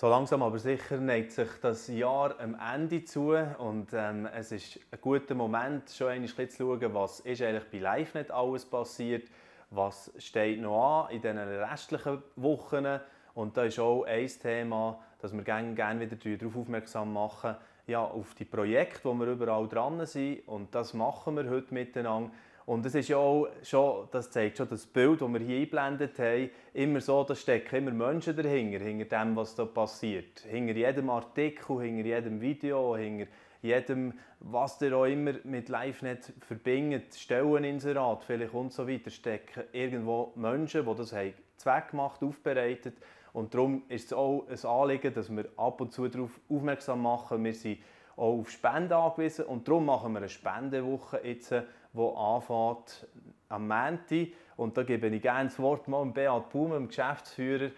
So 0.00 0.08
langsam 0.08 0.44
aber 0.44 0.60
sicher 0.60 0.98
neigt 0.98 1.32
sich 1.32 1.48
das 1.60 1.88
Jahr 1.88 2.38
am 2.38 2.56
Ende 2.72 3.02
zu 3.02 3.32
und 3.58 3.88
ähm, 3.92 4.28
es 4.32 4.52
ist 4.52 4.78
ein 4.92 5.00
guter 5.00 5.34
Moment, 5.34 5.90
schon 5.90 6.06
einmal 6.06 6.28
zu 6.28 6.56
schauen, 6.56 6.94
was 6.94 7.18
ist 7.18 7.42
eigentlich 7.42 7.64
bei 7.64 7.78
LiveNet 7.78 8.30
alles 8.30 8.64
passiert, 8.64 9.28
was 9.70 10.12
steht 10.16 10.60
noch 10.60 11.06
an 11.08 11.16
in 11.16 11.20
den 11.20 11.36
restlichen 11.36 12.22
Wochen 12.36 13.00
und 13.34 13.56
da 13.56 13.64
ist 13.64 13.80
auch 13.80 14.04
ein 14.04 14.28
Thema, 14.28 15.00
dass 15.20 15.32
wir 15.32 15.42
gerne, 15.42 15.74
gerne 15.74 16.08
wieder 16.08 16.36
darauf 16.36 16.56
aufmerksam 16.56 17.12
machen, 17.12 17.56
ja, 17.88 18.00
auf 18.00 18.36
die 18.36 18.44
Projekte, 18.44 19.00
wo 19.02 19.14
wir 19.14 19.26
überall 19.26 19.66
dran 19.66 20.06
sind 20.06 20.46
und 20.46 20.72
das 20.76 20.94
machen 20.94 21.34
wir 21.34 21.50
heute 21.50 21.74
miteinander 21.74 22.30
und 22.68 22.84
es 22.84 22.94
ist 22.94 23.08
ja 23.08 23.16
auch 23.16 23.48
schon, 23.62 24.08
das 24.10 24.30
zeigt 24.30 24.58
schon 24.58 24.68
das 24.68 24.84
Bild, 24.84 25.22
das 25.22 25.32
wir 25.32 25.40
hier 25.40 25.56
eingeblendet 25.56 26.18
haben, 26.18 26.50
immer 26.74 27.00
so, 27.00 27.24
da 27.24 27.34
stecken 27.34 27.76
immer 27.76 28.10
Menschen 28.10 28.36
dahinter, 28.36 28.84
hinter 28.84 29.06
dem, 29.06 29.34
was 29.36 29.54
da 29.54 29.64
passiert. 29.64 30.40
Hinter 30.40 30.74
jedem 30.74 31.08
Artikel, 31.08 31.80
hinter 31.80 32.06
jedem 32.06 32.42
Video, 32.42 32.94
hinter 32.94 33.26
jedem, 33.62 34.12
was 34.40 34.82
ihr 34.82 34.94
auch 34.94 35.06
immer 35.06 35.32
mit 35.44 35.70
LiveNet 35.70 36.34
verbindet, 36.40 37.14
Stelleninserat 37.14 38.22
vielleicht 38.24 38.52
und 38.52 38.70
so 38.70 38.86
weiter, 38.86 39.08
stecken 39.08 39.64
irgendwo 39.72 40.32
Menschen, 40.36 40.84
die 40.84 40.94
das 40.94 41.14
haben 41.14 41.32
zweckgemacht, 41.56 42.22
aufbereitet. 42.22 42.98
Und 43.32 43.54
darum 43.54 43.84
ist 43.88 44.08
es 44.08 44.12
auch 44.12 44.46
ein 44.46 44.70
Anliegen, 44.70 45.14
dass 45.14 45.34
wir 45.34 45.46
ab 45.56 45.80
und 45.80 45.94
zu 45.94 46.06
darauf 46.06 46.38
aufmerksam 46.50 47.00
machen. 47.00 47.42
Wir 47.42 47.54
sind 47.54 47.78
auch 48.14 48.40
auf 48.40 48.50
Spenden 48.50 48.92
angewiesen 48.92 49.46
und 49.46 49.66
darum 49.66 49.86
machen 49.86 50.12
wir 50.12 50.18
eine 50.18 50.28
Spendenwoche 50.28 51.20
jetzt 51.24 51.54
die 51.92 52.16
anfängt 52.16 53.06
am 53.48 53.68
Montag. 53.68 54.28
Und 54.56 54.76
da 54.76 54.82
gebe 54.82 55.08
ich 55.08 55.22
gerne 55.22 55.48
das 55.48 55.58
Wort 55.58 55.88
mal 55.88 56.04
Beat 56.06 56.50
Baum, 56.50 56.72
dem 56.72 56.88
Geschäftsführer. 56.88 57.70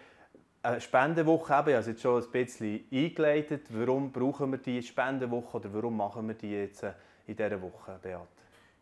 Eine 0.63 0.81
Spendenwoche 0.81 1.53
eben, 1.53 1.69
ich 1.69 1.75
habe 1.75 1.79
es 1.79 1.87
jetzt 1.87 2.01
schon 2.01 2.23
ein 2.23 2.31
bisschen 2.31 2.85
eingeleitet. 2.91 3.67
Warum 3.69 4.11
brauchen 4.11 4.51
wir 4.51 4.59
diese 4.59 4.87
Spendenwoche 4.87 5.57
oder 5.57 5.73
warum 5.73 5.97
machen 5.97 6.27
wir 6.27 6.35
die 6.35 6.51
jetzt 6.51 6.83
in 7.25 7.35
dieser 7.35 7.61
Woche, 7.61 7.99
Beat? 8.01 8.19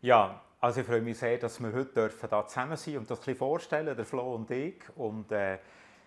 Ja, 0.02 0.40
also 0.60 0.80
ich 0.80 0.86
freue 0.86 1.00
mich 1.00 1.18
sehr, 1.18 1.38
dass 1.38 1.58
wir 1.60 1.72
heute 1.72 1.92
dürfen 1.92 2.28
da 2.28 2.46
zusammen 2.46 2.76
sein 2.76 2.98
und 2.98 3.10
das 3.10 3.18
ein 3.18 3.24
bisschen 3.24 3.36
vorstellen, 3.36 3.96
der 3.96 4.04
Flo 4.04 4.34
und 4.34 4.50
ich. 4.50 4.82
Und, 4.96 5.32
äh, 5.32 5.58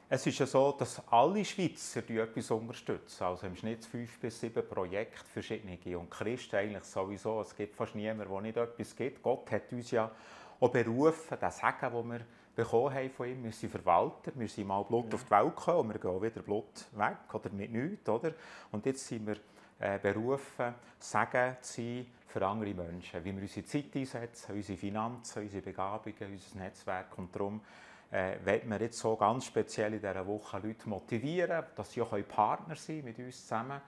es 0.09 0.27
ist 0.27 0.39
ja 0.39 0.45
so, 0.45 0.71
dass 0.73 1.01
alle 1.07 1.43
Schweizer 1.43 2.01
die 2.01 2.17
etwas 2.17 2.51
unterstützen. 2.51 3.23
Also 3.23 3.47
im 3.47 3.55
Schnitt 3.55 3.85
fünf 3.85 4.19
bis 4.19 4.39
sieben 4.39 4.67
Projekte, 4.67 5.25
verschiedene. 5.25 5.97
Und 5.97 6.11
Christen 6.11 6.57
eigentlich 6.57 6.83
sowieso. 6.83 7.41
Es 7.41 7.55
gibt 7.55 7.75
fast 7.75 7.95
niemanden, 7.95 8.31
der 8.31 8.41
nicht 8.41 8.57
etwas 8.57 8.95
gibt. 8.95 9.23
Gott 9.23 9.49
hat 9.51 9.71
uns 9.71 9.91
ja 9.91 10.11
auch 10.59 10.69
berufen, 10.69 11.37
den 11.39 11.51
Segen, 11.51 11.93
den 11.93 12.11
wir 12.11 12.21
bekommen 12.55 12.93
haben 12.93 13.09
von 13.09 13.27
ihm. 13.27 13.43
Wir 13.43 13.51
sind 13.51 13.71
Verwalter, 13.71 14.31
wir 14.35 14.47
sind 14.47 14.67
mal 14.67 14.83
Blut 14.83 15.07
ja. 15.07 15.15
auf 15.15 15.23
die 15.23 15.31
Welt 15.31 15.55
gekommen 15.55 15.79
und 15.79 15.93
wir 15.93 15.99
gehen 15.99 16.21
wieder 16.21 16.41
Blut 16.41 16.85
weg 16.93 17.33
oder 17.33 17.49
mit 17.49 17.71
nichts. 17.71 18.07
Oder? 18.07 18.33
Und 18.71 18.85
jetzt 18.85 19.07
sind 19.07 19.25
wir 19.25 19.37
äh, 19.79 19.97
berufen, 19.99 20.75
Segen 20.99 21.57
zu 21.61 21.73
sein 21.73 22.05
für 22.27 22.45
andere 22.45 22.73
Menschen. 22.73 23.23
Wie 23.23 23.35
wir 23.35 23.41
unsere 23.41 23.65
Zeit 23.65 23.95
einsetzen, 23.95 24.55
unsere 24.55 24.77
Finanzen, 24.77 25.43
unsere 25.43 25.63
Begabungen, 25.63 26.31
unser 26.31 26.57
Netzwerk. 26.59 27.17
Und 27.17 27.35
darum 27.35 27.61
äh, 28.13 28.37
wollen 28.45 28.69
wir 28.69 28.81
jetzt 28.81 28.99
so 28.99 29.15
ganz 29.15 29.45
speziell 29.45 29.93
in 29.93 29.99
dieser 29.99 30.25
Woche 30.27 30.59
Leute 30.59 30.87
motivieren, 30.87 31.63
dass 31.75 31.91
sie 31.91 32.01
auch 32.01 32.15
Partner 32.27 32.75
sein 32.75 33.03
mit 33.03 33.17
uns 33.17 33.41
zusammen 33.41 33.81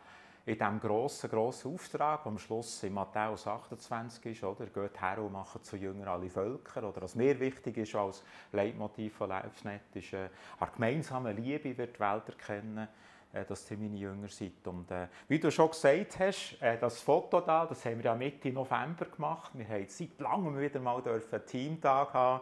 in 0.48 0.58
diesem 0.58 0.80
grossen, 0.80 1.30
grossen 1.30 1.74
Auftrag, 1.74 2.24
der 2.24 2.32
am 2.32 2.38
Schluss 2.38 2.84
in 2.84 2.94
Matthäus 2.94 3.48
28 3.48 4.26
ist, 4.26 4.44
oder? 4.44 4.66
Geht 4.68 5.02
her 5.02 5.20
und 5.20 5.32
macht 5.32 5.64
zu 5.66 5.76
Jünger 5.76 6.08
alle 6.08 6.30
Völker. 6.30 6.88
Oder 6.88 7.02
was 7.02 7.16
mir 7.16 7.40
wichtig 7.40 7.78
ist 7.78 7.96
als 7.96 8.24
Leitmotiv 8.52 9.16
von 9.16 9.30
LiveNet, 9.30 9.96
ist, 9.96 10.14
äh, 10.14 10.30
eine 10.60 10.72
gemeinsame 10.72 11.32
Liebe 11.32 11.76
wird 11.76 11.96
die 11.96 12.00
Welt 12.00 12.30
erkennen, 12.30 12.88
äh, 13.34 13.44
dass 13.46 13.70
ihr 13.72 13.78
meine 13.78 13.98
Jünger 13.98 14.28
seid. 14.28 14.68
Und 14.68 14.90
äh, 14.92 15.08
wie 15.28 15.40
du 15.40 15.50
schon 15.52 15.70
gesagt 15.70 16.20
hast, 16.20 16.58
äh, 16.62 16.78
das 16.78 17.02
Foto 17.02 17.42
da, 17.42 17.66
das 17.66 17.84
haben 17.86 17.98
wir 17.98 18.06
ja 18.06 18.16
Mitte 18.16 18.52
November 18.52 19.06
gemacht. 19.06 19.52
Wir 19.54 19.68
haben 19.68 19.88
seit 19.88 20.20
langem 20.20 20.60
wieder 20.60 20.80
mal 20.80 21.02
einen 21.04 21.46
Teamtag 21.46 22.14
haben 22.14 22.42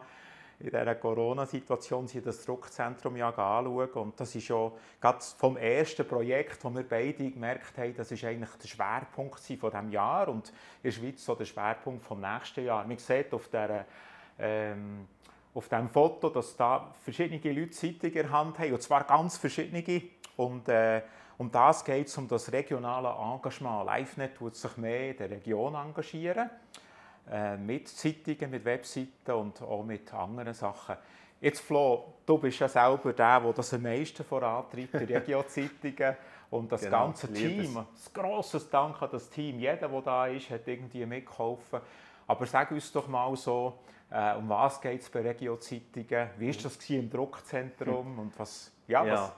in 0.63 0.69
dieser 0.69 0.95
Corona-Situation 0.95 2.07
sich 2.07 2.23
das 2.23 2.45
Druckzentrum 2.45 3.17
ja 3.17 3.29
anschauen. 3.29 3.89
Und 3.91 4.19
das 4.19 4.33
ist 4.33 4.47
ja 4.47 4.71
vom 5.37 5.57
ersten 5.57 6.07
Projekt, 6.07 6.63
das 6.63 6.73
wir 6.73 6.87
beide 6.87 7.31
gemerkt 7.31 7.77
haben, 7.77 7.95
das 7.95 8.11
ist 8.11 8.23
eigentlich 8.23 8.49
der 8.61 8.67
Schwerpunkt 8.67 9.39
von 9.39 9.71
diesem 9.71 9.91
Jahr 9.91 10.29
und 10.29 10.49
in 10.49 10.55
der 10.83 10.91
Schweiz 10.91 11.25
so 11.25 11.35
der 11.35 11.45
Schwerpunkt 11.45 12.01
vom 12.01 12.21
nächsten 12.21 12.65
Jahr. 12.65 12.87
Man 12.87 12.97
sieht 12.97 13.33
auf 13.33 13.47
dieser 13.49 13.85
ähm, 14.39 15.07
auf 15.53 15.69
dem 15.69 15.89
Foto, 15.89 16.29
dass 16.29 16.55
da 16.55 16.91
verschiedene 17.03 17.39
Leute 17.53 17.71
Zeitungen 17.71 18.05
in 18.05 18.13
der 18.13 18.31
Hand 18.31 18.57
haben, 18.57 18.73
und 18.73 18.81
zwar 18.81 19.03
ganz 19.03 19.37
verschiedene. 19.37 20.01
Und 20.35 20.67
äh, 20.67 21.03
um 21.37 21.51
das 21.51 21.85
geht 21.85 22.07
es, 22.07 22.17
um 22.17 22.27
das 22.27 22.51
regionale 22.51 23.09
Engagement. 23.09 23.87
LiveNet 23.87 24.41
wird 24.41 24.55
sich 24.55 24.77
mehr 24.77 25.11
in 25.11 25.17
der 25.17 25.29
Region 25.29 25.75
engagieren. 25.75 26.49
Äh, 27.31 27.55
mit 27.55 27.87
Zeitungen, 27.87 28.51
mit 28.51 28.65
Webseiten 28.65 29.31
und 29.31 29.61
auch 29.61 29.83
mit 29.83 30.13
anderen 30.13 30.53
Sachen. 30.53 30.97
Jetzt 31.39 31.61
Flo, 31.61 32.15
du 32.25 32.37
bist 32.37 32.59
ja 32.59 32.67
selber 32.67 33.13
der, 33.13 33.39
der 33.39 33.53
das 33.53 33.73
am 33.73 33.81
meisten 33.81 34.23
vorantreibt, 34.23 34.93
die 34.93 35.13
Regio-Zeitungen 35.13 36.15
und 36.51 36.71
das 36.71 36.81
genau, 36.81 37.05
ganze 37.05 37.31
Team. 37.31 37.77
Ein 37.77 37.85
grosses 38.13 38.69
Dank 38.69 39.01
an 39.01 39.09
das 39.11 39.29
Team. 39.29 39.59
Jeder, 39.59 39.87
der 39.87 40.01
da 40.01 40.27
ist, 40.27 40.49
hat 40.49 40.67
irgendwie 40.67 41.05
mitgeholfen. 41.05 41.79
Aber 42.27 42.45
sag 42.45 42.71
uns 42.71 42.91
doch 42.91 43.07
mal 43.07 43.33
so, 43.37 43.79
äh, 44.09 44.35
um 44.35 44.47
was 44.49 44.79
geht 44.81 45.01
es 45.01 45.09
bei 45.09 45.21
Regio-Zeitungen? 45.21 46.29
Wie 46.37 46.53
war 46.53 46.63
das 46.63 46.89
im 46.89 47.09
Druckzentrum? 47.09 48.19
Und 48.19 48.37
was, 48.37 48.71
ja, 48.87 49.05
ja. 49.05 49.13
Was? 49.13 49.33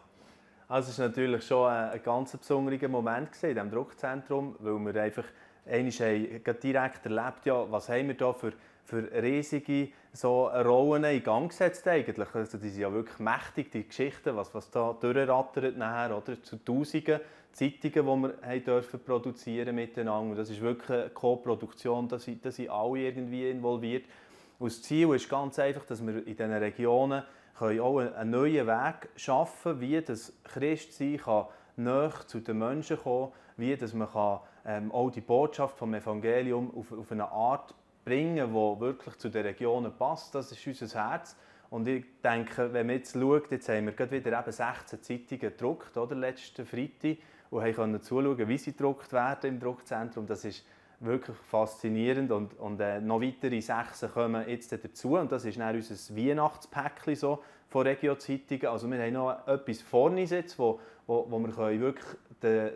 Also 0.68 0.90
es 0.90 1.00
war 1.00 1.08
natürlich 1.08 1.46
schon 1.46 1.70
ein, 1.70 1.92
ein 1.92 2.04
ganz 2.04 2.36
besonderer 2.36 2.88
Moment 2.88 3.30
in 3.44 3.54
diesem 3.54 3.70
Druckzentrum, 3.70 4.56
weil 4.60 4.94
wir 4.94 5.04
einfach 5.04 5.26
Einmal 5.66 5.92
haben 5.92 6.60
direkt 6.62 7.06
erlebt, 7.06 7.46
ja, 7.46 7.72
was 7.72 7.90
haben 7.90 8.08
wir 8.08 8.16
da 8.16 8.34
für, 8.34 8.54
für 8.84 9.10
riesige 9.22 9.90
so 10.14 10.48
Rollen 10.48 11.04
in 11.06 11.24
Gang 11.24 11.50
gesetzt 11.50 11.88
eigentlich. 11.88 12.34
Also 12.34 12.58
die 12.58 12.70
sind 12.70 12.82
ja 12.82 12.94
wirklich 12.94 13.20
mächtig, 13.20 13.72
die 13.72 13.88
Geschichten, 13.88 14.36
was, 14.36 14.54
was 14.54 14.70
da 14.70 14.94
durchrattert 14.94 15.78
nachher, 15.78 16.18
oder? 16.18 16.42
Zu 16.42 16.64
Tausenden 16.64 17.20
Zeitungen, 17.52 18.24
die 18.24 18.28
wir 18.28 18.50
haben 18.50 18.64
dürfen 18.66 19.00
produzieren 19.00 19.76
miteinander. 19.76 20.32
Und 20.32 20.38
das 20.38 20.50
ist 20.50 20.62
wirklich 20.62 20.90
eine 20.90 21.10
Co-Produktion, 21.10 22.08
da 22.08 22.20
sind, 22.20 22.46
da 22.46 22.52
sind 22.52 22.70
alle 22.70 23.00
irgendwie 23.00 23.50
involviert. 23.50 24.06
Und 24.60 24.72
das 24.72 24.82
Ziel 24.82 25.14
ist 25.16 25.30
ganz 25.30 25.58
einfach, 25.58 25.86
dass 25.86 26.06
wir 26.06 26.16
in 26.16 26.36
diesen 26.36 26.54
Regionen 26.54 27.24
können 27.58 27.80
auch 27.80 28.00
einen 28.00 28.30
neuen 28.30 28.68
Weg 28.68 29.10
schaffen 29.16 29.80
können, 29.80 29.82
wie 29.82 30.02
das 30.02 30.34
Christsein 30.44 31.18
kann 31.18 31.46
näher 31.78 32.12
zu 32.28 32.40
den 32.40 32.60
Menschen 32.60 32.98
kommen 32.98 33.32
wie 33.58 33.76
dass 33.76 33.94
man 33.94 34.12
kann 34.12 34.40
ähm, 34.66 34.92
auch 34.92 35.10
die 35.10 35.22
Botschaft 35.22 35.78
vom 35.78 35.94
Evangelium 35.94 36.72
auf, 36.76 36.92
auf 36.92 37.12
eine 37.12 37.30
Art 37.32 37.74
bringen, 38.04 38.50
die 38.50 38.80
wirklich 38.80 39.16
zu 39.18 39.30
den 39.30 39.46
Regionen 39.46 39.92
passt. 39.98 40.36
Das 40.36 40.52
ist 40.52 40.66
unser 40.68 41.10
Herz. 41.10 41.36
Und 41.70 41.88
ich 41.88 42.06
denke, 42.24 42.72
wenn 42.74 42.88
man 42.88 42.98
jetzt 42.98 43.14
schaut, 43.14 43.52
jetzt 43.52 43.68
haben 43.70 43.86
wir 43.86 43.94
gerade 43.94 44.12
wieder 44.12 44.40
eben 44.40 44.52
16 44.52 45.02
Zeitungen 45.02 45.40
gedruckt, 45.40 45.98
oder, 45.98 46.16
letzten 46.16 46.66
Freitag, 46.66 47.18
und 47.50 47.76
können 47.76 48.02
zuschauen, 48.02 48.48
wie 48.48 48.58
sie 48.58 48.72
gedruckt 48.72 49.14
werden 49.14 49.56
im 49.56 49.60
Druckzentrum. 49.60 50.28
Das 50.28 50.46
ist 50.46 50.66
wirklich 51.00 51.38
faszinierend 51.38 52.32
und, 52.32 52.58
und 52.60 52.80
äh, 52.80 53.00
noch 53.02 53.22
weitere 53.22 53.60
sechs 53.62 54.06
kommen 54.14 54.48
jetzt 54.48 54.72
dazu 54.72 55.18
und 55.18 55.32
das 55.32 55.46
ist 55.46 55.60
dann 55.60 55.76
unser 55.76 56.16
Weihnachtspäckchen 56.16 57.16
so 57.16 57.44
von 57.68 57.86
Regio-Zeitungen. 57.86 58.68
Also 58.68 58.90
wir 58.90 59.00
haben 59.00 59.14
noch 59.14 59.48
etwas 59.48 59.82
vorne 59.82 60.24
jetzt, 60.24 60.58
wo, 60.58 60.80
wo, 61.06 61.26
wo 61.30 61.40
wir 61.40 61.52
können 61.52 61.82
wirklich 61.82 62.08
die 62.42 62.70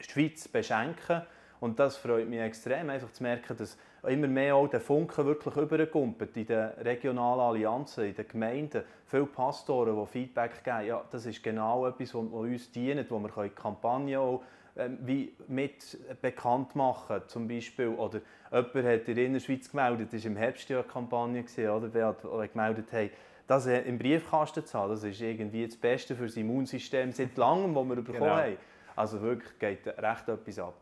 Schweiz 0.00 0.48
beschenken. 0.48 1.22
Und 1.58 1.78
das 1.78 1.96
freut 1.96 2.28
mich 2.28 2.40
extrem, 2.40 2.90
einfach 2.90 3.10
zu 3.12 3.22
merken, 3.22 3.56
dass 3.56 3.78
immer 4.06 4.28
mehr 4.28 4.54
auch 4.54 4.68
der 4.68 4.80
Funken 4.80 5.24
wirklich 5.24 5.56
überkommt 5.56 6.36
in 6.36 6.46
den 6.46 6.68
regionalen 6.82 7.40
Allianzen, 7.40 8.04
in 8.04 8.14
den 8.14 8.28
Gemeinden. 8.28 8.82
Viele 9.06 9.26
Pastoren, 9.26 9.98
die 9.98 10.06
Feedback 10.06 10.62
geben, 10.62 10.86
ja, 10.86 11.04
das 11.10 11.26
ist 11.26 11.42
genau 11.42 11.86
etwas, 11.86 12.14
was 12.14 12.24
uns 12.24 12.70
dient, 12.70 13.10
wo 13.10 13.18
wir 13.18 13.48
Kampagnen 13.50 14.16
auch 14.16 14.42
ähm, 14.78 14.98
wie 15.00 15.32
mit 15.48 15.96
bekannt 16.20 16.76
machen 16.76 17.22
zum 17.28 17.48
Beispiel. 17.48 17.88
Oder 17.88 18.20
jemand 18.52 18.74
hat 18.74 19.08
in 19.08 19.14
der 19.14 19.24
Innerschweiz 19.24 19.70
gemeldet, 19.70 20.12
das 20.12 20.22
war 20.24 20.30
im 20.30 20.36
Herbst 20.36 20.68
ja 20.68 20.80
eine 20.80 20.86
Kampagne, 20.86 21.44
oder, 21.72 21.88
die 21.88 22.48
gemeldet 22.52 22.92
haben, 22.92 23.10
das 23.46 23.66
im 23.66 23.98
Briefkasten 23.98 24.66
zu 24.66 24.78
haben, 24.78 24.90
das 24.90 25.04
ist 25.04 25.20
irgendwie 25.20 25.66
das 25.66 25.76
Beste 25.76 26.14
für 26.14 26.26
das 26.26 26.36
Immunsystem 26.36 27.12
seit 27.12 27.36
langem, 27.38 27.74
das 27.74 27.84
wir 27.88 27.96
bekommen 27.96 28.18
genau. 28.18 28.36
haben. 28.36 28.56
Also 28.96 29.20
wirklich 29.20 29.58
geht 29.58 29.86
recht 29.86 30.28
etwas 30.28 30.58
ab. 30.58 30.74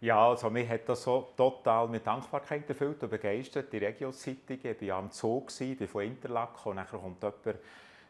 Ja, 0.00 0.28
also 0.28 0.48
mich 0.48 0.68
hat 0.68 0.88
das 0.88 1.02
so 1.02 1.32
total 1.36 1.88
mit 1.88 2.06
Dankbarkeit 2.06 2.68
erfüllt 2.68 3.02
und 3.02 3.10
begeistert. 3.10 3.72
Die 3.72 3.78
Regiozeitung, 3.78 4.58
ich 4.62 4.88
war 4.88 4.98
am 4.98 5.10
Zug, 5.10 5.50
ich 5.60 5.76
bin 5.76 5.88
von 5.88 6.04
Interlaken 6.04 6.70
und 6.70 6.76
dann 6.76 6.86
kommt 6.86 7.20
jemand 7.20 7.58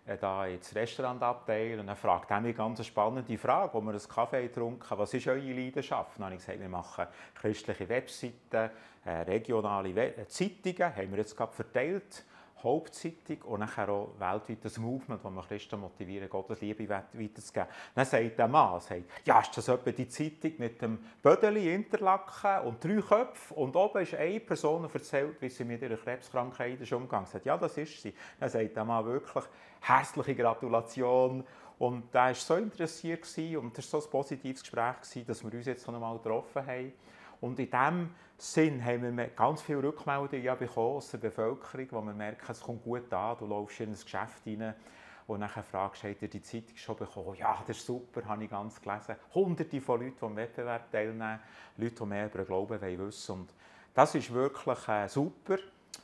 äh, 0.05 0.19
da 0.19 0.47
ins 0.47 0.75
Restaurantabteil 0.75 1.81
und 1.81 1.87
dann 1.87 1.97
fragt 1.97 2.31
er 2.31 2.41
mich 2.41 2.59
eine 2.59 2.75
ganz 2.75 2.85
spannende 2.85 3.39
Frage, 3.39 3.73
wo 3.73 3.81
wir 3.81 3.91
einen 3.91 4.09
Kaffee 4.09 4.43
getrunken 4.43 4.99
was 4.99 5.15
ist 5.15 5.27
eure 5.29 5.41
Leidenschaft? 5.41 6.19
Dann 6.19 6.27
habe 6.27 6.35
ich 6.35 6.41
gesagt, 6.41 6.61
wir 6.61 6.69
machen 6.69 7.07
christliche 7.35 7.89
Webseiten, 7.89 8.71
äh, 9.07 9.11
regionale 9.23 9.95
We 9.95 10.15
äh, 10.15 10.27
Zeitungen, 10.27 10.95
haben 10.95 11.11
wir 11.11 11.19
jetzt 11.19 11.35
gerade 11.35 11.53
verteilt 11.53 12.25
Hauptzeitung 12.63 13.43
und 13.43 13.61
nachher 13.61 13.89
auch 13.89 14.11
weltweit 14.19 14.65
das 14.65 14.79
Movement, 14.79 15.25
das 15.25 15.33
man 15.33 15.47
Christen 15.47 15.81
motivieren, 15.81 16.29
Gottes 16.29 16.61
Liebe 16.61 16.89
weiterzugeben. 16.89 17.69
Dann 17.95 18.05
sagt 18.05 18.39
der 18.39 18.49
Mann, 18.49 18.81
sagt, 18.81 19.03
ja, 19.25 19.41
ist 19.41 19.57
das 19.57 19.69
etwa 19.69 19.91
die 19.91 20.09
Zeitung 20.09 20.53
mit 20.59 20.81
dem 20.83 20.99
Bödeli, 21.23 21.75
Interlaken 21.75 22.67
und 22.67 22.83
drei 22.83 23.01
Köpfen 23.01 23.57
und 23.57 23.77
oben 23.77 24.03
ist 24.03 24.15
eine 24.15 24.41
Person 24.41 24.89
erzählt, 24.93 25.41
wie 25.41 25.49
sie 25.49 25.65
mit 25.65 25.83
ihrer 25.83 25.97
Krebskrankheit 25.97 26.81
ist 26.81 26.93
umgegangen 26.93 27.27
sagt, 27.27 27.47
ja, 27.47 27.57
das 27.57 27.77
ist 27.77 28.03
sie. 28.03 28.15
Dann 28.39 28.49
sagt 28.49 28.77
der 28.77 28.85
Mann 28.85 29.05
wirklich, 29.05 29.45
herzliche 29.81 30.35
Gratulation 30.35 31.45
und 31.79 32.15
er 32.15 32.27
war 32.27 32.35
so 32.35 32.57
interessiert 32.57 33.25
und 33.57 33.79
es 33.79 33.93
war 33.93 34.01
so 34.01 34.07
ein 34.07 34.11
positives 34.11 34.63
Gespräch, 34.63 35.25
dass 35.27 35.45
wir 35.45 35.53
uns 35.53 35.67
jetzt 35.67 35.87
noch 35.87 35.95
einmal 35.95 36.17
getroffen 36.19 36.67
haben. 36.67 36.93
Und 37.41 37.59
in 37.59 37.71
diesem 37.71 38.11
Sinn 38.37 38.85
haben 38.85 39.17
wir 39.17 39.29
ganz 39.29 39.63
viele 39.63 39.83
Rückmeldungen 39.83 40.59
bekommen 40.59 40.97
aus 40.97 41.11
der 41.11 41.19
Bevölkerung, 41.19 41.87
wo 41.91 42.01
wir 42.03 42.15
merken, 42.15 42.47
es 42.49 42.61
kommt 42.61 42.85
gut 42.85 43.13
an, 43.13 43.37
du 43.39 43.47
läufst 43.47 43.81
in 43.81 43.91
ein 43.91 43.93
Geschäft 44.01 44.47
rein 44.47 44.75
und 45.29 45.41
dann 45.41 45.51
fragst 45.51 46.03
du, 46.03 46.09
habt 46.09 46.23
ihr 46.23 46.29
die 46.29 46.41
Zeitung 46.41 46.77
schon 46.77 46.97
bekommen? 46.97 47.35
Ja, 47.37 47.59
das 47.67 47.77
ist 47.77 47.87
super, 47.87 48.25
habe 48.25 48.45
ich 48.45 48.51
ganz 48.51 48.81
gelesen. 48.81 49.15
Hunderte 49.35 49.81
von 49.81 50.01
Leuten, 50.01 50.17
die 50.19 50.25
am 50.25 50.37
Wettbewerb 50.37 50.91
teilnehmen, 50.91 51.39
Leute, 51.77 51.95
die 51.95 52.07
mehr 52.07 52.27
über 52.27 52.39
den 52.39 52.47
Glauben 52.47 52.81
wissen 52.81 53.29
wollen. 53.29 53.41
Und 53.41 53.51
das 53.93 54.15
ist 54.15 54.33
wirklich 54.33 54.89
äh, 54.89 55.07
super. 55.07 55.59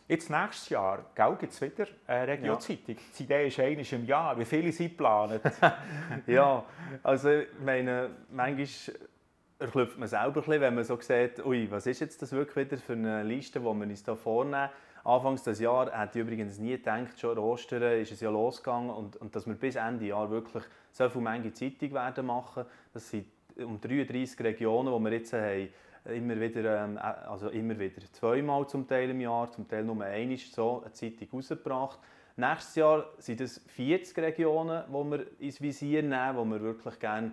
Jetzt 0.07 0.29
nächstes 0.29 0.69
Jahr 0.69 1.07
gibt 1.39 1.53
es 1.55 1.61
wieder 1.63 1.87
eine 2.07 2.29
Regionzeitung. 2.29 2.97
Ja. 2.97 3.03
Die 3.19 3.23
Idee 3.23 3.47
ist 3.47 3.59
einmal 3.59 3.87
im 3.91 4.05
Jahr. 4.05 4.39
Wie 4.39 4.45
viele 4.45 4.73
sind 4.73 4.91
geplant? 4.91 5.41
ja, 6.27 6.63
also 7.03 7.31
ich 7.31 7.49
meine, 7.65 8.11
manchmal 8.31 8.67
erklüpft 9.65 9.99
man 9.99 10.09
selber 10.09 10.27
ein 10.27 10.33
bisschen, 10.35 10.61
wenn 10.61 10.75
man 10.75 10.85
so 10.85 10.99
sieht, 11.01 11.45
ui, 11.45 11.71
was 11.71 11.87
ist 11.87 12.01
jetzt 12.01 12.21
das 12.23 12.33
wirklich 12.33 12.71
wieder 12.71 12.81
für 12.81 12.93
eine 12.93 13.23
Liste, 13.23 13.61
die 13.61 13.65
wir 13.65 13.71
uns 13.73 14.05
hier 14.05 14.17
vornehmen. 14.17 14.69
Anfangs 15.05 15.43
des 15.43 15.61
Jahres 15.61 15.93
hätte 15.95 16.19
ich 16.19 16.25
übrigens 16.25 16.59
nie 16.59 16.73
gedacht, 16.73 17.19
schon 17.19 17.39
Ostern 17.39 17.83
ist 17.83 18.13
es 18.13 18.21
ja 18.21 18.31
losgegangen 18.31 18.91
und, 18.91 19.17
und 19.17 19.35
dass 19.35 19.47
wir 19.47 19.55
bis 19.55 19.77
Ende 19.77 20.07
Jahr 20.07 20.31
wirklich 20.31 20.65
so 20.93 21.09
viele 21.11 21.25
Menge 21.25 21.53
Zeitung 21.53 21.93
werden 21.93 22.27
machen. 22.27 22.65
Das 22.93 23.11
sind 23.11 23.27
um 23.59 23.81
33 23.81 24.41
Regionen, 24.41 24.95
die 24.97 25.11
wir 25.11 25.13
jetzt 25.17 25.33
haben, 25.33 25.69
immer 26.07 26.41
wieder, 26.41 26.85
ähm, 26.85 26.99
also 26.99 27.49
immer 27.49 27.79
wieder 27.79 28.01
zweimal 28.13 28.67
zum 28.67 28.87
Teil 28.87 29.11
im 29.11 29.21
Jahr, 29.21 29.51
zum 29.51 29.69
Teil 29.69 29.85
nur 29.85 30.03
einmal 30.03 30.39
so 30.39 30.83
eine 30.83 30.93
Zeitung 30.93 31.29
rausgebracht. 31.33 31.99
Nächstes 32.37 32.75
Jahr 32.75 33.07
sind 33.19 33.41
es 33.41 33.59
40 33.69 34.19
Regionen, 34.19 34.85
die 34.89 34.93
wir 34.93 35.27
ins 35.39 35.61
Visier 35.61 36.03
nehmen, 36.03 36.37
wo 36.37 36.45
wir 36.45 36.61
wirklich 36.61 36.99
gerne 36.99 37.33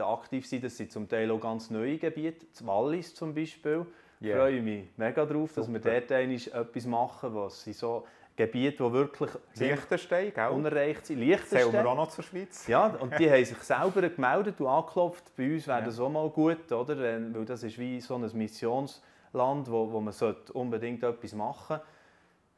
aktiv 0.00 0.46
sein 0.46 0.60
Das 0.60 0.76
sind 0.76 0.92
zum 0.92 1.08
Teil 1.08 1.30
auch 1.30 1.40
ganz 1.40 1.70
neue 1.70 1.98
Gebiete, 1.98 2.46
das 2.52 2.66
Wallis 2.66 3.14
zum 3.14 3.34
Beispiel. 3.34 3.86
Yeah. 4.22 4.34
Ich 4.34 4.36
freue 4.36 4.62
mich 4.62 4.88
mega 4.96 5.24
darauf, 5.24 5.52
dass 5.54 5.66
Super. 5.66 5.84
wir 5.84 6.00
dort 6.00 6.10
etwas 6.10 6.86
machen, 6.86 7.34
was 7.34 7.62
sind 7.62 7.76
so 7.76 8.06
Gebiete, 8.36 8.84
die 8.84 8.92
wirklich 8.92 9.30
Liechtenstein, 9.54 10.32
gell? 10.34 10.48
unerreicht 10.48 11.06
sind. 11.06 11.18
Liechtenstein. 11.18 11.70
Zählen 11.70 11.72
wir 11.72 11.86
auch 11.86 11.96
noch 11.96 12.08
zur 12.08 12.24
Schweiz. 12.24 12.66
Ja, 12.66 12.86
und 12.86 13.18
die 13.18 13.30
haben 13.30 13.44
sich 13.44 13.58
selber 13.58 14.08
gemeldet 14.08 14.60
und 14.60 14.66
angeklopft. 14.66 15.36
Bei 15.36 15.52
uns 15.52 15.66
wäre 15.66 15.80
ja. 15.80 15.84
das 15.84 16.00
auch 16.00 16.08
mal 16.08 16.28
gut, 16.30 16.70
oder? 16.72 16.98
weil 16.98 17.44
das 17.44 17.62
ist 17.62 17.78
wie 17.78 18.00
so 18.00 18.14
ein 18.14 18.30
Missionsland, 18.32 19.70
wo, 19.70 19.90
wo 19.90 20.00
man 20.00 20.14
unbedingt 20.52 21.02
etwas 21.02 21.34
machen 21.34 21.80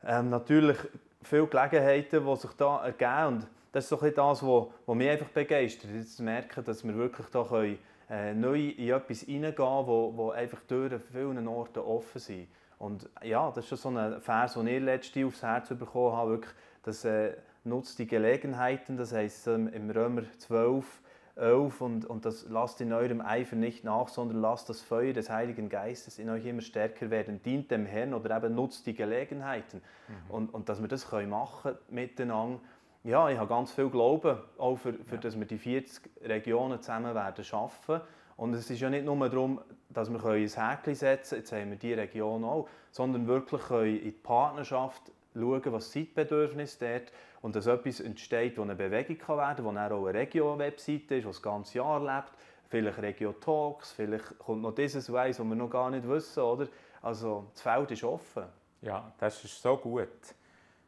sollte. 0.02 0.18
Ähm, 0.18 0.30
natürlich 0.30 0.78
viele 1.22 1.46
Gelegenheiten, 1.46 2.24
die 2.24 2.36
sich 2.36 2.52
da 2.52 2.84
ergeben. 2.84 3.26
Und 3.26 3.46
das 3.72 3.84
ist 3.84 3.88
so 3.88 3.96
das, 3.96 4.42
was 4.42 4.94
mich 4.96 5.08
einfach 5.08 5.28
begeistert, 5.28 5.90
jetzt 5.94 6.16
zu 6.16 6.22
merken, 6.22 6.62
dass 6.64 6.84
wir 6.84 6.94
wirklich 6.94 7.26
da 7.28 7.42
können, 7.42 7.78
äh, 8.10 8.34
neu 8.34 8.68
in 8.68 8.90
etwas 8.90 9.20
hineingehen 9.20 9.54
können, 9.54 9.86
wo, 9.86 10.12
wo 10.14 10.30
einfach 10.30 10.60
Türen 10.68 10.94
an 10.94 11.02
vielen 11.10 11.48
Orten 11.48 11.80
offen 11.80 12.20
sind. 12.20 12.48
Und 12.78 13.08
ja, 13.22 13.50
das 13.50 13.64
ist 13.64 13.68
schon 13.68 13.78
so 13.78 13.98
ein 13.98 14.20
Vers, 14.20 14.54
den 14.54 14.66
ich 14.66 14.82
letzte 14.82 15.24
aufs 15.24 15.42
Herz 15.42 15.68
bekommen 15.68 16.14
habe, 16.14 16.30
wirklich, 16.32 16.52
dass 16.82 17.04
äh, 17.04 17.34
nutzt 17.64 17.98
die 17.98 18.06
Gelegenheiten, 18.06 18.96
das 18.96 19.12
heisst 19.12 19.46
ähm, 19.46 19.68
im 19.68 19.88
Römer 19.88 20.24
12, 20.38 21.00
11 21.36 21.80
und, 21.80 22.04
und 22.04 22.24
das 22.26 22.46
lasst 22.50 22.80
in 22.80 22.92
eurem 22.92 23.20
Eifer 23.20 23.56
nicht 23.56 23.84
nach, 23.84 24.08
sondern 24.08 24.40
lasst 24.40 24.68
das 24.68 24.82
Feuer 24.82 25.12
des 25.12 25.30
Heiligen 25.30 25.68
Geistes 25.68 26.18
in 26.18 26.28
euch 26.28 26.44
immer 26.44 26.60
stärker 26.60 27.08
werden. 27.10 27.42
Dient 27.42 27.70
dem 27.70 27.86
Herrn 27.86 28.12
oder 28.12 28.36
eben 28.36 28.54
nutzt 28.54 28.86
die 28.86 28.94
Gelegenheiten. 28.94 29.80
Mhm. 30.08 30.30
Und, 30.30 30.54
und 30.54 30.68
dass 30.68 30.82
wir 30.82 30.88
das 30.88 31.08
können 31.08 31.30
machen 31.30 31.76
miteinander. 31.88 32.60
Ja, 33.04 33.28
ich 33.28 33.36
habe 33.36 33.48
ganz 33.48 33.72
viel 33.72 33.88
Glauben, 33.88 34.38
auch 34.58 34.76
für, 34.76 34.92
für 34.92 35.16
ja. 35.16 35.20
dass 35.20 35.38
wir 35.38 35.44
die 35.44 35.58
40 35.58 36.08
Regionen 36.22 36.80
zusammen 36.80 37.14
werden 37.14 37.44
schaffen. 37.44 38.00
Und 38.36 38.54
es 38.54 38.70
ist 38.70 38.80
ja 38.80 38.90
nicht 38.90 39.04
nur 39.04 39.28
darum, 39.28 39.60
dass 39.88 40.08
wir 40.08 40.24
ein 40.24 40.48
Häkchen 40.48 40.94
setzen 40.94 41.30
können, 41.30 41.40
jetzt 41.40 41.52
haben 41.52 41.70
wir 41.70 41.76
diese 41.76 41.96
Region 41.96 42.44
auch, 42.44 42.68
sondern 42.90 43.26
wirklich 43.26 43.70
in 43.70 44.04
die 44.04 44.10
Partnerschaft 44.12 45.02
schauen, 45.34 45.62
was 45.66 45.90
Zeitbedürfnis 45.90 46.78
dort 46.78 47.12
und 47.40 47.56
dass 47.56 47.66
etwas 47.66 48.00
entsteht, 48.00 48.56
das 48.56 48.62
eine 48.62 48.76
Bewegung 48.76 49.18
kann 49.18 49.36
werden 49.36 49.64
kann, 49.64 49.64
wo 49.64 50.00
auch 50.00 50.06
eine 50.06 50.14
Regio-Webseite 50.20 51.16
ist, 51.16 51.24
die 51.24 51.28
das 51.28 51.42
ganze 51.42 51.78
Jahr 51.78 52.00
lebt. 52.00 52.32
Vielleicht 52.68 53.02
Regio-Talks, 53.02 53.92
vielleicht 53.92 54.38
kommt 54.38 54.62
noch 54.62 54.74
dieses 54.74 55.12
Weiss, 55.12 55.40
was 55.40 55.46
wir 55.46 55.54
noch 55.56 55.68
gar 55.68 55.90
nicht 55.90 56.08
wissen. 56.08 56.42
Oder? 56.42 56.68
Also 57.02 57.46
das 57.52 57.62
Feld 57.62 57.90
ist 57.90 58.04
offen. 58.04 58.44
Ja, 58.80 59.12
das 59.18 59.44
ist 59.44 59.60
so 59.60 59.76
gut. 59.76 60.08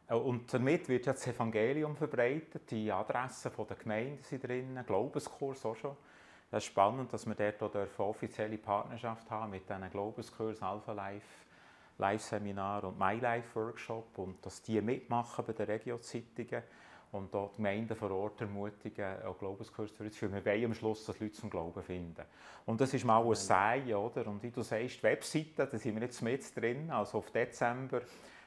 Äh, 0.09 0.15
und 0.15 0.53
damit 0.53 0.89
wird 0.89 1.06
ja 1.06 1.12
das 1.12 1.27
Evangelium 1.27 1.97
verbreitet. 1.97 2.71
Die 2.71 2.91
Adressen 2.91 3.53
der 3.56 3.77
Gemeinden 3.77 4.23
sind 4.23 4.45
drin, 4.45 4.81
Glaubenskurs 4.87 5.65
auch 5.65 5.77
schon. 5.77 5.97
Das 6.51 6.62
ist 6.62 6.71
spannend, 6.71 7.12
dass 7.12 7.27
wir 7.27 7.35
dort 7.35 7.77
auch 7.77 7.99
offizielle 7.99 8.59
Partnerschaft 8.59 9.31
haben 9.31 9.51
mit 9.51 9.69
diesen 9.69 9.91
Glaubenskursen 9.91 10.62
Alpha 10.62 10.93
Life 10.93 11.45
Live-Seminar 11.99 12.85
und 12.85 12.99
MyLife-Workshop 12.99 14.19
und 14.19 14.45
dass 14.45 14.62
die 14.62 14.81
mitmachen 14.81 15.45
bei 15.45 15.53
den 15.53 15.67
Regio-Zeitungen 15.67 16.62
und 17.12 17.33
dort 17.33 17.53
die 17.53 17.56
Gemeinden 17.59 17.95
vor 17.95 18.11
Ort 18.11 18.41
ermutigen, 18.41 19.23
auch 19.23 19.39
Glaubenskurse 19.39 19.95
durchzuführen. 19.95 20.35
Wir 20.35 20.45
wollen 20.45 20.65
am 20.65 20.75
Schluss, 20.75 21.06
dass 21.06 21.21
Leute 21.21 21.35
zum 21.35 21.51
Glauben 21.51 21.83
finden. 21.83 22.25
Und 22.67 22.81
das 22.81 22.93
ist 22.93 23.05
mal 23.05 23.25
ein 23.25 23.35
Sein, 23.37 23.95
oder? 23.95 24.27
Und 24.27 24.43
wie 24.43 24.51
du 24.51 24.62
sagst, 24.62 24.99
die 24.99 25.03
Webseite, 25.05 25.67
da 25.67 25.79
sind 25.79 25.95
wir 25.95 26.03
jetzt 26.03 26.21
mit 26.21 26.56
drin, 26.56 26.91
also 26.91 27.19
auf 27.19 27.31
Dezember 27.31 28.03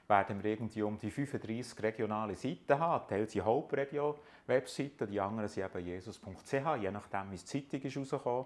werden 0.07 0.43
wir 0.43 0.51
irgendwie 0.51 0.81
um 0.83 0.97
die 0.97 1.11
35 1.11 1.81
regionale 1.83 2.35
Seiten 2.35 2.79
haben. 2.79 3.07
Teil 3.07 3.29
sind 3.29 3.43
Hauptregio-Webseiten, 3.43 5.07
die 5.07 5.19
anderen 5.19 5.49
sind 5.49 5.65
eben 5.65 5.85
jesus.ch, 5.85 6.53
je 6.81 6.91
nachdem, 6.91 7.31
wie 7.31 7.37
die 7.37 7.45
Zeitung 7.45 7.81
ist 7.81 7.97
rausgekommen 7.97 8.45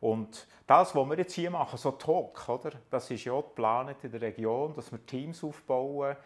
und 0.00 0.46
das, 0.66 0.94
was 0.94 1.08
wir 1.08 1.16
jetzt 1.16 1.34
hier 1.34 1.50
machen, 1.50 1.78
so 1.78 1.92
Talk, 1.92 2.48
oder? 2.48 2.72
das 2.90 3.10
ist 3.10 3.24
ja 3.24 3.34
geplant 3.36 3.96
in 4.04 4.10
der 4.10 4.20
Region, 4.20 4.74
dass 4.74 4.92
wir 4.92 5.04
Teams 5.04 5.42
aufbauen. 5.42 6.16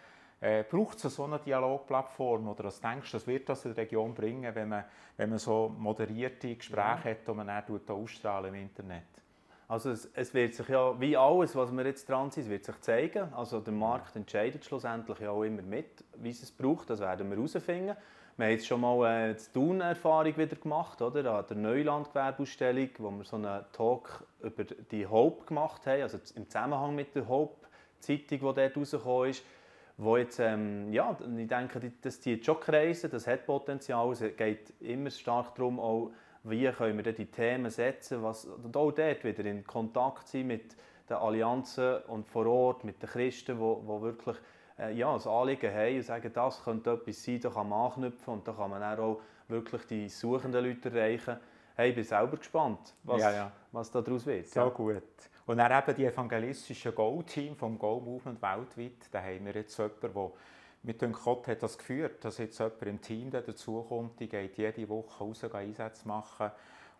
Äh, 0.43 0.65
braucht 0.65 1.05
es 1.05 1.15
so 1.15 1.25
eine 1.25 1.39
Dialogplattform 1.39 2.49
oder 2.49 2.65
was 2.65 2.81
denkst 2.81 3.11
du, 3.11 3.19
das 3.19 3.27
wird 3.27 3.49
das 3.51 3.65
in 3.67 3.75
der 3.75 3.85
Region 3.85 4.15
bringen, 4.15 4.55
wenn 4.55 4.71
man, 4.71 4.85
wenn 5.19 5.29
man 5.29 5.39
so 5.39 5.75
moderierte 5.77 6.57
Gespräche 6.57 6.81
ja. 6.81 7.05
hat, 7.05 7.29
die 7.29 7.33
man 7.33 7.47
dann 7.47 7.81
ausstrahlen 7.89 8.55
im 8.55 8.63
Internet? 8.63 9.20
Also 9.71 9.91
es, 9.91 10.11
es, 10.15 10.35
wird 10.35 10.53
sich 10.53 10.67
ja, 10.67 11.01
wie 11.01 11.17
alles, 11.17 11.55
was 11.55 11.71
wir 11.71 11.87
jetzt 11.87 12.09
dran 12.09 12.29
sind, 12.33 12.51
wird 12.51 12.65
sich 12.65 12.81
zeigen. 12.81 13.33
Also 13.33 13.61
der 13.61 13.73
Markt 13.73 14.17
entscheidet 14.17 14.65
schlussendlich 14.65 15.21
ja 15.21 15.31
auch 15.31 15.45
immer 15.45 15.63
mit, 15.63 16.03
wie 16.17 16.31
es 16.31 16.51
braucht. 16.51 16.91
Das 16.91 16.99
werden 16.99 17.31
wir 17.31 17.37
herausfinden. 17.37 17.95
Wir 18.37 18.47
haben 18.47 18.53
jetzt 18.53 18.67
schon 18.67 18.81
mal 18.81 19.05
eine 19.05 19.37
Thun-Erfahrung 19.37 20.37
wieder 20.37 20.57
gemacht, 20.57 21.01
oder? 21.01 21.35
An 21.35 21.45
der 21.49 21.57
Neuland-Gewerbeausstellung, 21.57 22.89
wo 22.99 23.11
wir 23.13 23.25
so 23.25 23.37
einen 23.37 23.65
Talk 23.73 24.27
über 24.43 24.65
die 24.65 25.07
Hope 25.07 25.47
gemacht 25.47 25.87
haben, 25.87 26.03
also 26.03 26.19
im 26.35 26.51
Zusammenhang 26.51 26.97
mit 26.97 27.15
der 27.15 27.29
Hope-Zeitung, 27.29 28.27
die 28.27 28.39
dort 28.39 28.77
rausgekommen 28.77 29.31
ist, 29.31 29.45
wo 29.99 30.17
jetzt, 30.17 30.41
ähm, 30.41 30.93
ja, 30.93 31.17
ich 31.39 31.47
denke, 31.47 31.93
das 32.03 32.21
zieht 32.21 32.45
schon 32.45 32.59
Kreise, 32.59 33.09
das 33.09 33.29
hat 33.29 33.47
Potenzial, 33.47 34.11
es 34.11 34.25
geht 34.37 34.73
immer 34.81 35.11
stark 35.11 35.55
darum, 35.55 35.79
auch, 35.79 36.11
wie 36.45 36.71
können 36.71 37.05
wir 37.05 37.13
die 37.13 37.27
Themen 37.27 37.71
setzen, 37.71 38.23
was, 38.23 38.45
und 38.45 38.77
auch 38.77 38.93
dort 38.93 39.25
wieder 39.25 39.45
in 39.45 39.65
Kontakt 39.65 40.29
sein 40.29 40.47
mit 40.47 40.77
den 41.09 41.17
Allianzen 41.17 41.99
und 42.07 42.27
vor 42.27 42.47
Ort, 42.47 42.85
mit 42.85 43.03
den 43.03 43.11
Christen, 43.11 43.57
die, 43.57 43.61
wirklich 44.03 44.37
äh, 44.79 44.93
ja, 44.95 45.15
ein 45.15 45.21
Anliegen 45.21 45.73
haben 45.73 45.97
und 45.97 46.03
sagen, 46.03 46.31
das 46.33 46.65
könnte 46.65 46.93
etwas 46.93 47.23
sein, 47.23 47.41
da 47.41 47.51
kann 47.51 47.69
man 47.69 47.87
anknüpfen 47.87 48.35
und 48.35 48.49
da 48.49 48.53
kann 48.53 48.71
man 48.71 48.83
auch 48.83 49.21
wirklich 49.49 49.87
die 49.87 50.09
suchenden 50.09 50.65
Leute 50.65 50.89
erreichen. 50.91 51.37
Hey, 51.77 51.91
ich 51.91 51.95
bin 51.95 52.05
selber 52.05 52.37
gespannt, 52.37 52.95
was, 53.05 53.21
ja, 53.21 53.33
ja. 53.33 53.53
was 53.73 53.91
daraus 53.91 54.25
wird. 54.27 54.49
So 54.49 54.61
ja. 54.61 54.69
gut. 54.69 55.03
Und 55.47 55.59
dann 55.59 55.73
eben 55.73 55.97
die 55.97 56.05
evangelistischen 56.05 56.95
Go-Team 56.95 57.57
vom 57.57 57.79
Go-Movement 57.79 58.41
weltweit, 58.41 59.09
da 59.11 59.21
haben 59.21 59.47
wir 59.47 59.55
jetzt 59.55 59.77
jemanden, 59.77 60.13
der 60.13 60.31
mit 60.83 61.03
dem 61.03 61.13
Gott 61.13 61.47
hat 61.47 61.63
das 61.63 61.77
geführt, 61.77 62.25
dass 62.25 62.39
jetzt 62.39 62.59
jemand 62.59 62.83
im 62.83 63.01
Team 63.01 63.31
dazukommt, 63.31 64.19
die 64.19 64.29
geht 64.29 64.57
jede 64.57 64.89
Woche 64.89 65.19
raus, 65.19 65.45
Einsätze 65.45 66.09
machen 66.09 66.51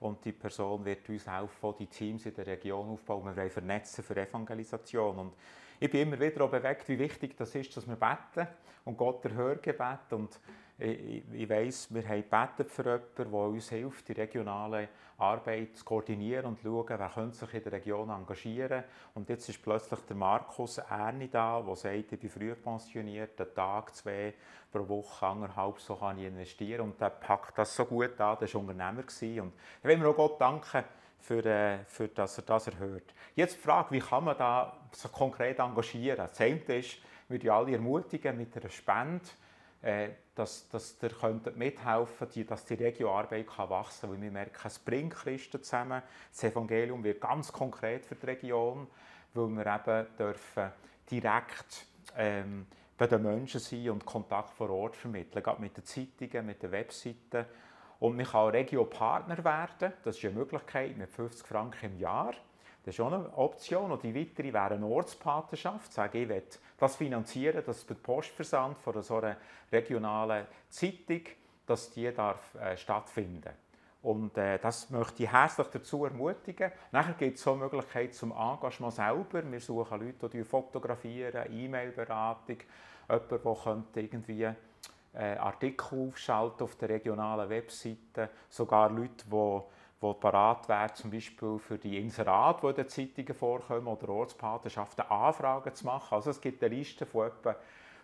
und 0.01 0.25
die 0.25 0.33
Person 0.33 0.85
wird 0.85 1.09
uns 1.09 1.27
helfen, 1.27 1.75
die 1.79 1.87
Teams 1.87 2.27
in 2.27 2.35
der 2.35 2.47
Region 2.47 2.91
aufbauen. 2.91 3.25
Wir 3.25 3.37
wollen 3.37 3.51
vernetzen 3.51 4.05
für 4.05 4.17
Evangelisation. 4.17 5.19
Und 5.19 5.35
ich 5.79 5.91
bin 5.91 6.03
immer 6.03 6.21
wieder 6.21 6.45
auch 6.45 6.51
bewegt, 6.51 6.89
wie 6.89 6.99
wichtig 6.99 7.37
das 7.37 7.55
ist, 7.55 7.75
dass 7.77 7.87
wir 7.87 7.97
beten 7.97 8.49
und 8.85 8.97
Gott 8.97 9.25
erhört 9.25 9.63
Gebet 9.63 10.13
und 10.13 10.39
ich, 10.81 11.23
ich 11.33 11.49
weiss, 11.49 11.93
wir 11.93 12.07
haben 12.09 12.23
gebetet 12.23 12.71
für 12.71 12.85
jemanden, 12.85 13.31
der 13.31 13.33
uns 13.33 13.69
hilft, 13.69 14.09
die 14.09 14.13
regionale 14.13 14.89
Arbeit 15.19 15.77
zu 15.77 15.85
koordinieren 15.85 16.47
und 16.47 16.59
zu 16.59 16.65
schauen, 16.65 16.99
wer 16.99 17.09
könnte 17.09 17.37
sich 17.37 17.55
in 17.55 17.63
der 17.63 17.73
Region 17.73 18.09
engagieren 18.09 18.85
Und 19.15 19.29
jetzt 19.29 19.49
ist 19.49 19.63
plötzlich 19.63 20.01
der 20.01 20.17
Markus 20.17 20.79
Erni 20.79 21.29
da, 21.29 21.61
der 21.61 21.77
sagt, 21.77 22.13
ich 22.13 22.21
bin 22.21 22.31
früh 22.31 22.55
pensioniert, 22.55 23.39
einen 23.41 23.55
Tag, 23.55 23.95
zwei 23.95 24.35
pro 24.73 24.89
Woche, 24.89 25.27
anderthalb, 25.27 25.79
so 25.79 25.97
kann 25.97 26.19
ich 26.19 26.27
investieren. 26.27 26.83
Und 26.83 27.01
der 27.01 27.11
packt 27.11 27.59
das 27.59 27.75
so 27.77 27.85
gut 27.85 28.19
an, 28.21 28.39
der 28.41 28.55
war 28.55 28.61
Unternehmer. 28.61 29.03
Und 29.03 29.53
ich 29.83 29.85
will 29.85 29.97
mir 29.99 30.09
auch 30.09 30.17
Gott 30.17 30.41
danken, 30.41 30.85
für, 31.21 31.45
äh, 31.45 31.85
für 31.87 32.09
dass 32.09 32.39
er 32.39 32.45
das 32.45 32.69
erhört. 32.69 33.15
Jetzt 33.35 33.57
die 33.57 33.61
Frage, 33.61 33.91
wie 33.91 34.01
kann 34.01 34.25
man 34.25 34.39
da 34.39 34.77
so 34.93 35.09
konkret 35.09 35.59
engagieren? 35.59 36.17
Das 36.17 36.41
eine 36.41 36.59
ist, 36.77 36.99
ich 37.29 37.53
alle 37.53 37.73
ermutigen 37.73 38.37
mit 38.37 38.57
einer 38.57 38.71
Spende, 38.71 39.25
äh, 39.83 40.11
dass, 40.35 40.69
dass 40.69 40.97
ihr 41.03 41.11
könnt 41.11 41.57
mithelfen 41.57 42.29
könnt, 42.29 42.51
dass 42.51 42.65
die 42.65 42.75
Regioarbeit 42.75 43.47
wachsen 43.59 44.03
kann. 44.03 44.11
Weil 44.11 44.23
wir 44.23 44.31
merken, 44.31 44.67
es 44.67 44.79
bringt 44.79 45.15
Christen 45.15 45.63
zusammen. 45.63 46.03
Das 46.31 46.45
Evangelium 46.45 47.03
wird 47.05 47.21
ganz 47.21 47.53
konkret 47.53 48.05
für 48.05 48.15
die 48.15 48.27
Region, 48.27 48.87
weil 49.35 49.49
wir 49.49 49.67
eben 49.67 50.07
dürfen 50.17 50.71
direkt 51.11 51.87
ähm, 52.17 52.67
bei 52.97 53.07
den 53.07 53.23
Menschen 53.23 53.61
sein 53.61 53.91
und 53.91 54.05
Kontakt 54.05 54.51
vor 54.51 54.71
Ort 54.71 54.97
vermitteln. 54.97 55.43
Gerade 55.43 55.61
mit 55.61 55.77
den 55.77 55.85
Zeitungen, 55.85 56.47
mit 56.47 56.63
den 56.63 56.73
Webseiten. 56.73 57.47
Und 57.99 58.17
man 58.17 58.27
kann 58.27 58.41
auch 58.41 58.53
Regio-Partner 58.53 59.45
werden. 59.45 59.93
Das 60.05 60.17
ist 60.17 60.25
eine 60.25 60.35
Möglichkeit 60.35 60.97
mit 60.97 61.11
50 61.11 61.47
Franken 61.47 61.93
im 61.93 61.99
Jahr. 61.99 62.35
Das 62.85 62.95
ist 62.95 63.01
auch 63.01 63.13
eine 63.13 63.37
Option. 63.37 63.93
Und 63.93 64.03
die 64.03 64.15
weitere 64.15 64.53
wäre 64.53 64.75
eine 64.75 64.87
Ortspatenschaft. 64.87 65.93
Sage 65.93 66.23
ich, 66.23 66.29
will 66.29 66.43
das 66.79 66.97
finanzieren, 66.97 67.63
dass 67.65 67.87
der 67.87 67.95
Postversand 67.95 68.79
von 68.79 69.03
so 69.03 69.17
einer 69.17 69.37
regionalen 69.71 70.47
Zeitung, 70.69 71.23
dass 71.67 71.91
die 71.91 72.13
darf, 72.13 72.55
äh, 72.55 72.77
stattfinden 72.77 73.51
und 74.03 74.37
äh, 74.39 74.59
das 74.59 74.89
möchte 74.91 75.25
ich 75.25 75.33
herzlich 75.33 75.67
dazu 75.69 76.07
ermutigen. 76.07 76.73
Nachher 76.91 77.13
gibt 77.15 77.37
es 77.37 77.43
so 77.43 77.53
eine 77.53 77.65
Möglichkeit 77.65 78.15
zum 78.15 78.33
Engagement 78.33 78.95
selber. 78.95 79.51
Wir 79.51 79.61
suchen 79.61 80.01
Leute, 80.01 80.29
die 80.31 80.45
fotografieren, 80.45 81.53
E-Mail-Beratung, 81.53 82.57
jemand, 83.09 83.97
der 83.97 84.03
irgendwie 84.03 84.45
äh, 84.45 85.37
Artikel 85.37 86.09
aufschalten 86.09 86.63
auf 86.63 86.77
der 86.77 86.89
regionalen 86.89 87.51
Webseite, 87.51 88.31
sogar 88.49 88.91
Leute, 88.91 89.25
die 89.31 89.61
die 90.03 90.15
parat 90.15 90.67
wäre, 90.69 90.93
zum 90.95 91.11
Beispiel 91.11 91.59
für 91.59 91.77
die 91.77 91.99
Inserate, 91.99 92.61
die 92.63 92.69
in 92.69 92.75
den 92.75 92.89
Zeitungen 92.89 93.35
vorkommen, 93.35 93.87
oder 93.87 94.09
Ortspatenschaften 94.09 95.05
Anfragen 95.07 95.75
zu 95.75 95.85
machen. 95.85 96.15
Also 96.15 96.31
es 96.31 96.41
gibt 96.41 96.65
eine 96.65 96.75
Liste 96.75 97.05
von 97.05 97.27
etwa 97.27 97.55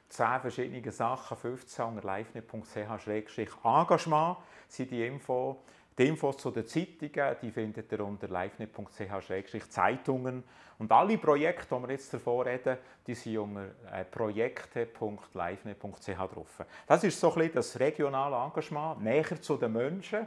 10 0.08 0.40
verschiedenen 0.40 0.92
Sachen, 0.92 1.36
15 1.36 1.84
unter 1.84 2.16
livene.ch-engagement 2.16 4.38
sind 4.68 4.90
die 4.90 5.06
Info. 5.06 5.62
Die 5.98 6.08
Infos 6.08 6.36
zu 6.36 6.50
den 6.50 6.66
Zeitungen 6.66 7.36
die 7.40 7.50
findet 7.50 7.90
ihr 7.90 8.04
unter 8.04 8.28
livene.ch-zeitungen. 8.28 10.44
Und 10.78 10.92
alle 10.92 11.16
Projekte, 11.16 11.74
die 11.74 11.82
wir 11.82 11.90
jetzt 11.90 12.12
davor 12.12 12.44
reden, 12.44 12.76
die 13.06 13.14
sind 13.14 13.38
unter 13.38 13.70
äh, 13.90 14.04
projekte.livene.ch 14.04 16.34
drauf. 16.34 16.62
Das 16.86 17.02
ist 17.02 17.18
so 17.18 17.30
ein 17.30 17.36
bisschen 17.36 17.54
das 17.54 17.80
regionale 17.80 18.36
Engagement, 18.36 19.02
näher 19.02 19.40
zu 19.40 19.56
den 19.56 19.72
Menschen 19.72 20.26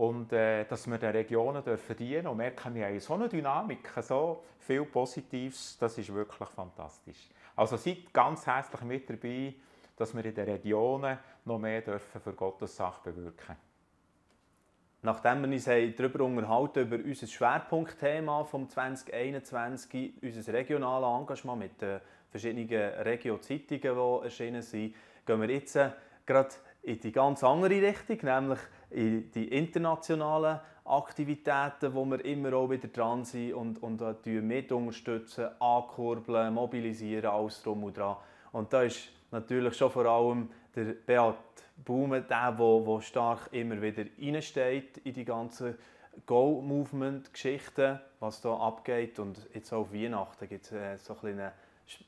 und 0.00 0.32
äh, 0.32 0.64
dass 0.64 0.86
wir 0.86 0.96
den 0.96 1.10
Regionen 1.10 1.62
dürfen 1.62 1.94
dienen. 1.94 2.26
Und 2.28 2.38
merken, 2.38 2.74
wir 2.74 2.86
haben 2.86 2.98
so 3.00 3.12
eine 3.12 3.28
Dynamik, 3.28 3.86
so 4.00 4.42
viel 4.58 4.86
Positives, 4.86 5.76
das 5.78 5.98
ist 5.98 6.14
wirklich 6.14 6.48
fantastisch. 6.48 7.28
Also 7.54 7.76
seid 7.76 8.10
ganz 8.10 8.46
herzlich 8.46 8.80
mit 8.80 9.10
dabei, 9.10 9.54
dass 9.96 10.16
wir 10.16 10.24
in 10.24 10.34
den 10.34 10.48
Regionen 10.48 11.18
noch 11.44 11.58
mehr 11.58 11.82
dürfen 11.82 12.18
für 12.18 12.32
Gottes 12.32 12.74
Sache 12.74 13.10
bewirken. 13.10 13.56
Nachdem 15.02 15.42
wir 15.42 15.52
uns 15.52 15.66
darüber 15.66 16.24
unterhalten, 16.24 16.80
über 16.80 16.96
unser 16.96 17.26
Schwerpunktthema 17.26 18.44
vom 18.44 18.70
2021, 18.70 20.14
unser 20.22 20.52
regionales 20.54 21.20
Engagement 21.20 21.58
mit 21.58 21.82
den 21.82 22.00
verschiedenen 22.30 22.68
Regio-Zeitungen, 23.02 23.80
die 23.82 24.24
erschienen 24.24 24.62
sind, 24.62 24.94
gehen 25.26 25.40
wir 25.42 25.50
jetzt 25.50 25.76
äh, 25.76 25.90
gerade 26.24 26.54
in 26.82 26.98
die 27.00 27.12
ganz 27.12 27.44
andere 27.44 27.82
Richtung, 27.82 28.18
nämlich 28.22 28.60
in 28.90 29.30
die 29.32 29.48
internationalen 29.48 30.60
Aktivitäten, 30.84 31.94
wo 31.94 32.04
wir 32.04 32.24
immer 32.24 32.52
auch 32.54 32.68
wieder 32.68 32.88
dran 32.88 33.24
sind 33.24 33.54
und, 33.54 33.82
und 33.82 34.02
äh, 34.02 34.40
mit 34.40 34.72
unterstützen, 34.72 35.48
ankurbeln, 35.60 36.52
mobilisieren, 36.54 37.30
alles 37.30 37.62
drum 37.62 37.84
und 37.84 37.96
dran. 37.96 38.16
Und 38.52 38.72
da 38.72 38.82
ist 38.82 39.08
natürlich 39.30 39.76
schon 39.76 39.90
vor 39.90 40.06
allem 40.06 40.50
der 40.74 40.94
Beat 41.06 41.36
Baume 41.84 42.22
der, 42.22 42.52
der, 42.52 43.00
stark 43.00 43.48
immer 43.52 43.80
wieder 43.80 44.04
reinsteht 44.20 44.98
in 44.98 45.14
die 45.14 45.24
ganzen 45.24 45.76
Go-Movement-Geschichten, 46.26 48.00
was 48.18 48.40
da 48.40 48.54
abgeht. 48.54 49.18
Und 49.18 49.48
jetzt 49.54 49.72
auch 49.72 49.82
auf 49.82 49.92
Weihnachten 49.92 50.48
gibt 50.48 50.66
es 50.66 50.72
äh, 50.72 50.98
so 50.98 51.16
ein, 51.22 51.40
ein 51.40 51.52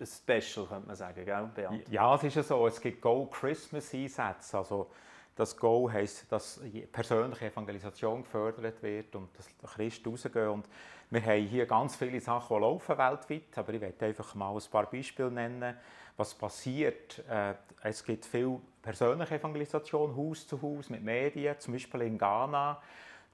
Special, 0.07 0.67
könnte 0.67 0.87
man 0.87 0.97
sagen, 0.97 1.25
gell, 1.25 1.51
Beat? 1.55 1.89
Ja, 1.89 2.15
es 2.15 2.25
ist 2.25 2.37
ja 2.37 2.43
so, 2.43 2.67
es 2.67 2.81
gibt 2.81 3.01
Go-Christmas-Einsätze, 3.01 4.59
also 4.59 4.91
das 5.35 5.57
Go 5.57 5.91
heisst, 5.91 6.31
dass 6.31 6.61
persönliche 6.91 7.47
Evangelisation 7.47 8.23
gefördert 8.23 8.83
wird 8.83 9.15
und 9.17 9.29
dass 9.37 9.75
Christen 9.75 10.11
rausgehen. 10.11 10.49
Und 10.49 10.69
wir 11.11 11.23
haben 11.23 11.47
hier 11.47 11.67
ganz 11.67 11.97
viele 11.97 12.21
Sachen, 12.21 12.57
die 12.57 12.61
laufen 12.63 12.99
weltweit, 12.99 13.57
aber 13.57 13.73
ich 13.75 13.81
werde 13.81 14.07
einfach 14.07 14.35
mal 14.35 14.55
ein 14.55 14.71
paar 14.71 14.91
Beispiele 14.91 15.31
nennen, 15.31 15.77
was 16.17 16.35
passiert. 16.35 17.23
Äh, 17.29 17.55
es 17.83 18.05
gibt 18.05 18.27
viel 18.27 18.59
persönliche 18.83 19.37
Evangelisation, 19.37 20.15
Haus 20.17 20.47
zu 20.47 20.61
Haus, 20.61 20.91
mit 20.91 21.03
Medien, 21.03 21.59
zum 21.59 21.73
Beispiel 21.73 22.03
in 22.03 22.19
Ghana. 22.19 22.81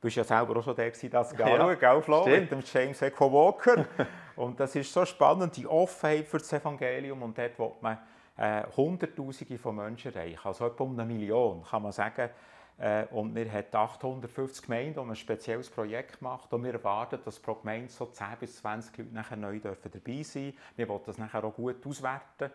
Du 0.01 0.07
bist 0.07 0.17
ja 0.17 0.23
selber 0.23 0.57
auch 0.57 0.63
schon 0.63 0.77
der, 0.77 0.91
das 0.91 1.35
ja, 1.37 1.75
gell, 1.75 2.03
Flo? 2.03 2.25
mit 2.25 2.53
dem 2.53 2.63
James 2.73 3.03
Echo 3.03 3.33
Walker. 3.33 3.85
und 4.37 4.61
das 4.61 4.77
ist 4.77 4.93
so 4.93 5.05
spannend, 5.05 5.57
die 5.57 5.67
Offenheit 5.67 6.29
für 6.29 6.39
das 6.39 6.53
Evangelium 6.53 7.21
und 7.23 7.37
dort 7.37 7.59
will 7.59 7.73
man 7.81 7.99
äh, 8.39 8.63
Hunderttausende 8.77 9.59
von 9.59 9.77
Menschen 9.77 10.15
erreichen, 10.15 10.41
also 10.45 10.67
etwa 10.67 10.85
um 10.85 10.99
eine 10.99 11.05
Million, 11.05 11.63
kann 11.63 11.83
man 11.83 11.93
sagen. 11.93 12.31
Äh, 12.79 13.07
und 13.11 13.35
wir 13.35 13.51
haben 13.53 13.67
850 13.73 14.63
Gemeinden, 14.63 15.03
die 15.03 15.11
ein 15.11 15.17
spezielles 15.17 15.69
Projekt 15.69 16.23
macht 16.23 16.53
und 16.53 16.63
wir 16.63 16.73
erwarten, 16.73 17.19
dass 17.25 17.41
pro 17.41 17.55
Gemeinde 17.55 17.89
so 17.89 18.07
10 18.07 18.27
bis 18.39 18.57
20 18.59 18.99
Leute 18.99 19.15
nachher 19.15 19.37
neu 19.37 19.59
dabei 19.59 20.23
sein 20.23 20.45
dürfen. 20.45 20.55
Wir 20.77 20.89
wollen 20.89 21.03
das 21.05 21.19
nachher 21.19 21.45
auch 21.45 21.55
gut 21.55 21.85
auswerten. 21.85 22.53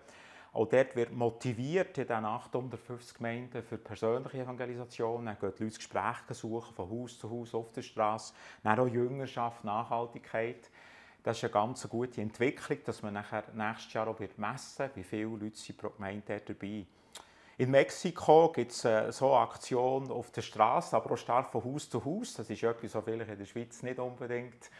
Auch 0.53 0.69
dort 0.69 0.95
wird 0.95 1.11
motiviert 1.11 1.97
in 1.97 2.07
diesen 2.07 2.25
850 2.25 3.17
Gemeinden 3.17 3.63
für 3.63 3.77
persönliche 3.77 4.43
Evangelisation. 4.43 5.25
Dann 5.25 5.37
gehen 5.39 5.51
die 5.57 5.63
Leute 5.63 5.75
Gespräche 5.75 6.33
suchen, 6.33 6.75
von 6.75 6.89
Haus 6.89 7.17
zu 7.17 7.29
Haus 7.29 7.55
auf 7.55 7.71
der 7.71 7.81
Straße. 7.81 8.33
Dann 8.61 8.79
auch 8.79 8.87
Jüngerschaft, 8.87 9.63
Nachhaltigkeit. 9.63 10.69
Das 11.23 11.37
ist 11.37 11.43
eine 11.45 11.53
ganz 11.53 11.87
gute 11.87 12.21
Entwicklung, 12.21 12.79
dass 12.85 13.01
man 13.01 13.13
nachher 13.13 13.45
nächstes 13.53 13.93
Jahr 13.93 14.07
auch 14.07 14.19
messen 14.19 14.79
wird, 14.79 14.95
wie 14.97 15.03
viele 15.03 15.23
Leute 15.23 15.55
sind 15.55 15.77
pro 15.77 15.89
Gemeinde 15.89 16.41
dabei 16.45 16.85
in 17.55 17.69
Mexiko 17.69 18.51
gibt 18.51 18.71
es 18.71 18.83
äh, 18.83 19.11
so 19.11 19.35
Aktionen 19.35 20.09
auf 20.09 20.31
der 20.31 20.41
Straße, 20.41 20.95
aber 20.95 21.11
auch 21.11 21.17
stark 21.17 21.51
von 21.51 21.63
Haus 21.63 21.87
zu 21.87 22.03
Haus. 22.03 22.33
Das 22.33 22.49
ist 22.49 22.63
etwas, 22.63 22.95
was 22.95 23.03
vielleicht 23.03 23.29
in 23.29 23.37
der 23.37 23.45
Schweiz 23.45 23.83
nicht 23.83 23.99
unbedingt 23.99 24.71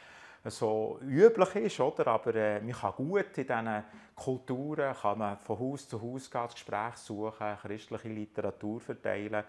so 0.45 0.99
üblich 1.01 1.55
ist, 1.55 1.79
oder? 1.79 2.07
aber 2.07 2.33
äh, 2.35 2.59
man 2.59 2.73
kann 2.73 2.93
gut 2.93 3.37
in 3.37 3.47
diesen 3.47 3.83
Kulturen 4.15 4.93
kann 4.93 5.17
man 5.17 5.37
von 5.37 5.59
Haus 5.59 5.87
zu 5.87 6.01
Haus 6.01 6.29
gehen, 6.29 6.47
Gespräche 6.51 6.97
suchen, 6.97 7.57
christliche 7.61 8.09
Literatur 8.09 8.81
verteilen 8.81 9.43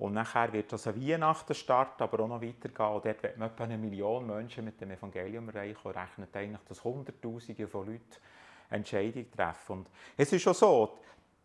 und 0.00 0.14
nachher 0.14 0.50
wird 0.54 0.72
das 0.72 0.86
ein 0.86 0.98
Weihnachten 0.98 1.54
starten, 1.54 2.02
aber 2.02 2.20
auch 2.20 2.28
noch 2.28 2.40
weitergehen. 2.40 2.86
Und 2.88 3.04
dort 3.04 3.22
wird 3.22 3.36
man 3.36 3.50
etwa 3.50 3.64
eine 3.64 3.76
Million 3.76 4.26
Menschen 4.26 4.64
mit 4.64 4.80
dem 4.80 4.92
Evangelium 4.92 5.46
erreichen 5.50 5.86
und 5.86 5.94
rechnet 5.94 6.34
eigentlich, 6.34 6.62
dass 6.66 6.82
Hunderttausende 6.82 7.68
von 7.68 7.86
Leuten 7.86 8.16
Entscheidungen 8.70 9.30
treffen. 9.30 9.72
Und 9.72 9.88
es 10.16 10.32
ist 10.32 10.40
schon 10.40 10.54
so, 10.54 10.98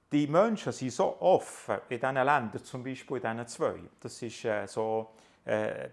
die 0.10 0.26
Menschen 0.26 0.72
sind 0.72 0.94
so 0.94 1.20
offen 1.20 1.80
in 1.90 2.00
diesen 2.00 2.16
Ländern, 2.16 2.64
zum 2.64 2.82
Beispiel 2.82 3.18
in 3.18 3.24
diesen 3.24 3.48
zwei. 3.48 3.80
Das 4.00 4.22
ist 4.22 4.46
äh, 4.46 4.66
so 4.68 5.12
äh, 5.44 5.90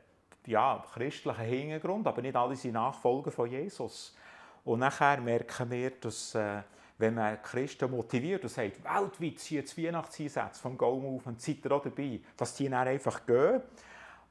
ja, 0.47 0.85
christlicher 0.95 1.43
Hintergrund, 1.43 2.07
aber 2.07 2.23
nicht 2.23 2.37
alle 2.37 2.55
sind 2.55 2.75
Nachfolger 2.75 3.33
von 3.33 3.51
Jesus. 3.51 4.17
Und 4.65 4.79
nachher 4.79 5.21
merken 5.21 5.69
wir, 5.69 5.91
dass 5.91 6.37
äh, 6.37 6.63
wenn 6.99 7.15
man 7.15 7.41
Christen 7.43 7.91
motiviert 7.91 8.43
und 8.43 8.49
sagt, 8.49 8.85
weltweit 8.85 9.39
sind 9.39 9.57
jetzt 9.57 9.79
Weihnachtseinsätze 9.79 10.61
vom 10.61 10.77
Go 10.79 10.99
Movement, 10.99 11.41
seid 11.41 11.65
ihr 11.65 11.73
auch 11.73 11.83
dabei, 11.83 12.21
dass 12.37 12.55
die 12.55 12.69
dann 12.69 12.87
einfach 12.87 13.27
gehen 13.27 13.63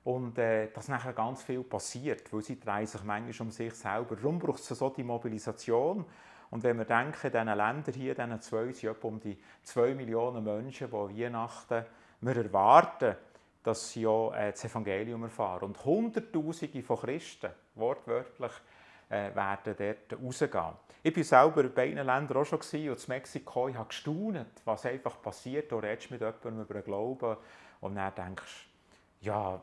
und 0.03 0.37
äh, 0.37 0.69
dass 0.71 0.87
nachher 0.87 1.13
ganz 1.13 1.43
viel 1.43 1.63
passiert, 1.63 2.31
weil 2.33 2.41
sie 2.41 2.59
drehen 2.59 2.87
sich 2.87 3.03
manchmal 3.03 3.47
um 3.47 3.51
sich 3.51 3.73
selber. 3.73 4.15
Darum 4.15 4.39
braucht 4.39 4.59
es 4.59 4.67
so 4.67 4.89
die 4.89 5.03
Mobilisation. 5.03 6.05
Und 6.49 6.63
wenn 6.63 6.77
wir 6.77 6.85
denken, 6.85 7.31
diesen 7.31 7.45
Ländern 7.45 7.93
hier, 7.93 8.15
diesen 8.15 8.41
zwei, 8.41 8.71
sind 8.71 8.89
etwa 8.89 9.07
um 9.07 9.19
die 9.19 9.37
zwei 9.63 9.93
Millionen 9.93 10.43
Menschen, 10.43 10.87
die 10.87 10.93
Weihnachten 10.93 11.85
wir 12.21 12.37
erwarten, 12.37 13.15
dass 13.63 13.91
sie 13.91 14.05
auch 14.07 14.33
äh, 14.33 14.51
das 14.51 14.65
Evangelium 14.65 15.23
erfahren. 15.23 15.65
Und 15.65 15.83
Hunderttausende 15.85 16.81
von 16.83 16.97
Christen, 16.97 17.51
wortwörtlich, 17.75 18.51
äh, 19.11 19.35
werden 19.35 19.75
dort 19.77 20.23
rausgehen. 20.23 20.73
Ich 21.03 21.15
war 21.17 21.23
selber 21.23 21.61
in 21.61 21.73
beiden 21.73 22.05
Ländern 22.05 22.37
auch 22.37 22.45
schon 22.45 22.59
gewesen, 22.59 22.89
und 22.89 23.03
in 23.03 23.09
Mexiko, 23.09 23.67
ich 23.67 23.75
habe 23.75 23.87
gestaunt, 23.87 24.61
was 24.65 24.85
einfach 24.85 25.21
passiert. 25.21 25.71
Du 25.71 25.77
redest 25.77 26.11
mit 26.11 26.21
jemandem 26.21 26.61
über 26.61 26.73
den 26.75 26.83
Glauben 26.83 27.37
und 27.81 27.95
dann 27.95 28.13
denkst 28.15 28.67
ja, 29.21 29.61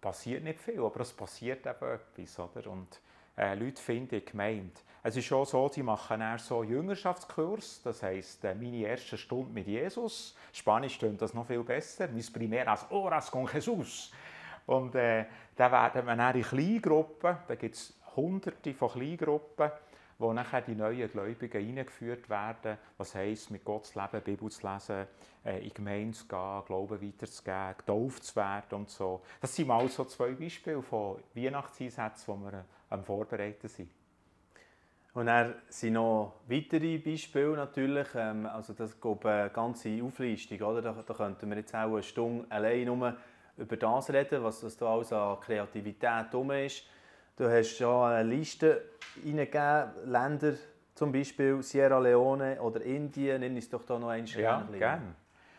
passiert 0.00 0.44
nicht 0.44 0.60
viel, 0.60 0.80
aber 0.80 1.00
es 1.00 1.12
passiert 1.12 1.66
eben 1.66 2.00
etwas. 2.16 2.38
Oder? 2.38 2.70
Und 2.70 3.00
äh, 3.36 3.54
Leute 3.54 3.82
finden 3.82 4.24
gemeint. 4.24 4.82
Es 5.02 5.16
ist 5.16 5.26
schon 5.26 5.44
so, 5.44 5.68
sie 5.68 5.82
machen 5.82 6.20
eher 6.20 6.38
so 6.38 6.62
Jüngerschaftskurs, 6.62 7.82
das 7.82 8.02
heisst, 8.02 8.44
äh, 8.44 8.54
meine 8.54 8.78
erste 8.78 9.16
Stunde 9.16 9.52
mit 9.52 9.66
Jesus. 9.66 10.36
Spanisch 10.52 10.94
stimmt 10.94 11.22
das 11.22 11.34
noch 11.34 11.46
viel 11.46 11.62
besser. 11.62 12.08
Mis 12.08 12.32
primeras 12.32 12.88
horas 12.90 13.30
con 13.30 13.48
Jesus. 13.52 14.10
Und 14.66 14.94
äh, 14.96 15.26
dann 15.54 15.72
werden 15.72 16.06
wir 16.06 16.16
dann 16.16 16.34
in 16.34 16.42
Kleingruppen, 16.42 17.36
da 17.46 17.54
gibt 17.54 17.76
es 17.76 17.95
hunderte 18.16 18.74
von 18.74 18.90
Kleingruppen, 18.90 19.70
wo 20.18 20.32
nachher 20.32 20.62
die 20.62 20.74
neuen 20.74 21.10
Gläubigen 21.10 21.78
eingeführt 21.78 22.28
werden. 22.30 22.78
Was 22.96 23.14
heisst, 23.14 23.50
mit 23.50 23.64
Gott 23.64 23.86
zu 23.86 24.00
leben, 24.00 24.24
Bibel 24.24 24.50
zu 24.50 24.66
lesen, 24.66 25.06
äh, 25.44 25.64
in 25.64 25.74
Gemeinde 25.74 26.16
zu 26.16 26.26
gehen, 26.26 26.62
Glauben 26.66 27.02
weiterzugeben, 27.02 27.74
getauft 27.78 28.24
zu 28.24 28.36
werden 28.36 28.74
und 28.78 28.90
so. 28.90 29.22
Das 29.40 29.54
sind 29.54 29.68
mal 29.68 29.86
so 29.88 30.04
zwei 30.06 30.32
Beispiele 30.32 30.82
von 30.82 31.18
Weihnachtseinsätzen, 31.34 32.34
die 32.34 32.52
wir 32.52 32.64
am 32.88 33.04
Vorbereiten 33.04 33.68
sind. 33.68 33.90
Und 35.16 35.26
dann 35.26 35.54
sind 35.70 35.94
noch 35.94 36.34
weitere 36.46 36.98
Beispiele 36.98 37.56
natürlich. 37.56 38.08
Ähm, 38.14 38.44
also 38.46 38.74
das 38.74 39.00
geht 39.00 39.24
eine 39.24 39.50
ganze 39.50 40.02
Auflistung. 40.02 40.60
Oder? 40.60 40.82
Da, 40.82 40.92
da 40.92 41.14
könnten 41.14 41.48
wir 41.48 41.56
jetzt 41.56 41.74
auch 41.74 41.92
eine 41.92 42.02
Stunde 42.02 42.44
allein 42.50 42.84
nur 42.84 43.16
über 43.56 43.76
das 43.78 44.10
reden, 44.10 44.42
was, 44.42 44.62
was 44.62 44.76
da 44.76 44.92
alles 44.92 45.14
an 45.14 45.40
Kreativität 45.40 46.30
herum 46.30 46.50
ist. 46.50 46.84
Du 47.36 47.50
hast 47.50 47.76
schon 47.76 48.10
eine 48.10 48.26
Liste 48.26 48.82
hineingegeben, 49.22 50.10
Länder, 50.10 50.54
zum 50.94 51.12
Beispiel 51.12 51.62
Sierra 51.62 51.98
Leone 51.98 52.58
oder 52.62 52.80
Indien. 52.80 53.42
Nimm 53.42 53.58
es 53.58 53.68
doch 53.68 53.84
da 53.84 53.98
noch 53.98 54.08
einen 54.08 54.26
Ja, 54.26 54.66
gerne. 54.78 55.14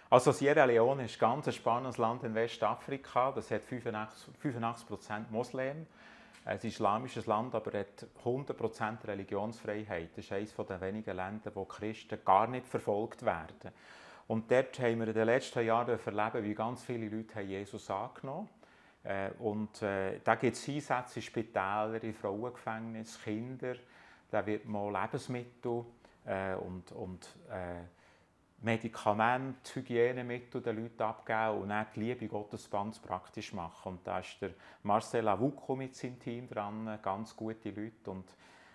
Also 0.10 0.32
Sierra 0.32 0.66
Leone 0.66 1.06
ist 1.06 1.18
ein 1.18 1.20
ganz 1.20 1.54
spannendes 1.54 2.00
Land 2.00 2.24
in 2.24 2.34
Westafrika. 2.34 3.32
Das 3.32 3.52
hat 3.52 3.62
85, 3.62 4.34
85 4.40 5.30
Moslem. 5.30 5.86
Es 6.46 6.56
ist 6.56 6.64
ein 6.64 6.68
islamisches 6.70 7.28
Land, 7.28 7.54
aber 7.54 7.78
hat 7.78 8.08
100% 8.26 9.08
Religionsfreiheit. 9.08 10.10
Das 10.16 10.26
ist 10.26 10.32
eines 10.32 10.56
der 10.56 10.82
wenigen 10.82 11.16
Länder, 11.16 11.52
wo 11.54 11.66
Christen 11.66 12.18
gar 12.26 12.48
nicht 12.48 12.66
verfolgt 12.66 13.24
werden. 13.24 13.72
Und 14.26 14.50
dort 14.50 14.80
haben 14.80 15.00
wir 15.00 15.10
in 15.10 15.14
den 15.14 15.26
letzten 15.26 15.64
Jahren 15.64 16.00
erlebt, 16.04 16.44
wie 16.44 16.56
ganz 16.56 16.84
viele 16.84 17.08
Leute 17.08 17.42
Jesus 17.42 17.92
angenommen 17.92 18.48
haben. 18.48 18.67
Äh, 19.08 19.32
und 19.40 19.82
äh, 19.82 20.20
da 20.24 20.36
gibt 20.36 20.58
es 20.58 20.68
Einsätze 20.68 21.20
in 21.20 21.24
Spitälern, 21.24 21.96
in 21.96 22.14
Frauengefängnissen, 22.14 23.24
Kinder. 23.24 23.76
Da 24.30 24.46
wird 24.46 24.66
mal 24.66 24.92
Lebensmittel 24.92 25.86
äh, 26.26 26.56
und, 26.56 26.92
und 26.92 27.26
äh, 27.50 27.84
Medikamente, 28.60 29.76
Hygienemittel 29.76 30.62
den 30.62 30.84
Leuten 30.84 31.04
abgeben 31.04 31.62
und 31.62 31.70
dann 31.70 31.86
die 31.96 32.00
Liebe 32.02 32.28
Gottes 32.28 32.70
ganz 32.70 33.00
praktisch 33.00 33.54
machen. 33.54 33.94
Und 33.94 34.08
da 34.08 34.20
ist 34.20 34.42
der 34.42 34.50
Marcel 34.84 35.28
Avuco 35.28 35.76
mit 35.76 35.96
seinem 35.96 36.20
Team 36.20 36.50
dran, 36.50 37.00
ganz 37.02 37.36
gute 37.36 37.70
Leute. 37.70 38.12
Und 38.12 38.26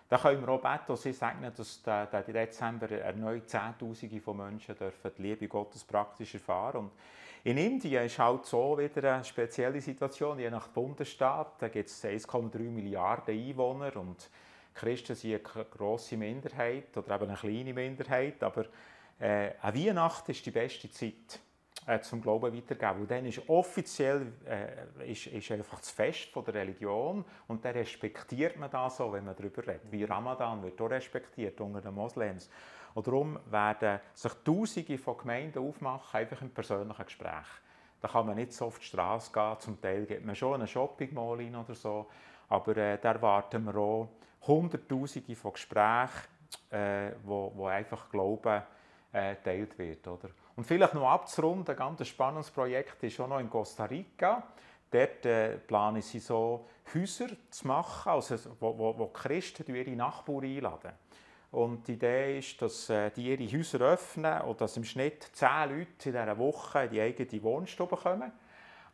da 0.09 0.17
können 0.17 0.41
wir 0.41 0.49
auch 0.49 0.61
beten 0.61 0.91
und 0.91 0.97
sie 0.99 1.11
sagen, 1.11 1.51
dass 1.55 1.83
der, 1.83 2.07
der 2.07 2.23
Dezember 2.23 2.89
erneut 2.89 3.49
Zehntausende 3.49 4.21
von 4.21 4.37
Menschen 4.37 4.75
dürfen 4.77 5.11
die 5.17 5.21
Liebe 5.21 5.47
Gottes 5.47 5.83
praktisch 5.83 6.33
erfahren. 6.33 6.77
Und 6.77 6.91
in 7.45 7.57
Indien 7.57 8.05
ist 8.05 8.19
halt 8.19 8.45
so 8.45 8.77
wieder 8.77 9.15
eine 9.15 9.25
spezielle 9.25 9.81
Situation, 9.81 10.39
je 10.39 10.49
nach 10.49 10.69
Bundesstaat. 10.69 11.61
Da 11.61 11.67
gibt 11.67 11.89
es 11.89 12.03
1,3 12.03 12.57
Milliarden 12.59 13.37
Einwohner 13.37 13.95
und 13.97 14.29
Christen 14.73 15.15
sind 15.15 15.45
eine 15.55 15.65
grosse 15.65 16.15
Minderheit 16.15 16.95
oder 16.97 17.15
eben 17.15 17.29
eine 17.29 17.37
kleine 17.37 17.73
Minderheit, 17.73 18.41
aber 18.41 18.65
äh, 19.19 19.51
an 19.61 19.75
Weihnachten 19.75 20.31
ist 20.31 20.45
die 20.45 20.51
beste 20.51 20.89
Zeit 20.89 21.39
äh, 21.85 21.99
zum 21.99 22.21
Glauben 22.21 22.55
weitergeben. 22.55 23.01
Und 23.01 23.11
dann 23.11 23.25
ist 23.25 23.47
offiziell 23.49 24.31
äh, 24.47 25.11
ist, 25.11 25.27
ist 25.27 25.51
einfach 25.51 25.79
das 25.79 25.91
Fest 25.91 26.29
von 26.31 26.45
der 26.45 26.53
Religion 26.55 27.25
und 27.47 27.65
dann 27.65 27.73
respektiert 27.73 28.57
man 28.57 28.71
das 28.71 28.97
so, 28.97 29.11
wenn 29.11 29.25
man 29.25 29.35
darüber 29.35 29.67
redet. 29.67 29.91
Wie 29.91 30.05
Ramadan 30.05 30.63
wird 30.63 30.79
auch 30.79 30.89
respektiert 30.89 31.59
unter 31.59 31.81
den 31.81 31.93
Moslems. 31.93 32.49
Und 32.93 33.07
darum 33.07 33.39
werden 33.45 33.99
sich 34.13 34.31
Tausende 34.43 34.97
von 34.97 35.17
Gemeinden 35.17 35.67
aufmachen, 35.67 36.19
einfach 36.19 36.41
im 36.41 36.51
persönlichen 36.51 37.05
Gespräch. 37.05 37.47
Da 38.01 38.07
kann 38.07 38.25
man 38.25 38.35
nicht 38.35 38.53
so 38.53 38.65
auf 38.65 38.79
die 38.79 38.85
Straße 38.85 39.31
gehen, 39.31 39.55
zum 39.59 39.81
Teil 39.81 40.05
geht 40.05 40.25
man 40.25 40.35
schon 40.35 40.55
eine 40.55 40.67
Shopping 40.67 41.13
Mall 41.13 41.37
rein 41.37 41.55
oder 41.55 41.73
so, 41.73 42.07
aber 42.49 42.75
äh, 42.75 42.97
da 42.99 43.13
erwarten 43.13 43.63
wir 43.63 43.75
auch 43.77 44.09
Hunderttausende 44.45 45.35
von 45.35 45.53
Gesprächen, 45.53 46.27
äh, 46.69 47.11
wo, 47.23 47.51
wo 47.55 47.67
einfach 47.67 48.09
Glauben 48.09 48.61
äh, 49.13 49.35
geteilt 49.35 49.77
wird. 49.77 50.07
Oder? 50.07 50.29
Und 50.55 50.65
vielleicht 50.65 50.93
noch 50.93 51.09
abzurunden, 51.09 51.73
ein 51.73 51.77
ganz 51.77 52.05
spannendes 52.07 52.51
Projekt 52.51 53.01
ist 53.03 53.19
auch 53.19 53.27
noch 53.27 53.39
in 53.39 53.49
Costa 53.49 53.85
Rica. 53.85 54.43
Dort 54.91 55.25
äh, 55.25 55.57
planen 55.57 56.01
sie 56.01 56.19
so 56.19 56.67
Häuser 56.93 57.29
zu 57.49 57.67
machen, 57.67 58.11
also, 58.11 58.35
wo, 58.59 58.77
wo, 58.77 58.97
wo 58.97 59.07
Christen 59.07 59.73
ihre 59.73 59.95
Nachbarn 59.95 60.43
einladen. 60.43 60.91
Und 61.53 61.87
die 61.87 61.93
Idee 61.93 62.39
ist, 62.39 62.59
dass 62.63 62.89
äh, 62.89 63.11
die 63.11 63.29
ihre 63.29 63.45
Häuser 63.55 63.79
öffnen 63.81 64.41
und 64.41 64.59
dass 64.59 64.75
im 64.75 64.83
Schnitt 64.83 65.29
zehn 65.33 65.69
Leute 65.69 66.09
in 66.09 66.11
dieser 66.13 66.37
Woche 66.39 66.85
in 66.85 66.89
die 66.89 66.99
eigene 66.99 67.43
Wohnstube 67.43 67.95
kommen. 67.95 68.31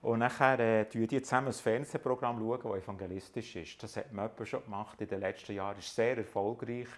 Und 0.02 0.20
nachher 0.20 0.60
äh, 0.60 0.86
schauen 0.92 1.08
die 1.08 1.22
zusammen 1.22 1.48
ein 1.48 1.54
Fernsehprogramm, 1.54 2.38
das 2.62 2.84
evangelistisch 2.84 3.56
ist. 3.56 3.82
Das 3.82 3.96
hat 3.96 4.12
man 4.12 4.30
schon 4.44 4.62
gemacht 4.66 5.00
in 5.00 5.08
den 5.08 5.22
letzten 5.22 5.54
Jahren, 5.54 5.80
ist 5.80 5.96
sehr 5.96 6.18
erfolgreich. 6.18 6.90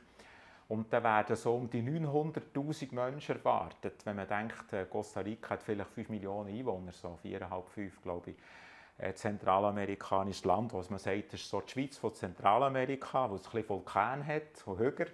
Und 0.68 0.92
da 0.92 1.04
werden 1.04 1.36
so 1.36 1.54
um 1.54 1.70
die 1.70 1.84
900'000 1.84 2.96
Menschen 2.96 3.38
erwartet. 3.38 4.04
Wenn 4.04 4.16
man 4.16 4.28
denkt, 4.28 4.74
äh, 4.74 4.86
Costa 4.90 5.20
Rica 5.20 5.52
hat 5.52 5.62
vielleicht 5.62 5.92
5 5.92 6.10
Millionen 6.10 6.50
Einwohner, 6.58 6.92
so 6.92 7.20
4,5, 7.24 7.64
5 7.68 8.02
glaube 8.02 8.32
ich. 8.32 8.36
Ein 8.98 9.16
zentralamerikanisches 9.16 10.44
Land, 10.44 10.74
was 10.74 10.90
man 10.90 10.98
sagt, 10.98 11.36
ist 11.36 11.48
so 11.48 11.62
die 11.62 11.70
Schweiz 11.70 11.98
von 11.98 12.16
Zentralamerika, 12.16 13.30
wo 13.30 13.36
es 13.36 13.46
ein 13.46 13.52
bisschen 13.52 13.70
Vulkan 13.70 14.26
hat, 14.26 14.58
so 14.58 14.76
höher. 14.76 15.06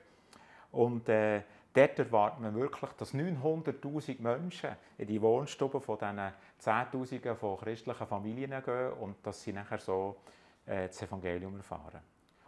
Und 0.72 1.10
äh, 1.10 1.42
dort 1.74 2.00
erwartet 2.00 2.40
man 2.40 2.56
wirklich, 2.56 2.92
dass 2.92 3.14
900'000 3.14 4.22
Menschen 4.22 4.72
in 4.98 5.08
die 5.08 5.22
Wohnstuben 5.22 5.82
von 5.82 5.98
diesen 5.98 6.34
10'000 6.62 7.36
von 7.36 7.58
christlichen 7.58 8.08
Familien 8.08 8.64
gehen 8.64 8.94
und 8.94 9.16
dass 9.26 9.42
sie 9.44 9.54
nachher 9.54 9.80
so 9.80 10.18
äh, 10.66 10.88
das 10.88 11.02
Evangelium 11.02 11.56
erfahren. 11.58 12.02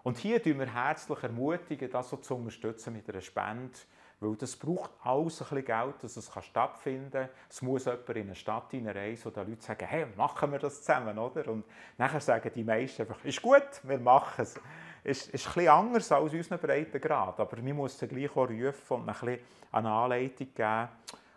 Und 0.03 0.17
hier 0.17 0.39
ermutigen 0.39 0.59
wir 0.59 0.73
herzlich, 0.73 1.21
ermutigen, 1.23 1.89
das 1.89 2.09
so 2.09 2.17
zu 2.17 2.35
unterstützen 2.35 2.93
mit 2.93 3.09
einer 3.09 3.21
Spende, 3.21 3.77
weil 4.21 4.35
das 4.35 4.55
braucht 4.55 4.91
alles 5.03 5.41
ein 5.41 5.47
bisschen 5.47 5.65
Geld, 5.65 6.03
dass 6.03 6.17
es 6.17 6.31
stattfinden 6.43 7.11
kann. 7.11 7.29
Es 7.49 7.61
muss 7.61 7.85
jemand 7.85 8.09
in 8.09 8.17
eine 8.23 8.35
Stadt 8.35 8.71
hineinreisen, 8.71 9.25
wo 9.25 9.43
die 9.43 9.49
Leute 9.51 9.61
sagen, 9.61 9.85
hey, 9.85 10.05
machen 10.17 10.51
wir 10.51 10.59
das 10.59 10.81
zusammen, 10.81 11.17
oder? 11.17 11.47
Und 11.47 11.63
nachher 11.97 12.19
sagen 12.19 12.51
die 12.53 12.63
meisten 12.63 13.03
einfach, 13.03 13.23
ist 13.23 13.41
gut, 13.41 13.81
wir 13.83 13.99
machen 13.99 14.41
es. 14.41 14.59
Es 15.03 15.27
ist, 15.27 15.33
ist 15.33 15.45
bisschen 15.45 15.69
anders 15.69 16.11
als 16.11 16.33
unseren 16.33 16.59
Breitengrad, 16.59 17.39
aber 17.39 17.63
wir 17.63 17.73
müssen 17.73 18.07
gleich 18.07 18.31
auch 18.31 18.49
rufen 18.49 18.73
und 18.89 19.09
ein 19.09 19.13
bisschen 19.13 19.39
eine 19.71 19.89
Anleitung 19.89 20.47
geben. 20.53 20.89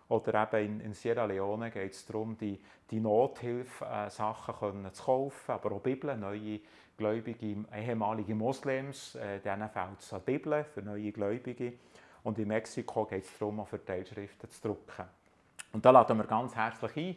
Oder 0.09 0.43
eben 0.43 0.81
in, 0.81 0.81
in 0.81 0.95
Sierra 0.95 1.25
Leone 1.25 1.71
geht 1.71 1.93
es 1.93 2.05
darum, 2.05 2.37
die, 2.37 2.61
die 2.91 3.01
Nothilfe-Sachen 3.01 4.85
äh, 4.85 4.93
zu 4.93 5.05
kaufen, 5.05 5.53
aber 5.53 5.73
auch 5.73 5.81
Bibeln, 5.81 6.21
neue 6.21 6.61
Gläubige, 6.99 7.65
ehemalige 7.75 8.35
Moslems, 8.35 9.15
äh, 9.15 9.41
denen 9.41 9.69
fehlt 9.71 10.01
es 10.01 10.13
an 10.13 10.21
Bibel 10.21 10.65
für 10.65 10.83
neue 10.83 11.11
Gläubige. 11.13 11.73
Und 12.25 12.39
in 12.39 12.49
Mexiko 12.49 13.07
geht 13.07 13.25
es 13.25 13.39
darum, 13.39 13.65
Verteilschriften 13.67 14.51
zu 14.51 14.69
drucken. 14.69 15.07
Und 15.73 15.85
da 15.85 15.91
laden 15.91 16.19
wir 16.19 16.25
ganz 16.25 16.55
herzlich 16.55 16.97
ein, 16.97 17.17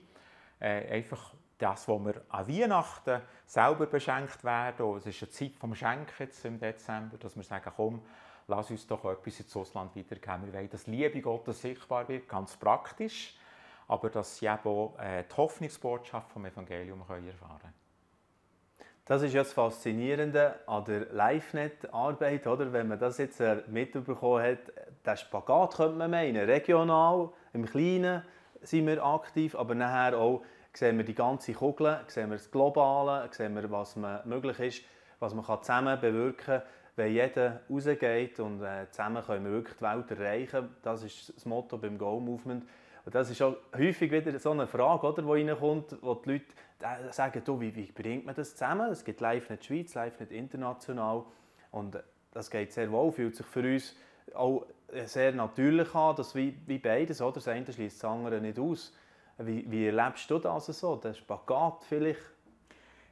äh, 0.65 0.93
einfach 0.95 1.33
das, 1.57 1.87
was 1.87 2.05
wir 2.05 2.21
an 2.29 2.47
Weihnachten 2.47 3.21
selber 3.45 3.85
beschenkt 3.85 4.43
werden. 4.43 4.97
Es 4.97 5.05
ist 5.05 5.23
eine 5.23 5.31
Zeit 5.31 5.55
vom 5.59 5.73
Schenken 5.75 6.13
jetzt 6.19 6.43
im 6.45 6.59
Dezember, 6.59 7.17
dass 7.17 7.35
wir 7.35 7.43
sagen, 7.43 7.71
komm, 7.75 8.01
lass 8.47 8.71
uns 8.71 8.85
doch 8.87 9.05
etwas 9.05 9.39
ins 9.39 9.55
Ausland 9.55 9.95
weitergeben. 9.95 10.47
Wir 10.47 10.53
wollen, 10.53 10.69
dass 10.69 10.87
Liebe 10.87 11.21
Gottes 11.21 11.61
sichtbar 11.61 12.07
wird, 12.07 12.27
ganz 12.27 12.57
praktisch, 12.57 13.35
aber 13.87 14.09
dass 14.09 14.37
sie 14.37 14.47
eben 14.47 14.65
auch 14.65 14.97
äh, 14.99 15.23
die 15.23 15.37
Hoffnungsbotschaft 15.37 16.31
vom 16.31 16.45
Evangelium 16.45 16.99
erfahren 17.01 17.23
können. 17.61 17.73
Das 19.05 19.21
ist 19.21 19.33
ja 19.33 19.43
das 19.43 19.53
Faszinierende 19.53 20.55
an 20.65 20.83
der 20.83 21.01
LiveNet-Arbeit, 21.11 22.47
oder? 22.47 22.73
Wenn 22.73 22.87
man 22.87 22.97
das 22.97 23.19
jetzt 23.19 23.39
äh, 23.39 23.61
mitbekommen 23.67 24.43
hat, 24.43 24.59
den 25.05 25.17
Spagat 25.17 25.75
könnte 25.75 25.95
man 25.95 26.09
meinen. 26.09 26.43
Regional, 26.49 27.29
im 27.53 27.65
Kleinen 27.67 28.23
sind 28.61 28.87
wir 28.87 29.05
aktiv, 29.05 29.53
aber 29.55 29.75
nachher 29.75 30.17
auch 30.17 30.43
sehen 30.77 30.97
wir 30.97 31.05
die 31.05 31.15
ganze 31.15 31.53
Kugel, 31.53 31.99
sehen 32.07 32.29
wir 32.29 32.37
das 32.37 32.51
Globale, 32.51 33.27
sehen 33.31 33.55
wir, 33.55 33.69
was 33.71 33.95
möglich 34.25 34.59
ist, 34.59 34.83
was 35.19 35.33
man 35.33 35.45
zusammen 35.45 35.99
bewirken 35.99 36.45
kann, 36.45 36.61
wenn 36.95 37.11
jeder 37.11 37.61
rausgeht 37.69 38.39
und 38.39 38.61
äh, 38.61 38.89
zusammen 38.89 39.23
können 39.23 39.45
wir 39.45 39.51
wirklich 39.51 39.77
die 39.77 39.83
Welt 39.83 40.11
erreichen. 40.11 40.69
Das 40.81 41.03
ist 41.03 41.33
das 41.35 41.45
Motto 41.45 41.77
beim 41.77 41.97
Go 41.97 42.19
Movement. 42.19 42.65
Und 43.05 43.13
das 43.13 43.29
ist 43.29 43.41
auch 43.41 43.55
häufig 43.75 44.11
wieder 44.11 44.37
so 44.39 44.51
eine 44.51 44.65
Frage, 44.65 45.05
oder, 45.05 45.21
die 45.21 45.47
reinkommt, 45.47 45.97
wo 46.01 46.15
die 46.15 46.31
Leute 46.31 46.45
sagen, 47.11 47.41
du, 47.43 47.59
wie, 47.59 47.75
wie 47.75 47.91
bringt 47.91 48.25
man 48.25 48.33
das 48.33 48.51
zusammen? 48.51 48.91
Es 48.91 49.03
gibt 49.03 49.19
Live 49.19 49.49
nicht 49.49 49.65
Schweiz, 49.65 49.93
Live 49.93 50.19
nicht 50.19 50.31
international. 50.31 51.23
Und 51.71 51.97
das 52.31 52.49
geht 52.49 52.71
sehr 52.71 52.91
wohl, 52.91 53.11
fühlt 53.11 53.35
sich 53.35 53.45
für 53.45 53.61
uns 53.61 53.95
auch 54.33 54.65
sehr 55.05 55.33
natürlich 55.33 55.93
an, 55.93 56.15
dass 56.15 56.33
wie, 56.33 56.57
wie 56.65 56.79
beides, 56.79 57.21
oder? 57.21 57.33
das 57.33 57.47
eine 57.47 57.71
schließt 57.71 58.03
das 58.03 58.09
andere 58.09 58.41
nicht 58.41 58.57
aus. 58.57 58.93
Wie, 59.37 59.69
wie 59.69 59.87
erlebst 59.87 60.29
du 60.29 60.39
das 60.39 60.67
so, 60.67 60.95
der 60.95 61.13
Spagat 61.13 61.83
vielleicht? 61.83 62.21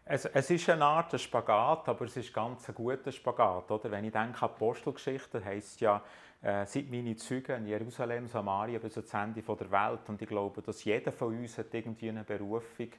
Es, 0.06 0.26
es, 0.26 0.50
ist 0.50 0.70
eine 0.70 0.86
Art 0.86 1.20
Spagat, 1.20 1.88
aber 1.88 2.06
es 2.06 2.18
ist 2.18 2.34
ganz 2.34 2.68
ein 2.68 2.76
guter 2.76 3.12
Spagat. 3.12 3.72
Oder? 3.72 3.92
Wenn 3.92 4.06
ich 4.06 4.12
denke 4.12 4.42
an 4.42 4.50
Apostelgeschichte, 4.50 5.44
heisst 5.44 5.80
ja, 5.82 6.02
äh, 6.42 6.66
seid 6.66 6.90
meine 6.92 7.16
Zeugen 7.16 7.60
in 7.60 7.68
Jerusalem, 7.68 8.28
Samaria 8.28 8.80
bis 8.80 8.98
ans 8.98 9.14
Ende 9.14 9.42
der 9.42 9.72
Welt. 9.72 10.02
Und 10.08 10.22
ich 10.22 10.28
glaube, 10.28 10.62
dass 10.62 10.84
jeder 10.84 11.12
von 11.12 11.38
uns 11.38 11.58
hat 11.58 11.74
irgendwie 11.74 12.10
eine 12.10 12.24
Berufung 12.24 12.90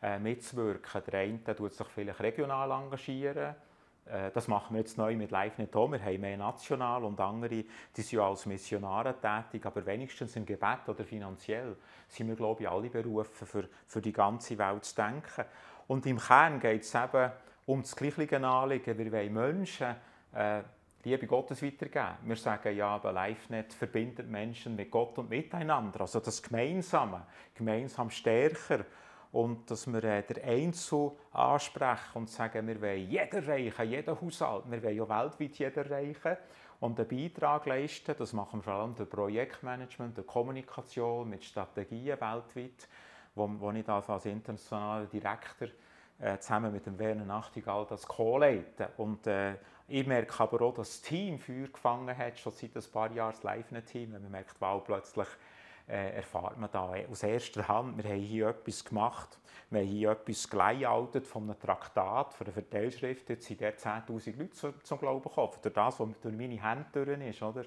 äh, 0.00 0.18
mitzuwirken. 0.18 1.02
Der 1.06 1.20
eine 1.20 1.56
tut 1.56 1.74
sich 1.74 1.86
vielleicht 1.88 2.20
regional 2.20 2.70
engagieren, 2.70 3.54
das 4.06 4.48
machen 4.48 4.74
wir 4.74 4.80
jetzt 4.80 4.98
neu 4.98 5.16
mit 5.16 5.30
LiveNet 5.30 5.74
auch. 5.74 5.90
Wir 5.90 6.02
haben 6.02 6.20
mehr 6.20 6.36
national 6.36 7.04
und 7.04 7.18
andere, 7.20 7.64
die 7.96 8.02
sind 8.02 8.12
ja 8.12 8.28
als 8.28 8.44
Missionare 8.44 9.14
tätig, 9.18 9.64
aber 9.64 9.86
wenigstens 9.86 10.36
im 10.36 10.44
Gebet 10.44 10.86
oder 10.88 11.04
finanziell 11.04 11.76
sind 12.08 12.28
wir, 12.28 12.36
glaube 12.36 12.62
ich, 12.62 12.68
alle 12.68 12.90
berufen, 12.90 13.46
für, 13.46 13.68
für 13.86 14.02
die 14.02 14.12
ganze 14.12 14.58
Welt 14.58 14.84
zu 14.84 14.94
denken. 14.94 15.44
Und 15.86 16.04
im 16.06 16.18
Kern 16.18 16.60
geht 16.60 16.82
es 16.82 16.94
eben 16.94 17.32
um 17.66 17.80
das 17.80 17.96
gleiche 17.96 18.46
Anliegen. 18.46 18.98
Wir 18.98 19.10
wollen 19.10 19.32
Menschen 19.32 19.96
äh, 20.34 20.62
Liebe 21.04 21.26
Gottes 21.26 21.62
weitergeben. 21.62 22.16
Wir 22.24 22.36
sagen 22.36 22.74
ja, 22.76 22.88
aber 22.88 23.12
LiveNet 23.12 23.74
verbindet 23.74 24.28
Menschen 24.28 24.74
mit 24.74 24.90
Gott 24.90 25.18
und 25.18 25.28
miteinander. 25.28 26.02
Also 26.02 26.20
das 26.20 26.42
Gemeinsame, 26.42 27.26
gemeinsam 27.54 28.10
stärker 28.10 28.86
und 29.34 29.68
dass 29.68 29.88
wir 29.88 30.04
äh, 30.04 30.22
den 30.22 30.44
Einzel 30.44 31.10
ansprechen 31.32 32.14
und 32.14 32.30
sagen, 32.30 32.68
wir 32.68 32.80
wollen 32.80 33.10
jeden 33.10 33.44
erreichen, 33.44 33.90
jeden 33.90 34.20
Haushalt, 34.20 34.70
wir 34.70 34.80
wollen 34.80 34.96
ja 34.96 35.08
weltweit 35.08 35.58
jeden 35.58 35.84
erreichen 35.84 36.36
und 36.78 37.00
einen 37.00 37.08
Beitrag 37.08 37.66
leisten. 37.66 38.14
Das 38.16 38.32
machen 38.32 38.60
wir 38.60 38.62
vor 38.62 38.74
allem 38.74 38.94
durch 38.94 39.10
Projektmanagement, 39.10 40.16
durch 40.16 40.26
Kommunikation, 40.28 41.28
mit 41.28 41.42
Strategien 41.42 42.20
weltweit, 42.20 42.88
wo, 43.34 43.50
wo 43.58 43.72
ich 43.72 43.84
das 43.84 44.08
als 44.08 44.24
internationaler 44.26 45.06
Direktor 45.06 45.66
äh, 46.20 46.38
zusammen 46.38 46.72
mit 46.72 46.86
dem 46.86 46.96
Werner 46.96 47.24
Nachtigall 47.24 47.86
das 47.90 48.06
co-leite. 48.06 48.90
Und 48.98 49.26
äh, 49.26 49.56
ich 49.88 50.06
merke 50.06 50.44
aber 50.44 50.62
auch, 50.62 50.74
dass 50.74 51.00
das 51.00 51.02
Team 51.02 51.40
Feuer 51.40 51.66
gefangen 51.66 52.16
hat, 52.16 52.38
schon 52.38 52.52
seit 52.52 52.76
ein 52.76 52.92
paar 52.92 53.10
Jahren 53.10 53.32
das 53.32 53.42
Live-Team. 53.42 54.12
Man 54.12 54.30
merkt, 54.30 54.54
wow, 54.60 54.80
plötzlich 54.84 55.26
äh, 55.88 56.16
erfahrt 56.16 56.58
man 56.58 56.70
da 56.72 56.94
aus 57.10 57.22
erster 57.22 57.68
Hand, 57.68 58.02
wir 58.02 58.10
haben 58.10 58.20
hier 58.20 58.48
etwas 58.48 58.84
gemacht, 58.84 59.38
wir 59.70 59.80
haben 59.80 59.88
hier 59.88 60.10
etwas 60.12 60.48
gelayoutet 60.48 61.26
von 61.26 61.42
einem 61.44 61.58
Traktat, 61.58 62.32
von 62.32 62.46
einer 62.46 62.54
Verteilschrift, 62.54 63.28
jetzt 63.28 63.46
sind 63.46 63.60
dort 63.60 63.78
10'000 63.78 64.38
Leute 64.38 64.52
zum, 64.52 64.72
zum 64.82 64.98
Glauben 64.98 65.22
gekommen, 65.22 65.52
durch 65.60 65.74
das, 65.74 66.00
was 66.00 66.08
durch 66.22 66.34
meine 66.34 66.62
Hände 66.62 66.86
durch 66.92 67.20
ist. 67.28 67.42
Oder? 67.42 67.64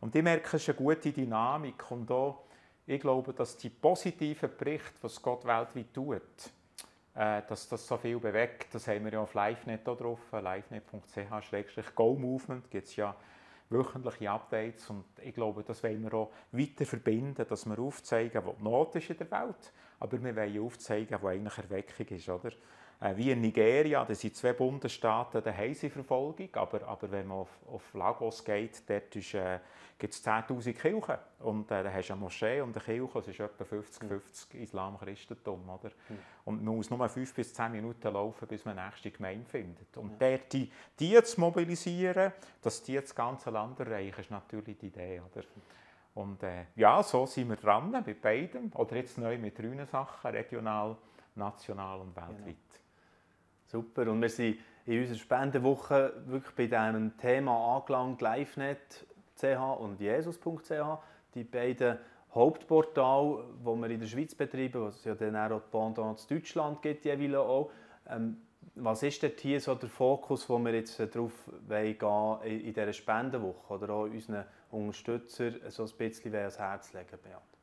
Und 0.00 0.12
ich 0.14 0.22
merke, 0.22 0.56
es 0.56 0.62
ist 0.62 0.68
eine 0.70 0.78
gute 0.78 1.12
Dynamik 1.12 1.90
und 1.90 2.10
auch, 2.10 2.44
ich 2.86 3.00
glaube, 3.00 3.32
dass 3.32 3.56
die 3.56 3.70
positiven 3.70 4.50
Berichte, 4.56 4.94
was 5.00 5.22
Gott 5.22 5.44
weltweit 5.44 5.94
tut, 5.94 6.22
äh, 7.14 7.42
dass 7.48 7.68
das 7.68 7.86
so 7.86 7.96
viel 7.96 8.18
bewegt, 8.18 8.74
das 8.74 8.88
haben 8.88 9.04
wir 9.04 9.12
ja 9.12 9.20
auf 9.20 9.34
LiveNet 9.34 9.86
drauf, 9.86 10.18
livenet.ch-go-movement, 10.32 12.68
gibt 12.70 12.86
es 12.86 12.96
ja 12.96 13.14
wöchentliche 13.70 14.30
Updates 14.30 14.88
und 14.90 15.04
ich 15.22 15.34
glaube, 15.34 15.62
das 15.62 15.82
wollen 15.82 16.02
wir 16.02 16.14
auch 16.14 16.32
weiter 16.52 16.84
verbinden, 16.84 17.46
dass 17.48 17.66
wir 17.66 17.78
aufzeigen, 17.78 18.44
wo 18.44 18.52
die 18.52 18.62
Not 18.62 18.96
ist 18.96 19.10
in 19.10 19.16
der 19.16 19.30
Welt, 19.30 19.72
aber 19.98 20.22
wir 20.22 20.36
wollen 20.36 20.60
aufzeigen, 20.60 21.18
wo 21.20 21.28
eigentlich 21.28 21.58
Erweckung 21.58 22.06
ist, 22.16 22.28
oder? 22.28 22.50
Äh, 23.04 23.18
wie 23.18 23.30
in 23.30 23.42
Nigeria, 23.42 24.02
das 24.02 24.20
sind 24.20 24.34
zwei 24.34 24.54
Bundesstaaten, 24.54 25.42
da 25.44 25.52
haben 25.52 25.74
sie 25.74 25.90
Verfolgung, 25.90 26.48
aber, 26.54 26.88
aber 26.88 27.10
wenn 27.10 27.26
man 27.26 27.38
auf, 27.38 27.50
auf 27.70 27.92
Lagos 27.92 28.42
geht, 28.42 28.88
dort 28.88 29.14
äh, 29.14 29.60
gibt 29.98 30.14
es 30.14 30.26
10'000 30.26 30.72
Kirchen 30.72 31.18
und 31.40 31.70
äh, 31.70 31.82
da 31.82 31.92
hast 31.92 32.08
du 32.08 32.14
eine 32.14 32.22
Moschee 32.22 32.62
und 32.62 32.74
eine 32.74 32.82
Kirche, 32.82 33.12
das 33.12 33.28
ist 33.28 33.40
etwa 33.40 33.64
50-50 33.64 34.54
Islam-Christentum, 34.54 35.68
oder? 35.68 35.90
Mhm. 36.08 36.18
Und 36.46 36.64
man 36.64 36.76
muss 36.76 36.88
nur 36.88 37.06
5 37.06 37.34
bis 37.34 37.52
10 37.52 37.72
Minuten 37.72 38.10
laufen, 38.10 38.48
bis 38.48 38.64
man 38.64 38.78
eine 38.78 38.88
nächste 38.88 39.10
Gemeinde 39.10 39.50
findet. 39.50 39.94
Und 39.98 40.18
ja. 40.18 40.30
dort 40.30 40.52
die, 40.54 40.72
die 40.98 41.22
zu 41.24 41.40
mobilisieren, 41.40 42.32
dass 42.62 42.82
die 42.84 42.94
das 42.94 43.14
ganze 43.14 43.50
Land 43.50 43.80
erreichen, 43.80 44.18
ist 44.18 44.30
natürlich 44.30 44.78
die 44.78 44.86
Idee, 44.86 45.20
oder? 45.20 45.44
Und 46.14 46.42
äh, 46.42 46.66
ja, 46.76 47.02
so 47.02 47.26
sind 47.26 47.50
wir 47.50 47.56
dran, 47.56 48.02
mit 48.06 48.22
beidem, 48.22 48.72
oder 48.74 48.96
jetzt 48.96 49.18
neu 49.18 49.36
mit 49.36 49.58
drei 49.58 49.84
Sachen, 49.84 50.30
regional, 50.30 50.96
national 51.34 52.00
und 52.00 52.16
weltweit. 52.16 52.44
Genau. 52.44 52.83
Super. 53.74 54.08
Und 54.08 54.22
wir 54.22 54.28
sind 54.28 54.58
in 54.86 55.00
unserer 55.00 55.18
Spendenwoche 55.18 56.12
wirklich 56.26 56.54
bei 56.54 56.66
diesem 56.66 57.18
Thema 57.18 57.76
angelangt, 57.76 58.22
LiveNet.ch 58.22 59.80
und 59.80 59.98
Jesus.ch. 59.98 60.70
Die 61.34 61.42
beiden 61.42 61.98
Hauptportale, 62.32 63.42
die 63.58 63.66
wir 63.66 63.90
in 63.90 63.98
der 63.98 64.06
Schweiz 64.06 64.32
betreiben, 64.32 64.80
was 64.80 64.98
es 64.98 65.04
ja 65.06 65.16
dann 65.16 65.34
auch 65.50 65.60
Pendant 65.72 66.20
in 66.20 66.36
Deutschland 66.36 66.82
gibt, 66.82 67.04
jeweils 67.04 67.34
auch. 67.34 67.72
Ähm, 68.08 68.36
was 68.76 69.02
ist 69.02 69.24
denn 69.24 69.32
hier 69.36 69.60
so 69.60 69.74
der 69.74 69.88
Fokus, 69.88 70.48
wo 70.48 70.56
wir 70.60 70.72
jetzt 70.72 71.00
darauf 71.00 71.32
gehen 71.68 72.42
in 72.44 72.72
dieser 72.72 72.92
Spendenwoche 72.92 73.74
oder 73.74 73.92
auch 73.92 74.04
unseren 74.04 74.44
Unterstützern 74.70 75.56
so 75.66 75.82
ein 75.82 75.90
bisschen 75.98 76.32
ans 76.32 76.60
Herz 76.60 76.92
legen, 76.92 77.18
Beat? 77.24 77.53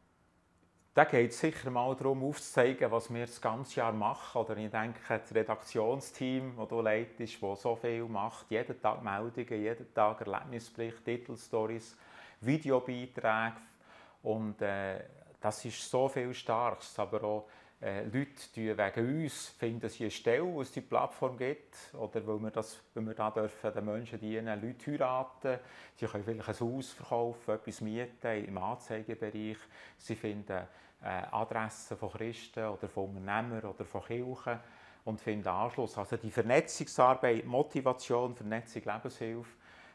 Da 0.94 1.06
geht 1.06 1.32
es 1.32 1.40
sicher 1.40 1.72
mal 1.72 1.96
darum, 1.96 2.22
aufzuzeigen, 2.22 2.92
was 2.92 3.14
wir 3.14 3.26
das 3.26 3.40
ganze 3.40 3.80
Jahr 3.80 3.94
machen. 3.94 4.42
Oder 4.42 4.58
ich 4.58 4.70
denke, 4.70 5.00
das 5.08 5.34
Redaktionsteam, 5.34 6.58
das 6.58 6.68
du 6.68 6.82
leitest, 6.82 7.42
das 7.42 7.62
so 7.62 7.78
viel 7.78 8.04
macht, 8.04 8.52
jeden 8.52 8.82
Tag 8.82 9.02
Meldungen, 9.02 9.62
jeden 9.62 9.94
Tag 9.94 10.20
Erlebnisbericht, 10.20 11.06
Titelstories, 11.06 11.96
Videobeiträge. 12.42 13.56
Und 14.24 14.62
äh, 14.62 15.06
das 15.40 15.64
ist 15.64 15.90
so 15.90 16.10
viel 16.10 16.34
Starkes. 16.34 17.00
Aber 17.00 17.24
auch 17.24 17.48
äh, 17.82 18.04
Leute 18.04 18.78
wegen 18.78 19.24
uns 19.24 19.50
finden 19.50 19.90
sie 19.90 20.04
eine 20.04 20.12
Stelle, 20.12 20.46
wo 20.46 20.62
es 20.62 20.72
die 20.72 20.82
Plattform 20.82 21.36
gibt. 21.36 21.76
Oder 21.94 22.26
weil 22.28 22.40
wir, 22.40 22.52
das, 22.52 22.80
weil 22.94 23.08
wir 23.08 23.16
da 23.16 23.32
dürfen 23.32 23.74
den 23.74 23.86
Menschen 23.86 24.20
dienen, 24.20 24.62
Leute 24.62 24.92
heiraten. 24.92 25.60
Sie 25.96 26.06
können 26.06 26.24
vielleicht 26.24 26.48
ein 26.48 26.60
Haus 26.60 26.92
verkaufen, 26.92 27.56
etwas 27.56 27.82
mieten 27.82 28.46
im 28.46 28.58
Anzeigebereich. 28.58 29.58
Sie 29.98 30.16
finden 30.16 30.68
äh, 31.04 31.08
Adressen 31.32 31.98
von 31.98 32.12
Christen 32.12 32.66
oder 32.66 32.88
von 32.88 33.16
Unternehmern 33.16 33.64
oder 33.66 33.84
von 33.84 34.04
Kirchen 34.04 34.60
und 35.06 35.20
finden 35.20 35.48
Anschluss. 35.48 35.98
Also 35.98 36.18
die 36.18 36.30
Vernetzungsarbeit, 36.30 37.46
Motivation, 37.46 38.36
Vernetzung, 38.36 38.84
Lebenshilfe 38.86 39.50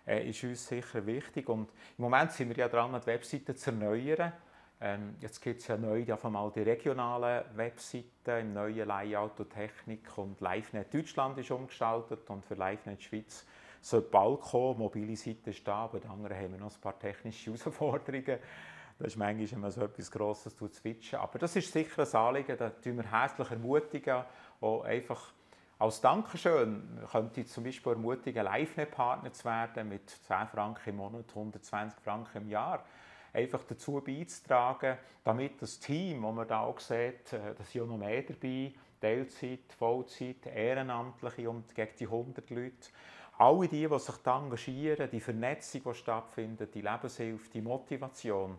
äh, 0.09 0.29
ist 0.29 0.43
uns 0.43 0.67
sicher 0.67 1.07
wichtig. 1.07 1.49
Und 1.49 1.71
im 1.97 2.03
Moment 2.03 2.33
sind 2.33 2.49
wir 2.49 2.57
ja 2.57 2.69
dran, 2.69 3.01
die 3.01 3.07
Webseite 3.07 3.55
zu 3.55 3.71
erneuern. 3.71 4.33
Ähm, 4.79 5.17
jetzt 5.21 5.41
gibt 5.41 5.63
es 5.63 5.69
ja 5.69 5.77
neu 5.79 6.05
mal 6.25 6.53
die 6.55 6.61
regionalen 6.61 7.45
Webseiten 7.55 8.41
im 8.41 8.53
neuen 8.53 8.87
Layout 8.87 9.41
und 9.41 9.51
Technik 9.51 10.19
und 10.19 10.41
LiveNet 10.41 10.93
Deutschland 10.93 11.39
ist 11.39 11.51
umgestaltet 11.51 12.29
und 12.29 12.45
für 12.45 12.55
LiveNet 12.55 13.03
Schweiz 13.03 13.47
soll 13.81 14.03
bald 14.03 14.41
kommen. 14.43 14.79
Mobile 14.79 15.17
Seite 15.17 15.51
ist 15.51 15.67
da, 15.67 15.85
aber 15.85 15.99
anderen 16.11 16.37
haben 16.37 16.53
wir 16.53 16.59
noch 16.59 16.75
ein 16.75 16.81
paar 16.81 16.99
technische 16.99 17.51
Herausforderungen. 17.53 18.39
Das 18.99 19.09
ist 19.09 19.17
manchmal 19.17 19.59
immer 19.59 19.71
so 19.71 19.83
etwas 19.83 20.11
Grosses 20.11 20.55
zu 20.57 20.69
switchen. 20.69 21.19
Aber 21.21 21.39
das 21.39 21.57
ist 21.57 21.73
sicher 21.73 22.03
ein 22.03 22.15
Anliegen, 22.15 22.57
da 22.59 22.71
tun 22.71 22.97
wir 22.97 23.11
herzlich 23.11 23.51
ermutigen, 23.51 24.25
auch 24.61 24.85
einfach 24.85 25.33
als 25.79 26.01
Dankeschön 26.01 27.01
könnte 27.13 27.43
ich 27.43 27.49
zum 27.49 27.65
Beispiel 27.65 27.93
ermutigen, 27.93 28.47
LiveNet-Partner 28.47 29.31
zu 29.33 29.45
werden 29.45 29.91
mit 29.91 30.09
10 30.09 30.49
Franken 30.49 30.89
im 30.89 30.97
Monat, 30.97 31.29
120 31.29 32.01
Franken 32.01 32.39
im 32.39 32.49
Jahr. 32.49 32.83
Einfach 33.37 33.63
dazu 33.65 34.01
beizutragen, 34.01 34.97
damit 35.23 35.61
das 35.61 35.79
Team, 35.79 36.23
das 36.23 36.35
man 36.35 36.49
da 36.49 36.61
auch 36.61 36.81
sieht, 36.81 37.33
äh, 37.33 37.55
da 37.57 37.63
sind 37.65 37.75
ja 37.75 37.85
noch 37.85 37.99
mehr 37.99 38.23
dabei, 38.23 38.73
Teilzeit, 39.01 39.73
Vollzeit, 39.79 40.47
Ehrenamtliche 40.47 41.51
und 41.51 41.75
gegen 41.75 41.93
die 41.99 42.07
100 42.07 42.49
Leute, 42.51 42.91
alle 43.39 43.69
die, 43.69 43.87
die 43.87 43.99
sich 43.99 44.17
da 44.23 44.39
engagieren, 44.39 45.11
die 45.11 45.21
Vernetzung, 45.21 45.83
die 45.85 45.95
stattfindet, 45.95 46.75
die 46.75 46.81
Lebenshilfe, 46.81 47.51
die 47.51 47.61
Motivation, 47.61 48.57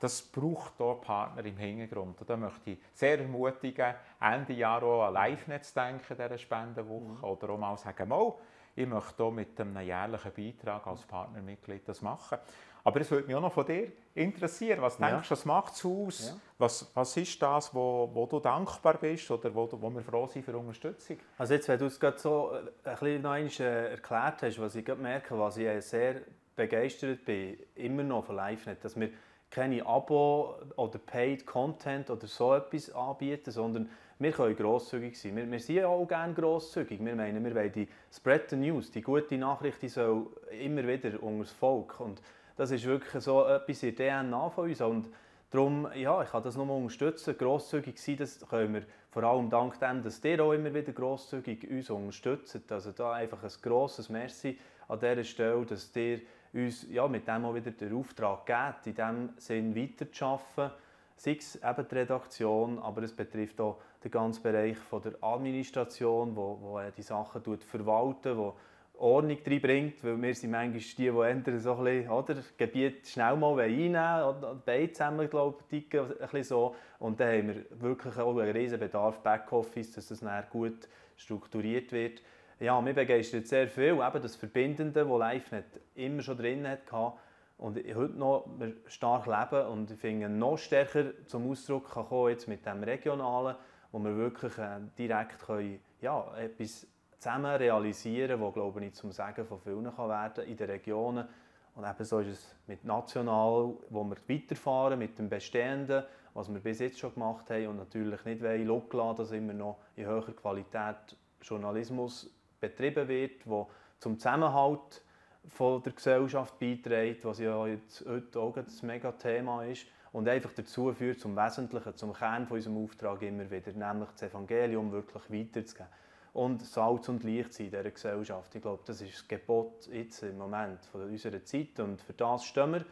das 0.00 0.22
braucht 0.22 0.78
hier 0.78 0.94
Partner 0.94 1.44
im 1.44 1.56
Hintergrund. 1.58 2.20
Und 2.20 2.28
da 2.28 2.36
möchte 2.36 2.70
ich 2.70 2.78
sehr 2.94 3.18
ermutigen, 3.18 3.94
Ende 4.20 4.54
Jahr 4.54 4.82
auch 4.82 5.06
an 5.06 5.14
LiveNet 5.14 5.64
zu 5.64 5.74
denken, 5.74 6.16
dieser 6.16 6.38
Spendenwoche. 6.38 7.18
Mhm. 7.18 7.24
Oder 7.24 7.50
auch 7.50 7.58
mal 7.58 7.76
sagen, 7.76 8.08
mal, 8.08 8.34
ich 8.74 8.86
möchte 8.86 9.22
hier 9.22 9.32
mit 9.32 9.60
einem 9.60 9.78
jährlichen 9.80 10.32
Beitrag 10.32 10.86
als 10.86 11.02
Partnermitglied 11.02 11.86
das 11.86 12.00
machen. 12.00 12.38
Aber 12.84 13.00
es 13.00 13.10
würde 13.10 13.26
mich 13.26 13.36
auch 13.36 13.40
noch 13.40 13.52
von 13.52 13.66
dir 13.66 13.92
interessieren. 14.14 14.80
Was 14.80 14.96
denkst 14.96 15.28
du, 15.28 15.32
was 15.32 15.44
macht 15.44 15.74
es 15.74 15.84
aus? 15.84 16.28
Ja. 16.28 16.40
Was, 16.58 16.90
was 16.94 17.16
ist 17.16 17.40
das, 17.40 17.74
wo, 17.74 18.10
wo 18.12 18.26
du 18.26 18.40
dankbar 18.40 18.94
bist 18.98 19.30
oder 19.30 19.54
wo, 19.54 19.68
wo 19.72 19.90
wir 19.90 20.02
froh 20.02 20.26
sind 20.26 20.44
für 20.44 20.56
Unterstützung? 20.56 21.18
Also 21.38 21.54
jetzt, 21.54 21.68
wenn 21.68 21.78
du 21.78 21.86
es 21.86 21.98
gerade 21.98 22.18
so 22.18 22.52
äh, 22.52 22.88
ein 22.88 22.96
bisschen 22.96 23.22
noch 23.22 23.32
einmal 23.32 23.52
äh, 23.60 23.90
erklärt 23.92 24.42
hast, 24.42 24.58
was 24.58 24.74
ich 24.74 24.84
gerade 24.84 25.00
merke, 25.00 25.38
was 25.38 25.56
ich 25.56 25.84
sehr 25.84 26.22
begeistert 26.56 27.24
bin, 27.24 27.58
immer 27.74 28.02
noch 28.02 28.24
von 28.24 28.36
LiveNet, 28.36 28.84
dass 28.84 28.98
wir 28.98 29.10
keine 29.50 29.84
Abo 29.84 30.56
oder 30.76 30.98
Paid 30.98 31.44
Content 31.44 32.08
oder 32.08 32.26
so 32.26 32.54
etwas 32.54 32.90
anbieten, 32.92 33.50
sondern 33.50 33.90
wir 34.18 34.32
können 34.32 34.54
grosszügig 34.54 35.18
sein. 35.18 35.34
Wir, 35.34 35.50
wir 35.50 35.58
sind 35.58 35.84
auch 35.84 36.06
gerne 36.06 36.34
grosszügig. 36.34 37.02
Wir 37.02 37.16
meinen, 37.16 37.42
wir 37.42 37.54
wollen 37.54 37.72
die 37.72 37.88
Spread 38.12 38.50
the 38.50 38.56
News, 38.56 38.90
die 38.90 39.00
gute 39.00 39.38
Nachricht, 39.38 39.82
die 39.82 39.88
soll 39.88 40.26
immer 40.50 40.86
wieder 40.86 41.22
unter 41.22 41.44
das 41.44 41.52
Volk. 41.52 41.98
Und 42.00 42.20
das 42.60 42.72
ist 42.72 42.84
wirklich 42.84 43.24
so 43.24 43.46
etwas 43.46 43.82
in 43.82 43.96
der 43.96 44.22
DNA 44.22 44.50
von 44.50 44.68
uns. 44.68 44.82
Und 44.82 45.08
darum, 45.48 45.88
ja, 45.94 46.22
ich 46.22 46.28
kann 46.28 46.42
das 46.42 46.58
nur 46.58 46.68
unterstützen. 46.68 47.34
Grosszügig 47.38 47.98
sein, 47.98 48.18
das 48.18 48.46
können 48.46 48.74
wir 48.74 48.82
vor 49.10 49.22
allem 49.22 49.48
dank 49.48 49.80
dem, 49.80 50.02
dass 50.02 50.22
ihr 50.22 50.44
auch 50.44 50.52
immer 50.52 50.74
wieder 50.74 50.92
grosszügig 50.92 51.70
uns 51.70 51.88
unterstützt. 51.88 52.70
Also 52.70 52.92
da 52.92 53.14
einfach 53.14 53.42
ein 53.42 53.50
grosses 53.62 54.10
Merci 54.10 54.58
an 54.88 55.00
dieser 55.00 55.24
Stelle, 55.24 55.64
dass 55.64 55.90
ihr 55.96 56.20
uns 56.52 56.86
ja, 56.90 57.08
mit 57.08 57.26
dem 57.26 57.46
auch 57.46 57.54
wieder 57.54 57.70
den 57.70 57.96
Auftrag 57.96 58.44
gebt, 58.44 58.88
in 58.88 58.94
diesem 58.94 59.30
Sinn 59.38 59.74
weiterzuarbeiten. 59.74 60.76
Sei 61.16 61.36
es 61.38 61.56
eben 61.56 61.88
die 61.90 61.94
Redaktion, 61.94 62.78
aber 62.78 63.04
es 63.04 63.16
betrifft 63.16 63.58
auch 63.62 63.80
den 64.04 64.10
ganzen 64.10 64.42
Bereich 64.42 64.76
von 64.76 65.00
der 65.00 65.12
Administration, 65.22 66.36
wo, 66.36 66.58
wo 66.60 66.80
die 66.94 67.02
Sachen 67.02 67.42
verwalten, 67.58 68.36
wo 68.36 68.54
Ordnung 69.00 69.38
reinbringt, 69.46 70.04
weil 70.04 70.20
wir 70.20 70.34
sind 70.34 70.50
manchmal 70.50 70.80
die, 70.80 70.94
die 70.94 71.06
ändern 71.06 71.58
so 71.58 71.74
ein 71.74 71.84
bisschen, 71.84 72.10
oder, 72.10 72.36
Gebiet 72.56 73.06
schnell 73.06 73.36
mal 73.36 73.58
einnehmen 73.58 73.94
wollen, 73.94 74.62
beide 74.64 74.92
zusammen, 74.92 75.30
glaube 75.30 75.58
ich, 75.70 75.98
ein 75.98 76.06
bisschen 76.18 76.44
so. 76.44 76.76
Und 76.98 77.18
dann 77.18 77.38
haben 77.38 77.48
wir 77.48 77.80
wirklich 77.80 78.16
auch 78.18 78.38
einen 78.38 78.50
riesen 78.50 78.78
Bedarf 78.78 79.20
Backoffice, 79.20 79.92
dass 79.92 80.08
das 80.08 80.20
dann 80.20 80.44
gut 80.50 80.88
strukturiert 81.16 81.92
wird. 81.92 82.22
Ja, 82.60 82.78
mich 82.80 82.94
begeistert 82.94 83.46
sehr 83.46 83.68
viel, 83.68 83.94
eben 83.94 84.22
das 84.22 84.36
Verbindende, 84.36 85.06
das 85.06 85.06
LiveNet 85.06 85.80
immer 85.94 86.20
schon 86.20 86.36
drin 86.36 86.68
hatte 86.68 87.12
und 87.56 87.78
heute 87.78 88.18
noch 88.18 88.48
stark 88.86 89.26
leben 89.26 89.66
und 89.66 89.90
ich 89.90 89.98
finde, 89.98 90.28
noch 90.28 90.58
stärker 90.58 91.26
zum 91.26 91.50
Ausdruck 91.50 91.90
kann 91.90 92.06
kommen 92.06 92.30
jetzt 92.30 92.48
mit 92.48 92.66
dem 92.66 92.82
Regionalen, 92.82 93.56
wo 93.92 93.98
wir 93.98 94.16
wirklich 94.16 94.56
äh, 94.58 94.80
direkt 94.98 95.40
können, 95.40 95.80
ja, 96.00 96.34
etwas 96.36 96.86
zusammen 97.20 97.54
realisieren, 97.56 98.40
was 98.40 98.54
glaube 98.54 98.84
ich 98.84 98.94
zum 98.94 99.12
Sagen 99.12 99.44
von 99.44 99.60
vielen 99.60 99.94
kann 99.94 100.08
werden 100.08 100.44
in 100.44 100.56
den 100.56 100.70
Regionen. 100.70 101.28
Und 101.74 101.84
ebenso 101.84 102.20
ist 102.20 102.28
es 102.28 102.56
mit 102.66 102.84
national, 102.84 103.74
wo 103.90 104.04
wir 104.04 104.16
weiterfahren 104.26 104.98
mit 104.98 105.18
dem 105.18 105.28
Bestehenden, 105.28 106.02
was 106.34 106.52
wir 106.52 106.60
bis 106.60 106.80
jetzt 106.80 106.98
schon 106.98 107.12
gemacht 107.14 107.50
haben 107.50 107.68
und 107.68 107.76
natürlich 107.76 108.24
nicht 108.24 108.42
wollen, 108.42 108.66
lassen, 108.92 109.16
dass 109.16 109.32
immer 109.32 109.52
noch 109.52 109.78
in 109.96 110.06
höherer 110.06 110.32
Qualität 110.32 111.16
Journalismus 111.42 112.32
betrieben 112.58 113.06
wird, 113.06 113.46
wo 113.48 113.70
zum 113.98 114.18
Zusammenhalt 114.18 115.02
von 115.46 115.82
der 115.82 115.92
Gesellschaft 115.92 116.58
beiträgt, 116.58 117.24
was 117.24 117.38
ja 117.38 117.66
jetzt 117.66 118.04
heute 118.06 118.40
auch 118.40 118.56
ein 118.56 118.66
mega 118.82 119.12
Thema 119.12 119.64
ist 119.64 119.86
und 120.12 120.28
einfach 120.28 120.52
dazu 120.54 120.92
führt 120.92 121.20
zum 121.20 121.36
Wesentlichen, 121.36 121.96
zum 121.96 122.12
Kern 122.14 122.46
von 122.46 122.56
unserem 122.56 122.82
Auftrag 122.82 123.22
immer 123.22 123.50
wieder, 123.50 123.72
nämlich 123.72 124.10
das 124.10 124.22
Evangelium 124.22 124.90
wirklich 124.90 125.30
weiterzugeben 125.30 125.88
und 126.32 126.62
Salz 126.62 127.08
und 127.08 127.24
Licht 127.24 127.52
sein 127.52 127.66
in 127.66 127.72
dieser 127.72 127.90
Gesellschaft. 127.90 128.54
Ich 128.54 128.62
glaube, 128.62 128.82
das 128.86 129.00
ist 129.00 129.14
das 129.14 129.28
Gebot 129.28 129.86
jetzt 129.92 130.22
im 130.22 130.38
Moment 130.38 130.84
von 130.86 131.02
unserer 131.02 131.44
Zeit 131.44 131.78
und 131.80 132.00
für 132.00 132.12
das 132.12 132.44
stehen 132.44 132.72
wir. 132.72 132.84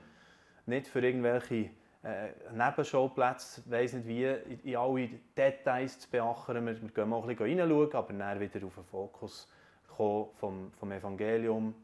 Nicht 0.67 0.87
für 0.87 1.01
irgendwelche 1.01 1.71
äh, 2.03 2.31
Nebenschauplätze, 2.53 3.63
weiss 3.67 3.93
nicht 3.95 4.07
wie, 4.07 4.25
in, 4.25 4.61
in 4.61 4.77
alle 4.77 5.09
Details 5.37 6.01
zu 6.01 6.11
beachten. 6.11 6.67
Wir, 6.67 6.83
wir 6.83 6.89
gehen 6.91 7.09
mal 7.09 7.23
ein 7.23 7.37
bisschen 7.37 7.61
reinschauen, 7.61 7.93
aber 7.95 8.13
dann 8.13 8.41
wieder 8.41 8.67
auf 8.67 8.75
den 8.75 8.85
Fokus 8.85 9.49
kommen 9.97 10.29
vom, 10.35 10.73
vom 10.73 10.93
Evangelium. 10.93 11.75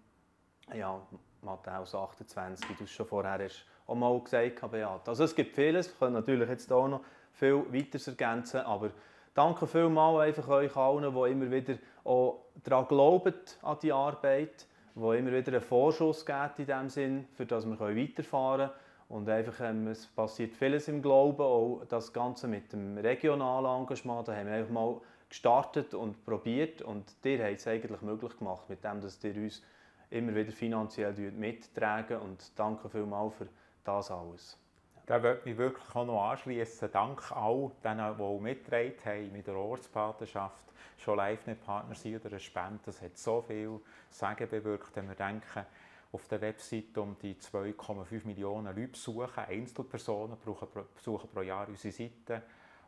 Ja, 0.74 1.00
Matthäus 1.42 1.94
28, 1.94 2.68
wie 2.68 2.74
du 2.74 2.84
es 2.84 2.90
schon 2.90 3.06
vorher 3.06 3.44
hast 3.44 3.66
auch 3.86 3.94
mal 3.94 4.18
gesagt 4.20 4.62
hast, 4.62 4.70
Beat. 4.70 5.08
Also 5.08 5.24
es 5.24 5.34
gibt 5.34 5.54
vieles, 5.54 5.88
wir 5.88 5.98
können 5.98 6.14
natürlich 6.14 6.48
jetzt 6.48 6.72
auch 6.72 6.88
noch 6.88 7.00
viel 7.32 7.64
weiter 7.72 7.98
ergänzen, 8.06 8.60
aber 8.60 8.90
danke 9.34 9.66
vielmals 9.66 10.20
einfach 10.20 10.48
euch 10.48 10.76
allen, 10.76 11.14
die 11.14 11.30
immer 11.30 11.50
wieder 11.50 11.74
auch 12.04 12.44
daran 12.62 12.88
glauben, 12.88 13.34
an 13.62 13.78
die 13.82 13.92
Arbeit, 13.92 14.66
die 14.94 15.00
immer 15.00 15.32
wieder 15.32 15.52
einen 15.52 15.60
Vorschuss 15.60 16.24
geben 16.24 16.52
in 16.58 16.66
dem 16.66 16.88
Sinn, 16.88 17.28
für 17.34 17.46
das 17.46 17.66
wir 17.66 17.78
weiterfahren 17.78 18.68
können. 18.68 18.80
Und 19.08 19.28
einfach, 19.28 19.60
ähm, 19.60 19.88
es 19.88 20.06
passiert 20.06 20.54
vieles 20.54 20.88
im 20.88 21.02
Glauben, 21.02 21.42
auch 21.42 21.82
das 21.88 22.12
Ganze 22.12 22.48
mit 22.48 22.72
dem 22.72 22.96
regionalen 22.96 23.82
Engagement, 23.82 24.26
da 24.26 24.34
haben 24.34 24.46
wir 24.46 24.54
einfach 24.54 24.72
mal 24.72 25.00
gestartet 25.28 25.94
und 25.94 26.24
probiert 26.24 26.80
und 26.80 27.04
ihr 27.24 27.44
habt 27.44 27.56
es 27.56 27.66
eigentlich 27.66 28.00
möglich 28.02 28.36
gemacht, 28.38 28.68
mit 28.68 28.82
dem, 28.82 29.00
dass 29.00 29.22
ihr 29.22 29.34
uns 29.34 29.62
immer 30.10 30.34
wieder 30.34 30.52
finanziell 30.52 31.12
mittragen 31.32 32.18
und 32.20 32.58
danke 32.58 32.88
vielmals 32.88 33.34
für 33.34 33.48
das 33.84 34.10
alles. 34.10 34.63
Da 35.06 35.22
würde 35.22 35.42
mich 35.44 35.58
wirklich 35.58 35.94
auch 35.94 36.06
noch 36.06 36.30
anschließen. 36.30 36.90
Dank 36.90 37.30
all 37.30 37.70
denen, 37.84 38.16
die 38.16 38.40
mitgetragen 38.42 38.94
haben 39.04 39.32
mit 39.32 39.46
der 39.46 39.54
Ortspatenschaft, 39.54 40.64
schon 40.96 41.18
Live-Partner 41.18 41.94
sind 41.94 42.16
oder 42.20 42.30
eine 42.30 42.40
Spende. 42.40 42.80
Das 42.86 43.02
hat 43.02 43.18
so 43.18 43.42
viel 43.42 43.80
Sagen 44.10 44.48
bewirkt, 44.48 44.96
wenn 44.96 45.08
wir 45.08 45.14
denken, 45.14 45.66
auf 46.10 46.28
der 46.28 46.40
Webseite 46.40 47.02
um 47.02 47.16
die 47.20 47.34
2,5 47.34 48.26
Millionen 48.26 48.74
Leute 48.74 48.88
besuchen, 48.88 49.44
Einzelpersonen 49.46 50.38
besuchen 50.38 51.28
pro 51.28 51.42
Jahr 51.42 51.68
unsere 51.68 51.92
Seite 51.92 52.42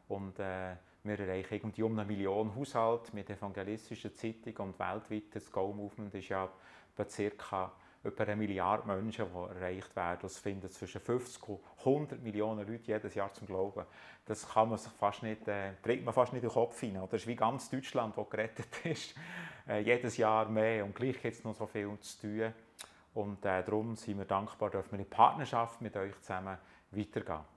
und 0.08 0.38
äh, 0.38 0.76
wir 1.02 1.18
erreichen 1.18 1.54
irgendwie 1.54 1.82
um 1.82 1.98
eine 1.98 2.06
Million 2.06 2.54
Haushalte 2.54 3.14
mit 3.14 3.28
evangelistischen 3.28 4.14
Zeitungen 4.14 4.70
und 4.70 4.78
weltweit 4.78 5.34
das 5.34 5.50
Go-Movement 5.50 6.14
ist 6.14 6.28
ja 6.28 6.48
ca 6.96 7.72
über 8.06 8.24
eine 8.24 8.36
Milliarde 8.36 8.86
Menschen, 8.86 9.26
die 9.26 9.54
erreicht 9.54 9.94
werden. 9.96 10.18
Das 10.22 10.38
finden 10.38 10.70
zwischen 10.70 11.00
50 11.00 11.48
und 11.48 11.60
100 11.78 12.22
Millionen 12.22 12.66
Leute 12.66 12.86
jedes 12.86 13.14
Jahr 13.14 13.32
zum 13.32 13.46
Glauben. 13.46 13.84
Das 14.24 14.48
kann 14.48 14.68
man 14.68 14.78
sich 14.78 14.92
fast 14.92 15.22
nicht, 15.22 15.46
äh, 15.48 15.72
trägt 15.82 16.04
man 16.04 16.14
fast 16.14 16.32
nicht 16.32 16.42
in 16.42 16.48
den 16.48 16.54
Kopf 16.54 16.78
hinein. 16.80 17.08
Das 17.10 17.22
ist 17.22 17.26
wie 17.26 17.36
ganz 17.36 17.70
Deutschland, 17.70 18.16
das 18.16 18.30
gerettet 18.30 18.68
ist. 18.84 19.14
Äh, 19.68 19.80
jedes 19.80 20.16
Jahr 20.16 20.48
mehr 20.48 20.84
und 20.84 20.94
gleich 20.94 21.20
gibt 21.20 21.36
es 21.36 21.44
noch 21.44 21.54
so 21.54 21.66
viel 21.66 21.98
zu 22.00 22.20
tun. 22.20 22.52
Und 23.14 23.44
äh, 23.44 23.62
darum 23.62 23.96
sind 23.96 24.18
wir 24.18 24.26
dankbar, 24.26 24.70
dass 24.70 24.90
wir 24.92 24.98
in 24.98 25.08
Partnerschaft 25.08 25.80
mit 25.80 25.96
euch 25.96 26.20
zusammen 26.20 26.58
weitergehen. 26.90 27.56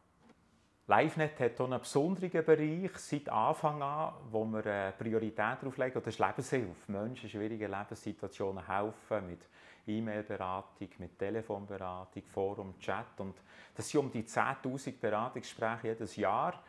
LiveNet 0.89 1.39
hat 1.39 1.61
einen 1.61 1.79
besonderen 1.79 2.43
Bereich 2.43 2.97
seit 2.97 3.29
Anfang 3.29 3.79
an, 3.83 4.13
wo 4.31 4.43
wir 4.45 4.65
äh, 4.65 4.91
Priorität 4.93 5.37
darauf 5.61 5.77
legen, 5.77 5.93
das 5.93 6.07
ist 6.07 6.19
Lebenshilfe. 6.19 6.91
Menschen 6.91 7.25
in 7.25 7.29
schwierigen 7.29 7.69
Lebenssituationen 7.69 8.65
helfen 8.65 9.27
mit 9.27 9.47
E-Mail-Beratung, 9.89 10.89
mit 10.99 11.17
Telefonberatung, 11.17 12.23
Forum, 12.23 12.79
Chat. 12.79 13.19
Und 13.19 13.35
das 13.75 13.89
sind 13.89 13.99
um 13.99 14.11
die 14.11 14.23
10.000 14.23 14.99
Beratungsgespräche 14.99 15.87
jedes 15.87 16.15
Jahr, 16.15 16.61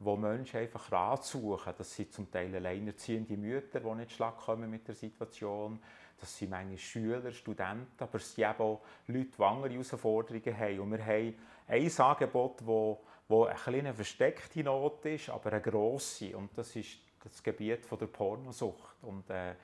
wo 0.00 0.16
Menschen 0.16 0.60
einfach 0.60 0.90
Rat 0.92 1.24
suchen. 1.24 1.72
Das 1.76 1.94
sind 1.94 2.12
zum 2.12 2.30
Teil 2.30 2.54
alleinerziehende 2.54 3.36
Mütter, 3.36 3.80
die 3.80 3.94
nicht 3.94 4.12
schlag 4.12 4.36
kommen 4.38 4.70
mit 4.70 4.86
der 4.86 4.94
Situation. 4.94 5.80
Das 6.20 6.36
sind 6.36 6.50
manchmal 6.50 6.78
Schüler, 6.78 7.32
Studenten, 7.32 8.02
aber 8.02 8.16
es 8.16 8.34
sind 8.34 8.48
eben 8.48 8.60
auch 8.60 8.80
Leute, 9.06 9.30
die 9.36 9.42
andere 9.42 9.72
Herausforderungen 9.72 10.58
haben. 10.58 10.80
Und 10.80 10.90
wir 10.92 11.04
haben 11.04 11.34
ein 11.68 12.00
Angebot, 12.00 12.66
wo, 12.66 13.00
wo 13.28 13.44
eine 13.44 13.58
kleine 13.58 13.94
versteckte 13.94 14.64
Not 14.64 15.04
ist, 15.04 15.30
aber 15.30 15.52
eine 15.52 15.60
grosse. 15.60 16.36
Und 16.36 16.56
das 16.56 16.74
ist 16.74 16.98
das 17.22 17.42
Gebiet 17.42 17.84
von 17.84 17.98
der 17.98 18.06
Pornosucht. 18.06 18.96
Und, 19.02 19.30
äh, 19.30 19.54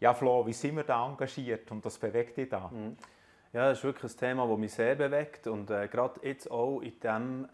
ja, 0.00 0.14
Flo, 0.14 0.46
wie 0.46 0.52
sind 0.52 0.76
wir 0.76 0.84
da 0.84 1.06
engagiert 1.06 1.70
und 1.70 1.84
das 1.84 1.98
bewegt 1.98 2.36
dich 2.36 2.48
da? 2.48 2.68
Mhm. 2.68 2.96
Ja, 3.52 3.70
das 3.70 3.78
ist 3.78 3.84
wirklich 3.84 4.12
ein 4.12 4.18
Thema, 4.18 4.46
das 4.46 4.58
mich 4.58 4.72
sehr 4.72 4.94
bewegt 4.94 5.46
und 5.46 5.70
äh, 5.70 5.88
gerade 5.88 6.20
jetzt 6.22 6.50
auch 6.50 6.80
in 6.80 7.00
dem 7.00 7.48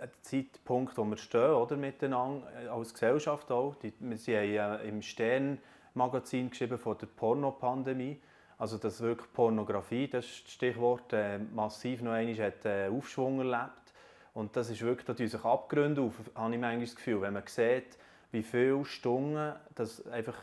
äh, 0.00 0.08
Zeitpunkt, 0.20 0.96
wo 0.96 1.04
wir 1.04 1.16
stehen, 1.16 1.50
oder, 1.50 1.76
miteinander, 1.76 2.46
äh, 2.62 2.68
als 2.68 2.92
Gesellschaft 2.92 3.50
auch. 3.50 3.74
Die, 3.76 3.92
wir 3.98 4.16
haben 4.16 4.80
äh, 4.80 4.88
im 4.88 5.02
Stern-Magazin 5.02 6.50
geschrieben 6.50 6.78
von 6.78 6.96
der 6.98 7.06
Pornopandemie. 7.06 8.20
Also, 8.58 8.78
dass 8.78 9.00
wirklich 9.00 9.32
Pornografie, 9.32 10.06
das 10.06 10.24
Stichwort, 10.26 11.12
äh, 11.12 11.38
massiv 11.38 12.02
noch 12.02 12.12
einmal 12.12 12.36
hat, 12.38 12.64
äh, 12.64 12.88
Aufschwung 12.88 13.40
erlebt. 13.40 13.92
Und 14.34 14.56
das 14.56 14.70
ist 14.70 14.82
wirklich, 14.82 15.06
da 15.06 15.14
sich 15.14 15.44
Abgründe 15.44 16.02
auf, 16.02 16.14
habe 16.34 16.54
ich 16.54 16.60
manchmal 16.60 16.80
das 16.80 16.94
Gefühl, 16.94 17.20
wenn 17.22 17.32
man 17.32 17.42
sieht, 17.46 17.98
wie 18.30 18.42
viele 18.42 18.84
Stunden 18.84 19.54
das 19.74 20.06
einfach 20.06 20.36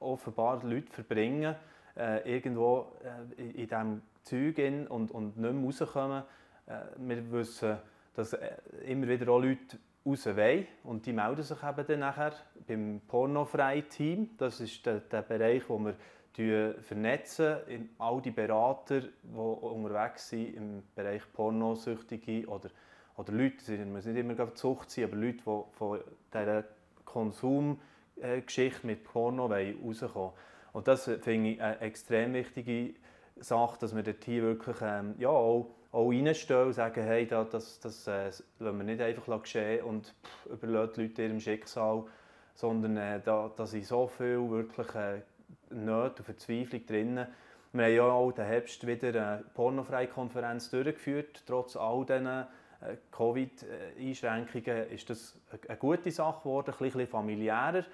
offenbar 0.00 0.62
Leute 0.64 0.90
verbringen, 0.90 1.54
äh, 1.96 2.36
irgendwo 2.36 2.92
äh, 3.04 3.42
in, 3.42 3.52
diesem 3.54 4.02
Zeug 4.22 4.58
in 4.58 4.86
und, 4.86 5.10
und 5.10 5.36
nicht 5.36 5.52
mehr 5.52 5.64
rauskommen. 5.64 6.22
Äh, 6.66 6.80
wir 6.98 7.32
wissen, 7.32 7.78
dass 8.14 8.32
äh, 8.32 8.56
immer 8.86 9.08
wieder 9.08 9.30
auch 9.30 9.40
Leute 9.40 9.78
raus 10.04 10.26
wollen 10.26 10.66
und 10.84 11.06
die 11.06 11.12
melden 11.12 11.42
sich 11.42 11.62
eben 11.62 11.86
dann 11.86 12.00
nachher 12.00 12.32
beim 12.66 13.00
pornofreien 13.06 13.88
Team. 13.88 14.30
Das 14.38 14.60
ist 14.60 14.84
der, 14.86 15.00
der 15.00 15.22
Bereich, 15.22 15.68
wo 15.68 15.84
wir 15.84 15.94
vernetzen, 16.80 17.56
all 17.98 18.22
die 18.22 18.30
Berater, 18.30 19.00
die 19.00 19.36
unterwegs 19.36 20.30
sind 20.30 20.54
im 20.54 20.82
Bereich 20.94 21.22
Pornosüchtige 21.34 22.48
oder, 22.48 22.70
oder 23.16 23.32
Leute, 23.32 23.74
es 23.74 23.86
muss 23.86 24.06
nicht 24.06 24.16
immer 24.16 24.54
Zucht 24.54 24.90
sein, 24.90 25.04
aber 25.04 25.16
Leute, 25.16 25.38
die 25.38 25.76
von 25.76 26.00
dieser 26.32 26.64
Konsum 27.04 27.78
Geschichte 28.44 28.86
mit 28.86 29.04
Porno 29.04 29.46
rauskommen 29.46 30.32
Und 30.72 30.88
das 30.88 31.04
finde 31.20 31.50
ich 31.50 31.62
eine 31.62 31.80
extrem 31.80 32.34
wichtige 32.34 32.94
Sache, 33.36 33.78
dass 33.80 33.94
wir 33.94 34.02
dort 34.02 34.24
hier 34.24 34.42
wirklich 34.42 34.76
ähm, 34.82 35.14
ja, 35.18 35.28
auch 35.28 35.74
auch 35.92 36.10
reinstehen 36.10 36.66
und 36.66 36.72
sagen, 36.72 37.02
hey, 37.02 37.26
das, 37.26 37.50
das, 37.50 37.80
das 37.80 38.06
äh, 38.06 38.30
lassen 38.58 38.78
wir 38.78 38.84
nicht 38.84 39.00
einfach 39.00 39.42
geschehen 39.42 39.84
und 39.84 40.06
pff, 40.06 40.46
überlassen 40.46 40.92
die 40.96 41.02
Leute 41.02 41.22
ihrem 41.22 41.40
Schicksal, 41.40 42.04
sondern 42.54 42.96
äh, 42.96 43.20
da, 43.20 43.50
da 43.56 43.66
sind 43.66 43.84
so 43.84 44.06
viele 44.06 44.48
wirklich 44.50 44.94
äh, 44.94 45.22
Nöte 45.70 46.18
und 46.18 46.24
Verzweiflung 46.24 46.86
drin. 46.86 47.26
Wir 47.72 47.84
haben 47.84 47.94
ja 47.94 48.02
auch 48.04 48.32
den 48.32 48.44
Herbst 48.44 48.86
wieder 48.86 49.08
eine 49.08 49.44
pornofreie 49.54 50.06
Konferenz 50.06 50.70
durchgeführt, 50.70 51.42
trotz 51.46 51.76
all 51.76 52.04
diesen 52.04 52.26
äh, 52.26 52.46
Covid-Einschränkungen 53.10 54.90
ist 54.90 55.10
das 55.10 55.36
eine 55.66 55.76
gute 55.76 56.10
Sache 56.12 56.40
geworden, 56.40 56.72
ein 56.72 56.84
bisschen 56.84 57.06
familiärer. 57.08 57.84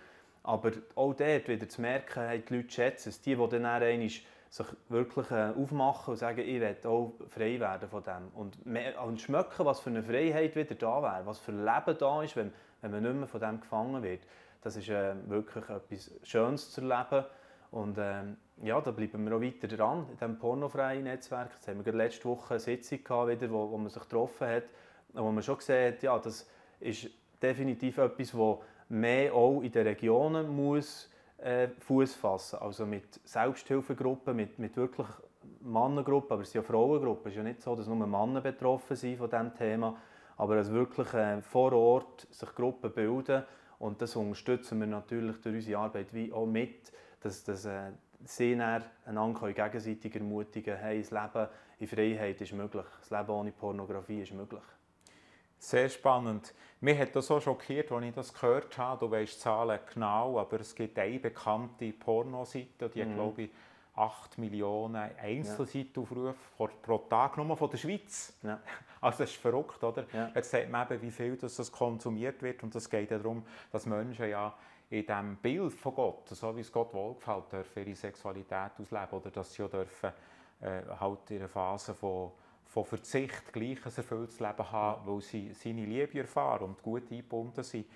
Aber 0.46 0.70
auch 0.94 1.12
dort 1.12 1.48
wieder 1.48 1.68
zu 1.68 1.80
merken, 1.80 2.22
hey, 2.22 2.40
die 2.40 2.56
Leute 2.56 2.70
schätzen 2.70 3.09
es. 3.09 3.20
Die, 3.20 3.35
die 3.35 3.48
dann 3.48 3.66
einmal 3.66 4.09
sich 4.09 4.66
wirklich 4.88 5.28
äh, 5.32 5.50
aufmachen 5.56 6.12
und 6.12 6.16
sagen, 6.16 6.38
ich 6.38 6.61
will 6.61 6.76
auch 6.85 7.14
frei 7.28 7.59
werden 7.59 7.88
von 7.88 8.04
dem. 8.04 8.28
Und, 8.32 8.56
und 9.04 9.20
schmecken, 9.20 9.66
was 9.66 9.80
für 9.80 9.90
eine 9.90 10.04
Freiheit 10.04 10.54
wieder 10.54 10.76
da 10.76 11.02
wäre, 11.02 11.26
was 11.26 11.40
für 11.40 11.50
ein 11.50 11.64
Leben 11.64 11.98
da 11.98 12.22
ist, 12.22 12.37
wenn, 12.37 12.52
wenn 12.80 12.92
man 12.92 13.02
nicht 13.02 13.14
mehr 13.16 13.26
von 13.26 13.40
dem 13.40 13.61
gefangen 13.61 14.04
wird. 14.04 14.20
Das 14.62 14.76
ist 14.76 14.88
äh, 14.88 15.14
wirklich 15.26 15.68
etwas 15.68 16.12
Schönes 16.22 16.70
zu 16.70 16.80
erleben. 16.80 17.26
Und 17.72 17.98
äh, 17.98 18.22
ja, 18.62 18.80
da 18.80 18.92
bleiben 18.92 19.28
wir 19.28 19.37
auch 19.37 19.42
weiter 19.42 19.66
dran, 19.66 20.06
in 20.11 20.16
diesem 20.16 20.38
pornofreien 20.38 21.02
Netzwerk. 21.02 21.50
Jetzt 21.54 21.66
haben 21.66 21.85
wir 21.85 21.92
letzte 21.92 22.26
Woche 22.26 22.54
eine 22.54 22.61
Sitzung 22.61 23.02
gehabt, 23.02 23.28
wieder, 23.28 23.50
wo, 23.50 23.68
wo 23.68 23.78
man 23.78 23.90
sich 23.90 24.02
getroffen 24.02 24.46
hat, 24.46 24.64
wo 25.12 25.32
man 25.32 25.42
schon 25.42 25.59
gesehen 25.59 25.92
hat, 25.92 26.02
ja, 26.04 26.16
das 26.20 26.48
ist 26.78 27.11
definitiv 27.42 27.98
etwas, 27.98 28.30
das 28.30 28.59
mehr 28.88 29.35
auch 29.35 29.62
in 29.62 29.72
den 29.72 29.87
Regionen 29.87 30.49
muss 30.49 31.11
äh, 31.38 31.68
Fuß 31.81 32.14
fassen. 32.14 32.59
Also 32.61 32.87
mit 32.87 33.20
Selbsthilfegruppen, 33.25 34.37
mit, 34.37 34.59
mit 34.59 34.77
wirklich 34.77 35.07
Mannengruppen, 35.61 36.33
aber 36.33 36.42
es 36.42 36.53
sind 36.53 36.62
ja 36.62 36.66
Frauengruppen. 36.66 37.27
Es 37.27 37.33
ist 37.33 37.38
ja 37.38 37.42
nicht 37.42 37.62
so, 37.62 37.75
dass 37.75 37.87
nur 37.87 38.07
Männer 38.07 38.40
betroffen 38.40 38.96
sind 38.96 39.18
von 39.18 39.31
diesem 39.31 39.55
Thema, 39.55 39.96
aber 40.37 40.57
dass 40.57 40.70
wirklich 40.70 41.12
äh, 41.14 41.40
vor 41.42 41.72
Ort 41.72 42.27
sich 42.31 42.55
Gruppen 42.55 42.92
bilden 42.92 43.42
und 43.79 44.01
das 44.01 44.16
unterstützen 44.16 44.81
wir 44.81 44.87
natürlich 44.87 45.40
durch 45.40 45.57
unsere 45.57 45.81
Arbeit 45.81 46.12
wie 46.14 46.33
auch 46.33 46.46
mit, 46.46 46.92
dass, 47.20 47.44
dass 47.44 47.64
äh, 47.66 47.90
sie 48.25 48.55
einander 48.55 49.53
gegenseitig 49.53 50.14
ermutigen 50.14 50.75
können, 50.75 50.85
hey, 50.85 51.03
das 51.03 51.11
Leben 51.11 51.49
in 51.79 51.87
Freiheit 51.87 52.40
ist 52.40 52.53
möglich, 52.53 52.87
das 53.01 53.11
Leben 53.11 53.31
ohne 53.31 53.53
Pornografie 53.53 54.22
ist 54.22 54.33
möglich. 54.33 54.62
Sehr 55.66 55.88
spannend. 55.88 56.55
Mich 56.81 56.96
hat 56.96 57.16
das 57.16 57.26
so 57.26 57.40
schockiert, 57.40 57.90
als 57.90 58.05
ich 58.05 58.14
das 58.14 58.33
gehört 58.33 58.79
habe. 58.79 59.05
Du 59.05 59.11
weißt 59.11 59.35
die 59.35 59.40
Zahlen 59.40 59.81
genau, 59.92 60.38
aber 60.38 60.61
es 60.61 60.72
gibt 60.72 60.96
eine 60.96 61.18
bekannte 61.18 61.92
Pornoseite, 61.92 62.88
die 62.88 63.05
mhm. 63.05 63.14
glaube 63.14 63.42
ich 63.42 63.50
8 63.96 64.38
Millionen 64.38 65.11
Einzelseitenaufrufe 65.20 66.37
ja. 66.61 66.66
pro 66.83 66.98
Tag, 66.98 67.37
nur 67.37 67.57
von 67.57 67.68
der 67.68 67.79
Schweiz. 67.79 68.33
Ja. 68.44 68.61
Also 69.00 69.24
das 69.24 69.31
ist 69.31 69.40
verrückt, 69.40 69.83
oder? 69.83 70.05
Ja. 70.12 70.31
Jetzt 70.37 70.52
sieht 70.52 70.70
man 70.70 70.87
eben, 70.88 71.02
wie 71.02 71.11
viel 71.11 71.37
das 71.37 71.72
konsumiert 71.72 72.42
wird 72.42 72.62
und 72.62 72.74
es 72.74 72.88
geht 72.88 73.11
ja 73.11 73.18
darum, 73.18 73.44
dass 73.72 73.87
Menschen 73.87 74.29
ja 74.29 74.55
in 74.88 75.05
diesem 75.05 75.37
Bild 75.37 75.72
von 75.72 75.94
Gott, 75.94 76.29
so 76.29 76.57
wie 76.57 76.61
es 76.61 76.70
Gott 76.70 76.94
wohlgefällt, 76.94 77.52
dürfen 77.52 77.87
ihre 77.87 77.96
Sexualität 77.96 78.70
ausleben 78.81 79.11
oder 79.11 79.31
dass 79.31 79.52
sie 79.52 79.62
ja 79.62 79.68
dürfen, 79.68 80.12
äh, 80.61 80.83
halt 80.98 81.31
in 81.31 81.38
einer 81.38 81.48
Phase 81.48 81.92
von 81.92 82.31
von 82.66 82.85
Verzicht 82.85 83.52
gleich 83.52 83.85
ein 83.85 83.92
erfülltes 83.96 84.40
Leben 84.40 84.72
haben, 84.72 85.07
weil 85.07 85.20
sie 85.20 85.52
seine 85.52 85.85
Liebe 85.85 86.18
erfahren 86.18 86.64
und 86.64 86.83
gut 86.83 87.11
eingebunden 87.11 87.62
sind. 87.62 87.87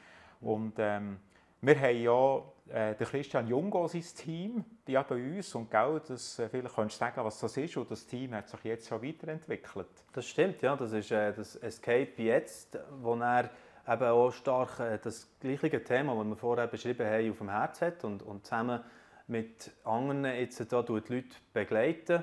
Und 0.41 0.75
ähm, 0.79 1.19
wir 1.63 1.79
haben 1.79 2.01
ja 2.01 2.43
äh, 2.69 2.95
den 2.95 3.07
Christian 3.07 3.47
Jungo, 3.47 3.87
sein 3.87 4.03
Team, 4.17 4.65
die 4.87 4.93
ja 4.93 5.03
bei 5.03 5.17
uns 5.17 5.55
und 5.55 5.71
gell, 5.71 6.01
das, 6.09 6.39
äh, 6.39 6.49
vielleicht 6.49 6.75
kannst 6.75 6.97
du 6.97 6.99
sagen, 6.99 7.25
was 7.25 7.39
das 7.39 7.57
ist 7.59 7.77
und 7.77 7.91
das 7.91 8.07
Team 8.07 8.33
hat 8.33 8.49
sich 8.49 8.65
jetzt 8.65 8.89
schon 8.89 9.03
weiterentwickelt. 9.03 9.89
Das 10.13 10.27
stimmt, 10.27 10.63
ja, 10.63 10.75
das 10.75 10.93
ist 10.93 11.11
äh, 11.11 11.35
das 11.35 11.57
Escape 11.57 12.23
jetzt, 12.23 12.79
wo 13.03 13.15
er 13.17 13.51
eben 13.87 14.05
auch 14.05 14.31
stark 14.31 14.81
äh, 14.81 14.99
das 15.03 15.29
gleiche 15.39 15.85
Thema, 15.85 16.15
das 16.15 16.27
wir 16.27 16.37
vorher 16.37 16.67
beschrieben 16.67 17.07
haben, 17.07 17.31
auf 17.31 17.39
dem 17.39 17.51
Herz 17.51 17.83
hat 17.83 18.05
und, 18.05 18.23
und 18.23 18.47
zusammen 18.47 18.81
mit 19.27 19.71
anderen 19.85 20.25
jetzt 20.25 20.73
da 20.73 20.83
die 20.83 20.93
Leute 20.93 21.25
begleiten 21.53 22.23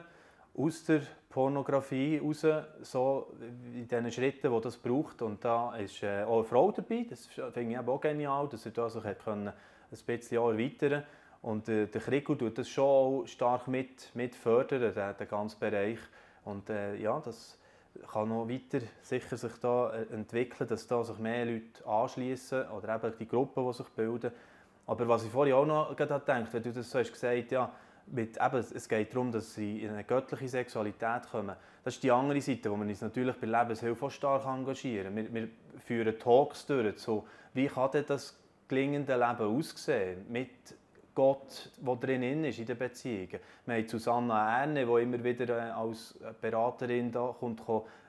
aus 0.55 0.83
der 0.85 1.01
Pornografie 1.37 2.17
raus, 2.17 2.47
so 2.81 3.31
in 3.71 3.87
den 3.87 4.11
Schritten, 4.11 4.51
die 4.51 4.59
das 4.59 4.75
braucht. 4.75 5.21
Und 5.21 5.45
da 5.45 5.75
ist 5.75 6.01
äh, 6.01 6.23
auch 6.23 6.37
eine 6.37 6.43
Frau 6.43 6.71
dabei, 6.71 7.05
das 7.07 7.27
finde 7.27 7.73
ich 7.73 7.77
auch 7.77 8.01
genial, 8.01 8.49
dass 8.49 8.65
er 8.65 8.71
da 8.71 8.89
sich 8.89 9.03
hat 9.03 9.27
ein 9.27 9.53
bisschen 9.91 10.37
erweitern 10.37 11.03
Und 11.43 11.69
äh, 11.69 11.85
der 11.85 12.01
Krigo 12.01 12.33
tut 12.33 12.57
das 12.57 12.67
schon 12.67 12.85
auch 12.85 13.27
stark 13.27 13.67
mit, 13.67 14.15
mit 14.15 14.33
fördern, 14.33 14.91
den, 14.91 15.15
den 15.15 15.27
ganzen 15.27 15.59
Bereich. 15.59 15.99
Und 16.43 16.71
äh, 16.71 16.95
ja, 16.95 17.19
das 17.19 17.59
kann 18.11 18.29
noch 18.29 18.49
weiter 18.49 18.83
sicher 19.03 19.37
sich 19.37 19.53
da 19.61 19.91
äh, 19.91 20.11
entwickeln, 20.11 20.67
dass 20.67 20.87
da 20.87 21.03
sich 21.03 21.19
mehr 21.19 21.45
Leute 21.45 21.85
anschließen 21.85 22.67
oder 22.69 22.95
eben 22.95 23.13
die 23.19 23.27
Gruppen, 23.27 23.63
die 23.63 23.73
sich 23.73 23.89
bilden. 23.89 24.31
Aber 24.87 25.07
was 25.07 25.23
ich 25.23 25.29
vorhin 25.29 25.53
auch 25.53 25.67
noch 25.67 25.95
gedacht 25.95 26.27
habe, 26.27 26.47
wenn 26.51 26.63
du 26.63 26.71
das 26.71 26.89
so 26.89 26.97
hast 26.97 27.13
gesagt, 27.13 27.51
ja, 27.51 27.71
mit, 28.11 28.37
eben, 28.37 28.57
es 28.57 28.87
geht 28.87 29.13
darum, 29.13 29.31
dass 29.31 29.53
sie 29.53 29.83
in 29.83 29.91
eine 29.91 30.03
göttliche 30.03 30.47
Sexualität 30.47 31.29
kommen. 31.29 31.55
Das 31.83 31.95
ist 31.95 32.03
die 32.03 32.11
andere 32.11 32.41
Seite, 32.41 32.71
wo 32.71 32.75
wir 32.75 32.85
uns 32.85 33.01
natürlich 33.01 33.35
bei 33.35 33.47
Lebenshilfe 33.47 34.09
stark 34.11 34.45
engagieren. 34.45 35.15
Wir, 35.15 35.33
wir 35.33 35.47
führen 35.85 36.17
Talks 36.19 36.65
durch, 36.65 36.97
so, 36.99 37.25
wie 37.53 37.67
kann 37.67 37.91
denn 37.91 38.05
das 38.07 38.37
gelingende 38.67 39.13
Leben 39.13 39.57
aussehen 39.57 40.25
mit 40.29 40.49
Gott, 41.17 41.71
der 41.77 41.95
drin 41.95 42.43
ist 42.43 42.59
in 42.59 42.65
den 42.67 42.77
Beziehungen. 42.77 43.39
Wir 43.65 43.75
haben 43.75 43.87
Susanna 43.87 44.61
Erne, 44.61 44.85
die 44.85 45.01
immer 45.01 45.23
wieder 45.23 45.49
äh, 45.49 45.71
als 45.71 46.13
Beraterin 46.39 47.11
da 47.11 47.35
kommt, 47.39 47.63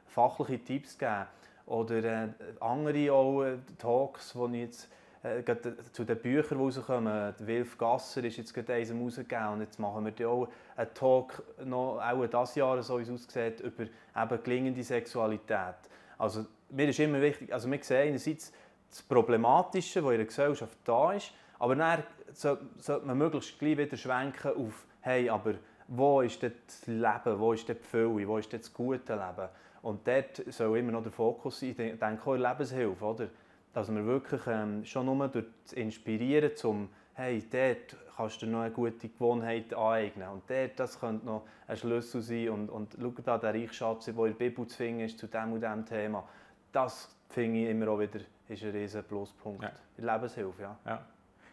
fachliche 0.05 0.63
Tipps 0.63 0.99
geben. 0.99 1.25
Oder 1.65 2.05
äh, 2.05 2.29
andere 2.61 3.13
auch, 3.13 3.45
äh, 3.45 3.57
Talks, 3.79 4.35
die 4.35 4.57
ich 4.57 4.61
jetzt 4.61 4.91
äh, 5.29 5.45
zu 5.93 6.05
den 6.05 6.19
Büchern, 6.19 6.59
die 6.59 6.65
rauskommen. 6.65 7.35
Wilf 7.39 7.79
Gasser 7.79 8.25
ist 8.25 8.37
jetzt 8.37 8.55
gerade 8.55 8.75
eins 8.75 8.93
rausgegeben 8.93 9.49
und 9.49 9.61
jetzt 9.61 9.79
machen 9.79 10.05
wir 10.05 10.29
auch 10.29 10.49
einen 10.77 10.95
Talk, 10.95 11.43
noch, 11.65 12.01
auch 12.01 12.27
dieses 12.27 12.55
Jahr, 12.55 12.83
so 12.83 12.99
wie 12.99 13.03
es 13.03 13.11
aussieht, 13.11 13.61
über 13.61 13.85
eben 13.85 14.43
gelingende 14.43 14.83
Sexualität. 14.83 15.77
Also 16.19 16.47
mir 16.71 16.89
ist 16.89 16.99
immer 16.99 17.21
wichtig, 17.21 17.53
also 17.53 17.71
wir 17.71 17.83
sehen 17.83 18.09
einerseits 18.09 18.53
das 18.91 19.03
Problematische, 19.03 20.03
das 20.03 20.11
in 20.11 20.17
der 20.17 20.27
Gesellschaft 20.27 20.79
da 20.85 21.13
ist, 21.13 21.33
aber 21.59 21.77
dann 21.77 22.03
sollte 22.33 23.07
man 23.07 23.19
möglichst 23.19 23.59
gleich 23.59 23.79
wieder 23.79 23.97
schwenken 23.97 24.53
auf, 24.57 24.87
hey, 25.01 25.29
aber 25.29 25.55
wo 25.89 26.21
ist 26.21 26.43
das 26.43 26.87
Leben, 26.87 27.39
wo 27.39 27.53
ist 27.53 27.69
die 27.69 27.75
Fülle, 27.75 28.29
wo 28.29 28.39
ist 28.39 28.53
das 28.53 28.73
gute 28.73 29.15
Leben? 29.15 29.49
Und 29.83 30.07
dort 30.07 30.43
soll 30.53 30.79
immer 30.79 30.93
noch 30.93 31.03
der 31.03 31.13
Fokus 31.13 31.61
sein, 31.61 31.71
ich 31.71 31.77
denke 31.77 32.21
auch 32.27 32.35
Lebenshilfe, 32.35 33.05
oder? 33.05 33.29
Dass 33.73 33.93
wir 33.93 34.05
wirklich 34.05 34.43
ähm, 34.47 34.85
schon 34.85 35.07
nur 35.07 35.29
durch 35.29 35.47
das 35.65 35.73
Inspirieren 35.73 36.57
zum 36.57 36.89
hey, 37.19 37.43
dort 37.51 37.97
kannst 38.17 38.43
du 38.43 38.47
noch 38.47 38.61
eine 38.61 38.71
gute 38.71 39.09
Gewohnheit 39.09 39.75
aneignen 39.75 40.29
und 40.29 40.49
dort, 40.49 40.79
das 40.79 41.01
könnte 41.01 41.27
noch 41.27 41.47
ein 41.67 41.77
Schlüssel 41.77 42.23
sein 42.23 42.49
und, 42.51 42.71
und 42.71 42.97
schau 43.01 43.13
da, 43.25 43.39
der 43.39 43.55
Reichschatz, 43.55 44.05
der 44.05 44.15
in 44.15 44.25
der 44.25 44.33
Bibel 44.35 44.67
zu 44.69 44.77
finden 44.77 45.01
ist 45.01 45.19
zu 45.19 45.27
diesem 45.27 45.53
und 45.53 45.61
diesem 45.61 45.85
Thema, 45.85 46.29
das 46.71 47.09
finde 47.29 47.61
ich 47.61 47.71
immer 47.71 47.89
auch 47.89 47.99
wieder 47.99 48.21
ist 48.49 48.63
ein 48.63 48.71
riesen 48.71 49.05
Pluspunkt 49.05 49.63
ja. 49.63 49.73
in 49.99 50.05
Lebenshilfe. 50.05 50.63
Ja. 50.63 50.79
ja. 50.87 51.05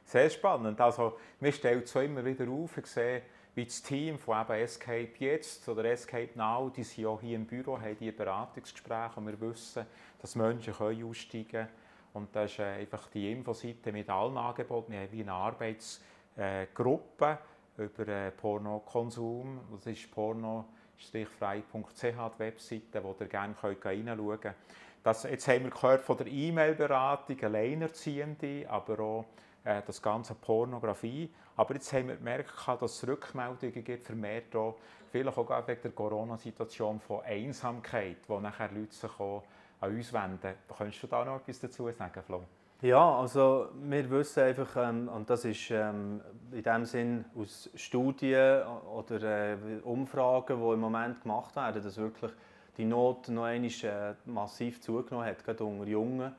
Sehr 0.06 0.30
spannend. 0.30 0.80
Also, 0.80 1.18
wir 1.40 1.52
stellen 1.52 1.86
so 1.86 2.00
immer 2.00 2.24
wieder 2.24 2.48
auf, 2.50 2.78
ich 2.78 2.86
sehe, 2.86 3.24
wie 3.56 3.66
das 3.66 3.82
Team 3.82 4.20
von 4.20 4.40
eben 4.40 4.54
Escape 4.54 5.12
jetzt 5.18 5.68
oder 5.68 5.86
Escape 5.86 6.30
Now, 6.36 6.70
die 6.70 6.84
sind 6.84 7.06
auch 7.06 7.20
hier 7.20 7.36
im 7.36 7.46
Büro, 7.46 7.80
haben 7.80 7.98
die 7.98 8.12
Beratungsgespräche 8.12 9.14
und 9.16 9.28
wir 9.28 9.42
wissen, 9.42 9.86
dass 10.22 10.36
Menschen 10.36 10.74
können 10.74 11.04
aussteigen 11.04 11.50
können 11.50 11.68
und 12.16 12.36
das 12.36 12.52
ist 12.52 12.60
äh, 12.60 12.64
einfach 12.64 13.08
die 13.08 13.32
Infoseite 13.32 13.92
mit 13.92 14.08
allen 14.10 14.38
Angeboten. 14.38 14.94
Wir 14.94 15.02
haben 15.02 15.12
wie 15.12 15.22
eine 15.22 15.34
Arbeitsgruppe 15.34 17.38
über 17.78 18.08
äh, 18.08 18.32
Pornokonsum. 18.32 19.60
Das 19.74 19.86
ist 19.86 20.10
porno-frei.ch, 20.12 22.02
die 22.02 22.40
Webseite, 22.40 23.04
wo 23.04 23.14
ihr 23.20 23.28
gerne 23.28 23.54
reinschauen 23.62 24.40
könnt. 24.40 24.56
Das, 25.04 25.24
jetzt 25.24 25.50
haben 25.50 25.66
wir 25.66 25.72
gehört 25.72 26.04
von 26.04 26.18
der 26.18 26.28
E-Mail-Beratung, 26.28 27.44
Alleinerziehende, 27.44 28.66
aber 28.70 29.00
auch 29.02 29.26
äh, 29.66 29.82
das 29.86 30.02
ganze 30.02 30.36
Pornografie. 30.36 31.30
Aber 31.58 31.74
jetzt 31.74 31.92
haben 31.92 32.08
wir 32.08 32.16
gemerkt, 32.16 32.54
dass 32.66 33.04
es 33.04 33.08
Rückmeldungen 33.08 33.84
gibt, 33.84 34.06
vermehrt 34.06 34.56
auch, 34.56 34.78
vielleicht 35.12 35.38
auch 35.38 35.68
wegen 35.68 35.82
der 35.82 35.92
Corona-Situation 35.92 37.02
von 37.02 37.26
Einsamkeit, 37.26 38.20
wo 38.28 38.40
nachher 38.40 38.72
Leute 38.72 39.10
auch 39.20 39.44
an 39.80 39.96
uns 39.96 40.12
wenden. 40.14 40.54
Könntest 40.78 41.04
du 41.04 41.08
da 41.08 41.26
noch 41.26 41.38
etwas 41.38 41.60
dazu 41.60 41.90
sagen, 41.92 42.22
Flo? 42.24 42.44
Ja, 42.82 43.20
also 43.20 43.70
wir 43.84 44.10
wissen 44.12 44.44
einfach, 44.44 44.76
ähm, 44.78 45.08
und 45.08 45.30
das 45.30 45.46
ist 45.46 45.72
ähm, 45.72 46.22
in 46.52 46.62
dem 46.62 46.86
Sinn 46.86 47.26
aus 47.36 47.70
Studien 47.74 48.64
oder 48.94 49.54
äh, 49.54 49.58
Umfragen, 49.84 50.60
die 50.60 50.74
im 50.74 50.80
Moment 50.80 51.22
gemacht 51.22 51.56
werden, 51.56 51.82
dass 51.82 51.98
wirklich 51.98 52.32
die 52.78 52.86
Not 52.86 53.30
noch 53.30 53.46
einmal 53.46 53.72
äh, 53.84 54.14
massiv 54.26 54.82
zugenommen 54.82 55.26
hat, 55.26 55.44
gerade 55.44 55.64
unter 55.64 55.88
Jungen. 55.88 56.36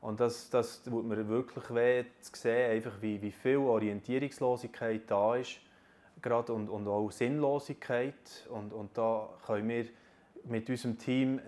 Und 0.00 0.20
das, 0.20 0.48
das 0.50 0.82
tut 0.82 1.04
mir 1.04 1.28
wirklich 1.28 1.74
weh 1.74 2.04
zu 2.20 2.32
sehen, 2.34 2.72
einfach 2.72 3.00
wie, 3.00 3.20
wie 3.20 3.32
viel 3.32 3.58
Orientierungslosigkeit 3.58 5.02
da 5.06 5.36
ist 5.36 5.60
gerade 6.22 6.52
und, 6.52 6.68
und 6.68 6.88
auch 6.88 7.10
Sinnlosigkeit. 7.10 8.46
Und, 8.50 8.72
und 8.72 8.96
da 8.96 9.28
können 9.46 9.68
wir 9.68 9.86
mit 10.44 10.68
unserem 10.68 10.98
Team, 10.98 11.40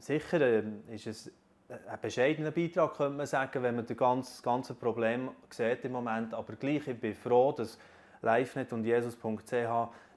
sicher 0.00 0.40
äh, 0.40 0.62
ist 0.90 1.06
es 1.06 1.32
ein 1.68 1.98
bescheidener 2.00 2.50
Beitrag, 2.50 2.96
könnte 2.96 3.16
man 3.16 3.26
sagen, 3.26 3.62
wenn 3.62 3.76
man 3.76 3.86
das 3.86 3.96
ganze, 3.96 4.42
ganze 4.42 4.74
Problem 4.74 5.30
sieht 5.50 5.84
im 5.84 5.92
Moment. 5.92 6.32
Aber 6.32 6.54
gleich, 6.54 6.86
ich 6.88 6.98
bin 6.98 7.14
froh, 7.14 7.52
dass 7.52 7.78
LiveNet 8.22 8.72
und 8.72 8.84
Jesus.ch 8.84 9.52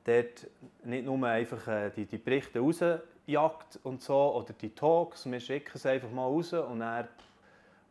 dort 0.04 0.48
nicht 0.84 1.06
nur 1.06 1.28
einfach 1.28 1.68
äh, 1.68 1.90
die, 1.92 2.06
die 2.06 2.18
Berichte 2.18 2.60
rausjagt 2.60 3.80
und 3.84 4.02
so, 4.02 4.36
oder 4.36 4.54
die 4.54 4.74
Talks, 4.74 5.30
wir 5.30 5.40
schicken 5.40 5.72
es 5.76 5.86
einfach 5.86 6.10
mal 6.10 6.26
raus 6.26 6.54
und 6.54 6.82
er 6.82 7.08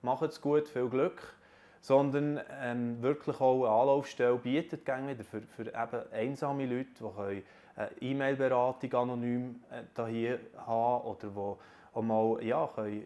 macht 0.02 0.22
es 0.22 0.40
gut, 0.40 0.68
viel 0.68 0.88
Glück, 0.88 1.34
sondern 1.80 2.40
ähm, 2.60 3.00
wirklich 3.02 3.40
auch 3.40 3.64
eine 3.64 3.72
Anlaufstelle 3.72 4.36
bietet 4.36 4.86
wieder 4.86 5.24
für, 5.24 5.42
für 5.42 5.66
eben 5.66 6.12
einsame 6.12 6.66
Leute, 6.66 6.88
die 6.98 7.42
eine 7.76 7.90
E-Mail-Beratung 8.00 8.94
anonym 8.94 9.62
äh, 9.70 10.06
hier 10.06 10.40
haben 10.56 11.04
oder 11.04 11.28
die 11.28 11.56
auch 11.92 12.02
mal 12.02 12.42
ja, 12.42 12.68
äh, 12.78 13.02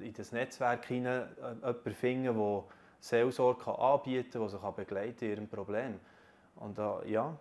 in 0.00 0.12
das 0.14 0.32
Netzwerk 0.32 0.86
hinein 0.86 1.28
äh, 1.42 1.54
jemanden 1.54 1.94
finden, 1.94 2.38
der 2.38 2.64
Seelsorge 3.00 3.78
anbieten 3.78 4.30
kann, 4.32 4.40
der 4.42 4.48
sich 4.50 4.60
begleiten 4.60 5.24
in 5.24 5.30
ihrem 5.30 5.48
Problem. 5.48 6.00
Und 6.56 6.78
da 6.78 7.02
ja, 7.04 7.36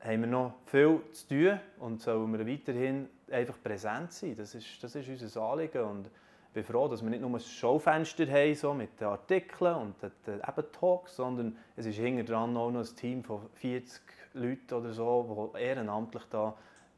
haben 0.00 0.20
wir 0.20 0.28
noch 0.28 0.54
viel 0.66 1.00
zu 1.12 1.28
tun 1.28 1.60
und 1.80 2.00
sollen 2.00 2.32
wir 2.32 2.46
weiterhin 2.46 3.08
einfach 3.30 3.56
präsent 3.62 4.12
sein. 4.12 4.34
Das 4.36 4.54
ist, 4.54 4.82
das 4.82 4.94
ist 4.94 5.08
unser 5.08 5.42
Anliegen. 5.42 5.82
Und 5.82 6.06
ich 6.06 6.54
bin 6.54 6.64
froh, 6.64 6.88
dass 6.88 7.02
wir 7.02 7.10
nicht 7.10 7.20
nur 7.20 7.30
ein 7.30 7.40
Schaufenster 7.40 8.26
haben 8.26 8.54
so 8.54 8.72
mit 8.74 9.00
den 9.00 9.08
Artikeln 9.08 9.74
und 9.74 9.94
den, 10.02 10.40
Talks, 10.72 11.16
sondern 11.16 11.56
es 11.76 11.86
ist 11.86 11.96
hinter 11.96 12.24
dran 12.24 12.56
auch 12.56 12.70
noch 12.70 12.80
ein 12.80 12.96
Team 12.96 13.22
von 13.22 13.48
40 13.54 14.02
Leuten 14.34 14.74
oder 14.74 14.92
so, 14.92 15.52
die 15.54 15.62
ehrenamtlich 15.62 16.24
da 16.30 16.54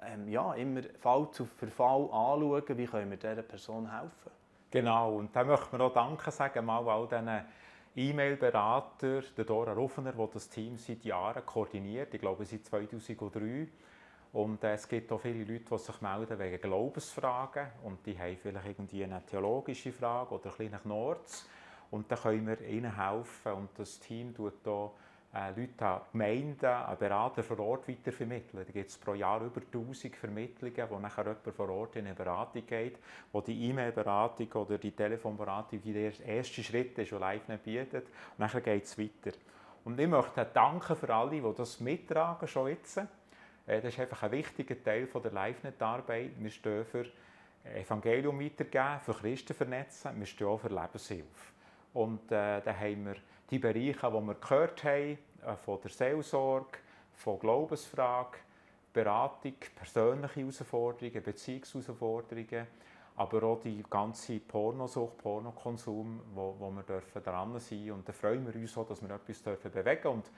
ähm, 0.07 0.29
ja, 0.29 0.55
immer 0.55 0.83
Fall 1.01 1.31
zu 1.31 1.45
Fall 1.45 2.03
anschauen, 2.05 2.79
wie 2.79 2.87
können 2.87 3.11
wir 3.11 3.17
dieser 3.17 3.43
Person 3.43 3.91
helfen. 3.91 4.31
Genau, 4.71 5.17
und 5.17 5.35
da 5.35 5.45
möchten 5.45 5.79
wir 5.79 5.85
auch 5.85 5.93
Danke 5.93 6.31
sagen 6.31 6.65
mal 6.65 6.89
all 6.89 7.09
diesen 7.09 7.45
E-Mail-Berater, 7.97 9.23
der 9.37 9.45
Dora 9.45 9.73
Ruffener, 9.73 10.13
der 10.13 10.29
das 10.29 10.49
Team 10.49 10.77
seit 10.79 11.05
Jahren 11.05 11.45
koordiniert, 11.45 12.15
ich 12.15 12.21
glaube 12.21 12.45
seit 12.45 12.65
2003. 12.65 13.67
Und 14.33 14.63
äh, 14.63 14.75
es 14.75 14.89
gibt 14.89 15.11
auch 15.11 15.21
viele 15.21 15.45
Leute, 15.45 15.65
die 15.71 15.79
sich 15.79 16.01
melden 16.01 16.39
wegen 16.39 16.61
Glaubensfragen 16.61 17.67
und 17.83 18.07
die 18.07 18.17
haben 18.17 18.37
vielleicht 18.37 18.67
irgendwie 18.67 19.03
eine 19.03 19.25
theologische 19.27 19.91
Frage 19.91 20.35
oder 20.35 20.53
ein 20.61 20.71
nach 20.71 20.85
Nords. 20.85 21.49
Und 21.91 22.11
da 22.13 22.15
können 22.15 22.47
wir 22.47 22.61
ihnen 22.61 22.95
helfen 22.95 23.53
und 23.53 23.71
das 23.77 23.99
Team 23.99 24.33
tut 24.33 24.55
hier 24.63 24.93
äh, 25.33 25.51
Leute 25.51 25.87
an 25.87 26.01
Gemeinden, 26.13 26.67
an 26.67 26.99
Berater 26.99 27.43
vor 27.43 27.59
Ort 27.61 27.89
weitervermitteln. 27.89 28.65
Da 28.67 28.73
gibt 28.73 28.91
es 28.91 28.99
pro 28.99 29.15
Jahr 29.15 29.41
über 29.43 29.61
1000 29.61 30.17
Vermittlungen, 30.17 30.91
wo 30.91 30.99
nachher 30.99 31.25
jemand 31.25 31.57
vor 31.57 31.69
Ort 31.69 31.97
in 31.97 32.07
eine 32.07 32.15
Beratung 32.15 32.67
geht, 32.67 32.99
wo 33.33 33.41
die 33.41 33.69
E-Mail-Beratung 33.69 34.53
oder 34.53 34.79
die 34.79 34.93
Telefonberatung 34.93 35.81
der 35.85 36.13
erste 36.27 36.63
Schritt 36.63 36.99
ist, 36.99 37.13
den 37.13 37.21
Live 37.21 37.43
bietet. 37.63 38.07
Und 38.07 38.39
nachher 38.39 38.61
geht 38.61 38.85
es 38.85 38.99
weiter. 38.99 39.37
Und 39.85 39.99
ich 39.99 40.09
möchte 40.09 40.45
danken 40.53 40.97
für 40.97 41.15
alle, 41.15 41.41
die 41.41 41.55
das 41.57 41.81
mittragen 41.81 42.49
schon 42.49 42.69
jetzt. 42.69 42.99
Äh, 42.99 43.81
das 43.81 43.95
ist 43.95 44.01
einfach 44.01 44.25
ein 44.25 44.33
wichtiger 44.33 44.83
Teil 44.83 45.07
der 45.07 45.33
LiveNet-Arbeit. 45.33 46.33
Wir 46.39 46.51
stehen 46.51 46.85
für 46.85 47.07
Evangelium 47.65 48.41
weitergeben, 48.41 49.01
für 49.05 49.15
Christen 49.15 49.55
vernetzen, 49.55 50.19
wir 50.19 50.27
stehen 50.27 50.47
auch 50.47 50.59
für 50.59 50.69
Lebenshilfe. 50.69 51.60
Und 51.93 52.31
äh, 52.31 52.61
da 52.61 52.75
haben 52.75 53.07
wir 53.07 53.17
die 53.51 53.59
Bereiche, 53.59 54.07
die 54.07 54.27
wir 54.27 54.35
gehört 54.35 54.85
haben, 54.85 55.19
äh, 55.45 55.57
von 55.65 55.81
der 55.83 55.91
Seelsorge, 55.91 56.79
von 57.15 57.39
Glaubensfragen, 57.39 58.41
Beratung, 58.93 59.55
persönliche 59.77 60.41
Herausforderungen, 60.41 61.23
Beziehungsherausforderungen, 61.23 62.67
aber 63.17 63.43
auch 63.43 63.61
die 63.61 63.85
ganze 63.89 64.41
Pornosucht, 64.41 65.19
Pornokonsum, 65.19 66.21
wo, 66.35 66.57
wo 66.59 66.71
wir 66.71 66.83
dürfen 66.83 67.23
dran 67.23 67.59
sein 67.59 67.79
dürfen. 67.79 67.93
Und 67.93 68.09
da 68.09 68.13
freuen 68.13 68.47
wir 68.47 68.61
uns 68.61 68.77
auch, 68.77 68.87
dass 68.87 69.03
wir 69.03 69.11
etwas 69.11 69.43
dürfen 69.43 69.71
bewegen 69.71 70.03
dürfen. 70.03 70.15
Und 70.15 70.31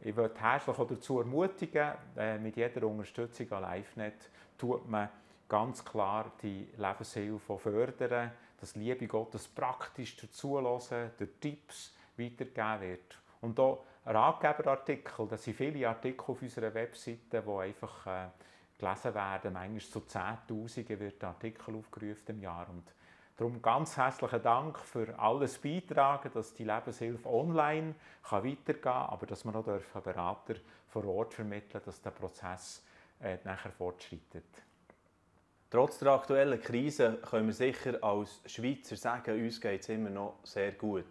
ich 0.00 0.16
würde 0.16 0.40
herzlich 0.40 0.78
auch 0.78 0.86
dazu 0.86 1.20
ermutigen, 1.20 1.92
äh, 2.16 2.38
mit 2.38 2.56
jeder 2.56 2.86
Unterstützung 2.86 3.50
an 3.52 3.74
LiveNet 3.74 4.30
tut 4.58 4.88
man 4.88 5.08
ganz 5.48 5.84
klar 5.84 6.32
die 6.42 6.68
Lebenshilfe 6.76 7.58
fördern, 7.58 8.32
dass 8.64 8.76
Liebe 8.76 9.06
Gottes 9.06 9.46
praktisch 9.46 10.16
dazulassen, 10.16 11.10
durch 11.18 11.32
Tipps, 11.38 11.94
weitergegeben 12.16 12.80
wird. 12.80 13.20
Und 13.42 13.58
hier 13.58 13.78
Ratgeberartikel, 14.06 15.28
das 15.28 15.44
sind 15.44 15.54
viele 15.54 15.86
Artikel 15.86 16.24
auf 16.30 16.40
unserer 16.40 16.72
Webseite, 16.72 17.42
die 17.42 17.50
einfach 17.50 18.06
äh, 18.06 18.28
gelesen 18.78 19.14
werden. 19.14 19.52
Manchmal 19.52 19.80
zu 19.80 20.00
Zehntausenden 20.00 20.98
wird 20.98 21.22
Artikel 21.22 21.76
aufgerufen 21.76 22.36
im 22.36 22.40
Jahr. 22.40 22.66
Und 22.70 22.84
darum 23.36 23.60
ganz 23.60 23.98
herzlichen 23.98 24.42
Dank 24.42 24.78
für 24.78 25.18
alles 25.18 25.58
Beitragen, 25.58 26.30
dass 26.32 26.54
die 26.54 26.64
Lebenshilfe 26.64 27.28
online 27.28 27.94
kann 28.26 28.44
weitergehen 28.44 28.80
kann, 28.80 29.10
aber 29.10 29.26
dass 29.26 29.44
wir 29.44 29.54
auch 29.54 30.02
Berater 30.02 30.54
vor 30.88 31.04
Ort 31.04 31.34
vermitteln 31.34 31.82
dass 31.84 32.00
der 32.00 32.12
Prozess 32.12 32.82
äh, 33.20 33.36
nachher 33.44 33.72
fortschreitet. 33.72 34.63
Trotz 35.74 35.98
der 35.98 36.12
aktuellen 36.12 36.60
Krise 36.60 37.18
können 37.28 37.48
wir 37.48 37.52
sicher 37.52 37.98
als 38.00 38.40
Schweizer 38.46 38.94
sagen, 38.94 39.42
uns 39.42 39.60
geht 39.60 39.80
es 39.80 39.88
immer 39.88 40.08
noch 40.08 40.36
sehr 40.44 40.70
gut. 40.70 41.04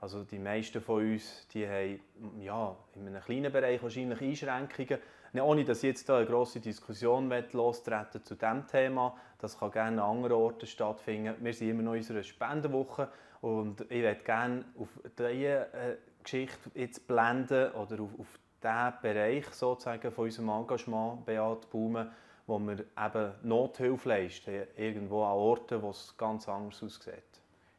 Also 0.00 0.22
die 0.22 0.38
meisten 0.38 0.80
von 0.80 1.10
uns 1.10 1.48
die 1.52 1.66
haben 1.66 1.98
ja, 2.40 2.76
in 2.94 3.08
einem 3.08 3.20
kleinen 3.20 3.52
Bereich 3.52 3.82
wahrscheinlich 3.82 4.20
Einschränkungen. 4.20 5.00
Nicht, 5.32 5.42
ohne 5.42 5.64
dass 5.64 5.78
ich 5.78 5.88
jetzt 5.88 6.08
da 6.08 6.18
eine 6.18 6.26
grosse 6.26 6.60
Diskussion 6.60 7.34
lostreten 7.50 8.22
zu 8.22 8.36
diesem 8.36 8.64
Thema. 8.68 9.16
Das 9.38 9.58
kann 9.58 9.72
gerne 9.72 10.00
an 10.00 10.18
anderen 10.18 10.36
Orten 10.36 10.68
stattfinden. 10.68 11.34
Wir 11.40 11.52
sind 11.52 11.70
immer 11.70 11.82
noch 11.82 11.94
in 11.94 11.98
unserer 11.98 12.22
Spendenwoche 12.22 13.08
und 13.40 13.80
ich 13.90 14.02
möchte 14.02 14.22
gerne 14.22 14.66
auf 14.78 15.00
diese 15.18 15.72
äh, 15.74 15.96
Geschichte 16.22 16.70
jetzt 16.74 17.08
blenden 17.08 17.72
oder 17.72 18.00
auf, 18.00 18.10
auf 18.20 18.38
diesen 18.62 18.92
Bereich 19.02 19.46
sozusagen 19.46 20.12
von 20.12 20.26
unserem 20.26 20.48
Engagement 20.50 21.26
Beat 21.26 21.68
Baume, 21.70 22.12
wo 22.46 22.58
wir 22.58 22.84
eben 22.96 23.32
Nothilfe 23.42 24.08
leisten, 24.08 24.66
irgendwo 24.76 25.24
an 25.24 25.32
Orten, 25.32 25.82
wo 25.82 25.90
es 25.90 26.14
ganz 26.16 26.48
anders 26.48 26.82
aussieht. 26.82 27.24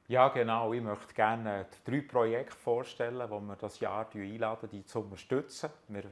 Ja, 0.07 0.30
genau. 0.30 0.72
Ich 0.74 0.82
möchte 0.82 1.13
gerne 1.13 1.65
drei 1.84 2.01
Projekte 2.01 2.55
vorstellen, 2.55 3.30
wo 3.30 3.39
wir 3.41 3.55
das 3.55 3.80
Jahr 3.80 4.07
einladen, 4.13 4.70
die 4.70 4.86
zu 4.86 4.99
unterstützen. 4.99 5.70
Wir, 5.89 6.05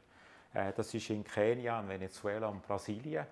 äh, 0.53 0.74
das 0.74 0.93
ist 0.93 1.10
in 1.10 1.24
Kenia, 1.24 1.80
in 1.80 1.88
Venezuela 1.88 2.47
und 2.47 2.62
Brasilien. 2.62 3.26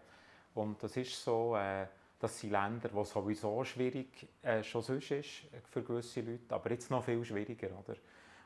Und 0.55 0.82
das 0.82 0.95
ist 0.95 1.21
so, 1.21 1.57
äh, 1.57 1.88
das 2.19 2.39
sind 2.39 2.51
Länder, 2.51 2.89
wo 2.93 3.03
sowieso 3.03 3.63
schwierig 3.65 4.26
äh, 4.41 4.63
schon 4.63 4.82
sonst 4.82 5.11
ist 5.11 5.43
für 5.69 5.84
gewisse 5.84 6.21
Leute, 6.21 6.55
aber 6.55 6.71
jetzt 6.71 6.89
noch 6.89 7.03
viel 7.03 7.24
schwieriger, 7.26 7.67
oder? 7.78 7.97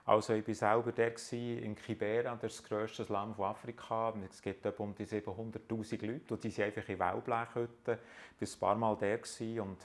Also 0.08 0.36
ich 0.36 0.48
war 0.48 0.54
selber 0.54 0.94
der 0.94 1.12
in 1.34 1.76
Kibera, 1.76 2.34
das 2.42 2.64
grösste 2.64 3.04
Land 3.12 3.36
von 3.36 3.44
Afrika. 3.44 4.14
Es 4.32 4.42
gibt 4.42 4.66
etwa 4.66 4.84
um 4.84 4.96
die 4.96 5.06
700'000 5.06 6.06
Leute 6.06 6.34
und 6.34 6.44
die 6.46 6.50
sind 6.50 6.64
einfach 6.64 6.88
in 6.88 6.98
Wellblechhütten. 6.98 7.98
Ich 8.40 8.62
war 8.62 8.72
ein 8.76 8.80
paar 8.80 8.96
Mal 8.96 8.96
der 8.96 9.20
und 9.62 9.78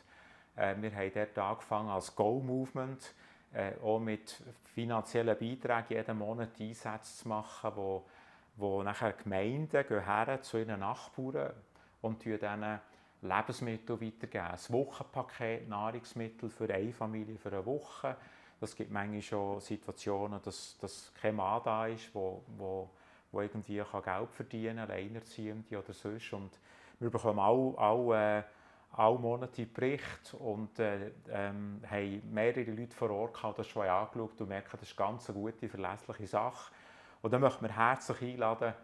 äh, 0.55 0.77
wir 0.81 0.95
haben 0.95 1.11
dort 1.13 1.39
angefangen 1.39 1.89
als 1.89 2.15
Go-Movement, 2.15 3.15
äh, 3.53 3.73
auch 3.83 3.99
mit 3.99 4.41
finanziellen 4.73 5.37
Beiträgen 5.37 5.87
jeden 5.89 6.19
Monat 6.19 6.51
Einsätze 6.61 7.17
zu 7.17 7.29
machen, 7.29 7.73
wo, 7.75 8.05
wo 8.55 8.81
nachher 8.85 9.15
Gemeinden 9.15 9.85
gehen 9.85 10.43
zu 10.43 10.59
ihren 10.59 10.79
Nachbarn 10.79 11.51
und 12.01 12.25
ihnen 12.25 12.81
Lebensmittel 13.23 14.01
weitergeben. 14.01 14.47
Ein 14.47 14.59
Wochenpaket 14.69 15.69
Nahrungsmittel 15.69 16.49
für 16.49 16.73
eine 16.73 16.93
Familie 16.93 17.39
für 17.39 17.51
eine 17.51 17.67
Woche. 17.67 18.17
Das 18.63 18.77
gibt 18.77 18.93
manchmal 18.93 19.23
schon 19.23 19.61
Situationen, 19.61 20.41
dass, 20.41 20.79
dass 20.79 21.13
kein 21.21 21.35
Mann 21.35 21.61
da 21.65 21.89
ist, 21.89 22.15
wo, 22.15 22.45
wo, 22.57 22.89
wo 23.33 23.41
irgendwie 23.41 23.75
Geld 23.75 24.31
verdienen 24.31 24.77
kann, 24.77 24.89
Alleinerziehende 24.89 25.77
oder 25.77 25.93
sonst. 25.93 26.33
Und 26.33 26.61
wir 27.01 27.11
bekommen 27.11 27.41
auch, 27.41 27.75
auch 27.77 28.15
äh, 28.15 28.45
alle 28.93 29.19
Monate 29.19 29.67
Bericht 29.67 30.35
und 30.39 30.79
äh, 30.79 31.11
ähm, 31.29 31.83
haben 31.91 32.23
mehrere 32.33 32.71
Leute 32.71 32.95
vor 32.95 33.11
Ort 33.11 33.35
gehabt, 33.35 33.59
das 33.59 33.67
schon 33.67 33.85
angeschaut 33.85 34.41
und 34.41 34.49
merken, 34.49 34.79
das 34.79 34.89
ist 34.89 34.97
ganz 34.97 35.29
eine 35.29 35.41
gute, 35.41 35.69
verlässliche 35.69 36.29
Sache. 36.29 36.73
Und 37.21 37.33
dann 37.33 37.41
möchten 37.41 37.65
wir 37.65 37.77
herzlich 37.77 38.23
einladen, 38.23 38.75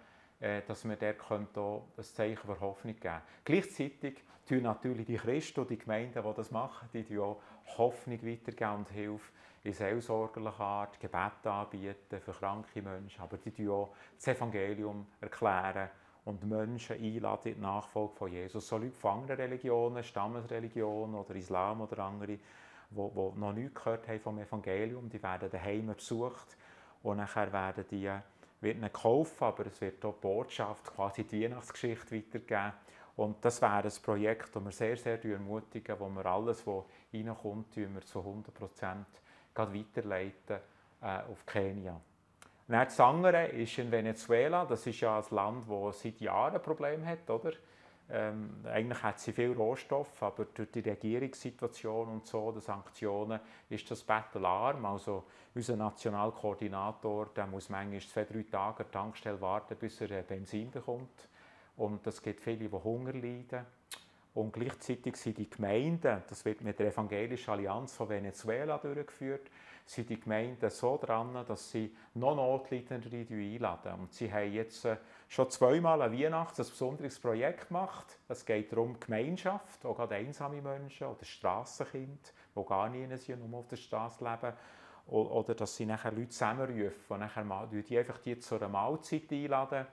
äh, 0.41 0.63
dass 0.67 0.85
wir 0.89 0.97
auch 0.97 1.31
ein 1.31 2.03
Zeichen 2.03 2.37
für 2.37 2.59
Hoffnung 2.59 2.95
geben 2.95 3.01
können. 3.01 3.23
Gleichzeitig 3.45 4.25
tun 4.49 4.63
natürlich 4.63 5.07
die 5.07 5.19
Christen 5.19 5.61
und 5.61 5.71
die 5.71 5.79
Gemeinden, 5.79 6.21
die 6.21 6.35
das 6.35 6.51
machen, 6.51 6.89
die 6.93 7.17
auch 7.17 7.41
Hoffnung 7.77 8.21
weitergeben 8.27 8.75
und 8.75 8.91
Hilfe 8.91 9.31
in 9.69 9.75
seelsorgerlicher 9.75 10.61
Art, 10.61 10.99
Gebet 10.99 11.47
anbieten 11.47 12.21
für 12.21 12.33
kranke 12.33 12.83
Menschen, 12.83 13.21
aber 13.21 13.37
die 13.37 13.51
tun 13.51 13.71
auch 13.71 13.91
das 14.17 14.29
Evangelium 14.29 15.07
erklären 15.21 15.91
und 16.25 16.43
Menschen 16.45 16.97
einladen 16.97 17.49
in 17.49 17.55
die 17.55 17.61
Nachfolge 17.61 18.15
von 18.15 18.33
Jesus. 18.33 18.67
So 18.67 18.79
Leute 18.79 18.93
von 18.93 19.21
anderen 19.21 19.41
Religionen, 19.41 20.03
Stammesreligionen 20.03 21.15
oder 21.15 21.35
Islam 21.35 21.83
oder 21.83 21.99
andere, 22.01 22.39
die, 22.39 22.39
die 22.91 23.39
noch 23.41 23.53
nichts 23.53 23.75
gehört 23.75 24.09
haben 24.09 24.21
vom 24.21 24.39
Evangelium, 24.39 25.09
die 25.09 25.23
werden 25.23 25.51
daheim 25.51 25.87
besucht 25.87 26.57
und 27.03 27.19
nachher 27.19 27.53
werden 27.53 27.85
die, 27.91 28.11
wird 28.61 28.77
ihnen 28.77 28.93
geholfen, 28.93 29.45
aber 29.45 29.67
es 29.67 29.81
wird 29.81 30.05
auch 30.05 30.15
die 30.15 30.21
Botschaft, 30.21 30.87
quasi 30.95 31.25
die 31.25 31.45
Weihnachtsgeschichte 31.45 32.17
weitergegeben 32.17 32.73
Und 33.17 33.45
das 33.45 33.61
wäre 33.61 33.85
ein 33.85 34.03
Projekt, 34.03 34.57
das 34.57 34.65
wir 34.65 34.73
sehr, 34.73 34.97
sehr 34.97 35.23
ermutigen, 35.25 35.97
wo 35.99 36.09
wir 36.09 36.25
alles, 36.25 36.67
was 36.67 36.85
reinkommt, 37.13 37.77
wir 37.77 38.01
zu 38.03 38.21
100 38.21 38.55
Prozent 38.55 39.07
weiterleiten 39.59 40.59
äh, 41.01 41.19
auf 41.31 41.45
Kenia. 41.47 42.01
Und 42.69 42.75
das 42.75 43.01
andere 43.01 43.47
ist 43.47 43.79
in 43.79 43.91
Venezuela. 43.91 44.65
Das 44.67 44.87
ist 44.87 45.01
ja 45.01 45.19
ein 45.19 45.25
Land, 45.31 45.65
das 45.71 46.01
seit 46.01 46.21
Jahren 46.21 46.63
Probleme 46.63 47.07
hat, 47.07 47.29
oder? 47.31 47.53
Ähm, 48.11 48.65
eigentlich 48.65 49.03
hat 49.03 49.21
sie 49.21 49.33
viel 49.33 49.53
Rohstoff, 49.53 50.23
aber 50.23 50.47
durch 50.47 50.71
die 50.71 50.81
Regierungssituation 50.81 52.09
und 52.09 52.27
so, 52.27 52.53
die 52.53 52.61
Sanktionen, 52.61 53.39
ist 53.69 53.91
das 53.91 54.03
bettelarm. 54.03 54.85
Also 54.87 55.25
unser 55.55 55.77
Nationalkoordinator, 55.77 57.27
der 57.37 57.47
muss 57.47 57.69
manchmal 57.69 58.01
zwei, 58.01 58.25
drei 58.25 58.45
Tage 58.51 58.85
an 58.85 58.91
der 58.91 58.91
Tankstelle 58.91 59.41
warten, 59.41 59.77
bis 59.77 60.01
er 60.01 60.23
Benzin 60.23 60.71
bekommt. 60.71 61.29
Und 61.77 62.07
es 62.07 62.23
gibt 62.23 62.41
viele, 62.41 62.69
die 62.69 62.71
Hunger 62.71 63.13
leiden. 63.13 63.67
Und 64.35 64.53
gleichzeitig 64.53 65.17
sind 65.17 65.39
die 65.39 65.51
Gemeinden, 65.51 66.23
das 66.29 66.45
wird 66.45 66.61
mit 66.61 66.79
der 66.79 66.89
Evangelischen 66.89 67.51
Allianz 67.51 67.95
von 67.95 68.09
Venezuela 68.09 68.79
durchgeführt, 68.79 69.51
sind 69.89 70.11
die 70.11 70.21
Gemeinden 70.21 70.69
so 70.69 70.99
dran, 70.99 71.45
dass 71.47 71.71
sie 71.71 71.95
noch 72.15 72.37
Notleidende 72.37 73.09
einladen. 73.11 74.01
Und 74.01 74.13
sie 74.13 74.31
haben 74.31 74.53
jetzt 74.53 74.85
äh, 74.85 74.99
schon 75.29 75.51
zweimal 75.51 76.03
an 76.03 76.13
Weihnachten 76.13 76.61
ein 76.61 76.69
besonderes 76.69 77.19
Projekt 77.19 77.69
gemacht. 77.69 78.19
Es 78.29 78.45
geht 78.45 78.71
darum, 78.71 79.01
Gemeinschaft, 79.01 79.85
auch 79.87 79.97
gerade 79.97 80.17
einsame 80.17 80.61
Menschen 80.61 81.07
oder 81.07 81.25
Strassenkinder, 81.25 82.19
die 82.55 82.65
gar 82.65 82.89
nie 82.91 83.17
sind, 83.17 83.49
nur 83.49 83.61
auf 83.61 83.69
der 83.69 83.77
Straße 83.77 84.23
leben. 84.23 84.55
Oder 85.07 85.55
dass 85.55 85.75
sie 85.75 85.87
nachher 85.87 86.13
Leute 86.13 86.29
zusammenrufen 86.29 86.93
und 87.09 87.21
nachher 87.21 87.69
die 87.71 87.99
einfach 87.99 88.19
die 88.19 88.39
zu 88.39 88.57
einer 88.57 88.69
Mahlzeit 88.69 89.33
einladen. 89.33 89.87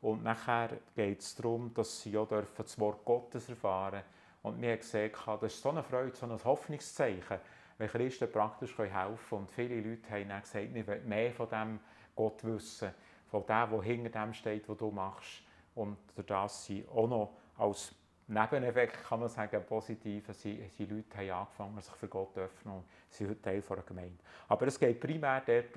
Und 0.00 0.22
nachher 0.22 0.70
geht 0.94 1.20
es 1.20 1.34
darum, 1.34 1.72
dass 1.74 2.02
sie 2.02 2.16
auch 2.16 2.28
das 2.28 2.78
Wort 2.78 3.04
Gottes 3.04 3.48
erfahren 3.48 3.92
dürfen. 3.92 4.06
Und 4.42 4.62
wir 4.62 4.70
haben 4.70 4.78
gesehen, 4.78 5.12
das 5.40 5.52
ist 5.52 5.62
so 5.62 5.70
eine 5.70 5.82
Freude, 5.82 6.14
so 6.14 6.26
ein 6.26 6.44
Hoffnungszeichen, 6.44 7.38
wenn 7.76 7.88
Christen 7.88 8.30
praktisch 8.30 8.76
helfen 8.78 8.92
können. 8.92 9.42
Und 9.42 9.50
viele 9.50 9.80
Leute 9.80 10.10
haben 10.10 10.28
dann 10.28 10.40
gesagt, 10.40 10.72
wir 10.72 10.86
wollen 10.86 11.08
mehr 11.08 11.32
von 11.32 11.48
dem 11.48 11.80
Gott 12.14 12.44
wissen 12.44 12.90
von 13.28 13.44
dem, 13.46 13.70
der 13.70 13.82
hinter 13.82 14.10
dem 14.10 14.32
steht, 14.32 14.68
was 14.68 14.76
du 14.76 14.90
machst. 14.90 15.42
Und 15.74 15.96
das 16.26 16.64
sie 16.64 16.84
auch 16.88 17.06
noch 17.06 17.36
als 17.56 17.94
Nebeneffekt, 18.26 19.04
kann 19.04 19.20
man 19.20 19.28
sagen, 19.28 19.62
positiv, 19.66 20.28
sie, 20.32 20.68
sie 20.76 20.86
Leute 20.86 21.16
haben 21.16 21.30
angefangen, 21.30 21.80
sich 21.80 21.94
für 21.94 22.08
Gott 22.08 22.34
zu 22.34 22.40
öffnen 22.40 22.74
und 22.74 22.84
sind 23.08 23.30
heute 23.30 23.42
Teil 23.42 23.62
einer 23.70 23.82
Gemeinde. 23.82 24.18
Aber 24.48 24.66
es 24.66 24.78
geht 24.78 25.00
primär 25.00 25.42
dort 25.46 25.76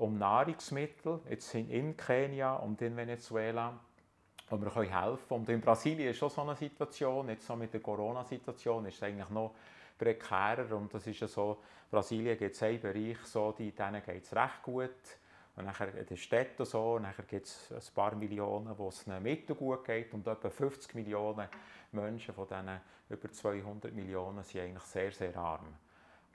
um, 0.00 0.18
Nahrungsmittel, 0.18 1.20
jetzt 1.28 1.54
in 1.54 1.96
Kenia 1.96 2.56
und 2.56 2.80
in 2.82 2.96
Venezuela, 2.96 3.78
wo 4.48 4.60
wir 4.60 4.74
helfen. 4.74 5.28
Können. 5.28 5.40
Und 5.40 5.48
in 5.48 5.60
Brasilien 5.60 6.10
ist 6.10 6.18
schon 6.18 6.30
so 6.30 6.42
eine 6.42 6.56
Situation, 6.56 7.28
jetzt 7.28 7.46
so 7.46 7.56
mit 7.56 7.72
der 7.72 7.80
Corona-Situation, 7.80 8.86
ist 8.86 8.96
es 8.96 9.02
eigentlich 9.02 9.30
noch 9.30 9.54
prekärer. 9.98 10.76
Und 10.76 10.92
das 10.92 11.06
ist 11.06 11.20
ja 11.20 11.28
so, 11.28 11.58
Brasilien 11.90 12.38
gibt 12.38 12.54
es 12.54 12.62
einen 12.62 12.80
Bereich, 12.80 13.18
so, 13.24 13.52
denen 13.52 14.02
geht 14.02 14.24
es 14.24 14.34
recht 14.34 14.62
gut, 14.62 14.90
und 15.56 15.66
nachher 15.66 15.94
in 15.94 16.06
den 16.06 16.16
Städten 16.16 16.64
so, 16.64 16.98
nachher 16.98 17.24
gibt 17.24 17.46
es 17.46 17.70
ein 17.70 17.94
paar 17.94 18.14
Millionen, 18.14 18.78
wo 18.78 18.88
es 18.88 19.06
ihnen 19.06 19.22
mittelgut 19.22 19.84
geht. 19.84 20.14
Und 20.14 20.26
etwa 20.26 20.48
50 20.48 20.94
Millionen 20.94 21.48
Menschen 21.92 22.34
von 22.34 22.46
diesen 22.46 22.80
über 23.10 23.30
200 23.30 23.92
Millionen 23.92 24.42
sind 24.44 24.62
eigentlich 24.62 24.84
sehr, 24.84 25.12
sehr 25.12 25.36
arm. 25.36 25.66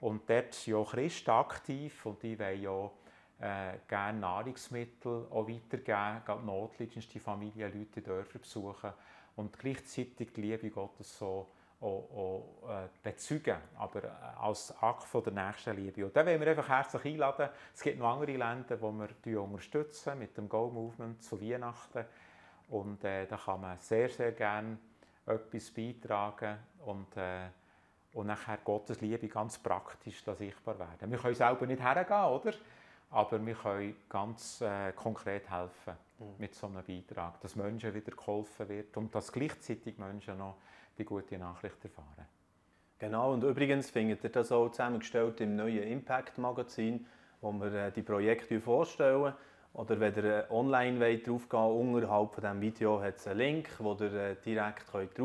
Und 0.00 0.28
dort 0.28 0.54
sind 0.54 0.74
ja 0.74 0.84
Christen 0.84 1.30
aktiv 1.30 2.04
und 2.06 2.22
die 2.22 2.38
wollen 2.38 2.62
ja 2.62 2.90
äh, 3.40 3.78
gerne 3.86 4.18
Nahrungsmittel 4.18 5.26
auch 5.30 5.48
weitergeben, 5.48 6.22
gerade 6.24 6.44
notleidendste 6.44 7.20
Familien, 7.20 7.72
Leute 7.72 8.00
Dörfer 8.00 8.38
besuchen 8.38 8.92
und 9.36 9.58
gleichzeitig 9.58 10.32
die 10.32 10.40
Liebe 10.40 10.70
Gottes 10.70 11.18
so 11.18 11.48
auch, 11.80 12.64
auch 12.64 12.70
äh, 12.70 12.88
bezeugen, 13.02 13.58
aber 13.76 14.04
äh, 14.04 14.08
als 14.40 14.74
Akt 14.80 15.04
von 15.04 15.22
der 15.22 15.32
nächsten 15.32 15.76
Liebe. 15.76 16.06
Und 16.06 16.16
da 16.16 16.24
wollen 16.24 16.40
wir 16.40 16.48
einfach 16.48 16.68
herzlich 16.68 17.04
einladen. 17.04 17.50
Es 17.74 17.82
gibt 17.82 17.98
noch 17.98 18.14
andere 18.14 18.32
Länder, 18.36 18.76
die 18.76 19.30
wir 19.30 19.42
unterstützen 19.42 20.18
mit 20.18 20.36
dem 20.36 20.48
Go 20.48 20.70
Movement 20.70 21.22
zu 21.22 21.40
Weihnachten. 21.40 22.04
Und 22.68 23.04
äh, 23.04 23.26
da 23.26 23.36
kann 23.36 23.60
man 23.60 23.78
sehr, 23.78 24.08
sehr 24.08 24.32
gerne 24.32 24.78
etwas 25.26 25.70
beitragen 25.70 26.56
und, 26.84 27.16
äh, 27.16 27.48
und 28.14 28.26
nachher 28.26 28.58
Gottes 28.64 29.00
Liebe 29.00 29.28
ganz 29.28 29.58
praktisch 29.58 30.24
sichtbar 30.24 30.78
werden. 30.78 31.10
Wir 31.10 31.18
können 31.18 31.34
selber 31.34 31.66
nicht 31.66 31.82
hergehen, 31.82 32.24
oder? 32.24 32.52
Aber 33.10 33.44
wir 33.44 33.54
können 33.54 33.96
ganz 34.08 34.60
äh, 34.60 34.92
konkret 34.92 35.48
helfen 35.50 35.94
mhm. 36.18 36.26
mit 36.38 36.54
so 36.54 36.66
einem 36.66 36.84
Beitrag, 36.84 37.40
dass 37.40 37.56
Menschen 37.56 37.94
wieder 37.94 38.12
geholfen 38.12 38.68
wird 38.68 38.96
und 38.96 39.14
dass 39.14 39.32
gleichzeitig 39.32 39.98
Menschen 39.98 40.38
noch 40.38 40.56
die 40.98 41.04
gute 41.04 41.38
Nachricht 41.38 41.82
erfahren. 41.84 42.26
Genau, 42.98 43.34
und 43.34 43.44
übrigens 43.44 43.90
findet 43.90 44.24
ihr 44.24 44.30
das 44.30 44.50
auch 44.50 44.70
zusammengestellt 44.70 45.40
im 45.42 45.54
neuen 45.54 45.82
Impact-Magazin, 45.82 47.06
wo 47.42 47.52
wir 47.52 47.72
äh, 47.72 47.92
die 47.92 48.02
Projekte 48.02 48.60
vorstellen. 48.60 49.34
Oder 49.74 50.00
wenn 50.00 50.14
ihr 50.14 50.24
äh, 50.24 50.44
online 50.50 51.18
drauf 51.18 51.48
gehen 51.50 51.60
unterhalb 51.60 52.32
von 52.32 52.42
diesem 52.42 52.60
Video 52.62 53.02
hat 53.02 53.16
es 53.16 53.26
einen 53.26 53.38
Link, 53.38 53.68
wo 53.78 53.92
ihr 54.00 54.12
äh, 54.14 54.36
direkt 54.36 54.90
könnt 54.90 55.18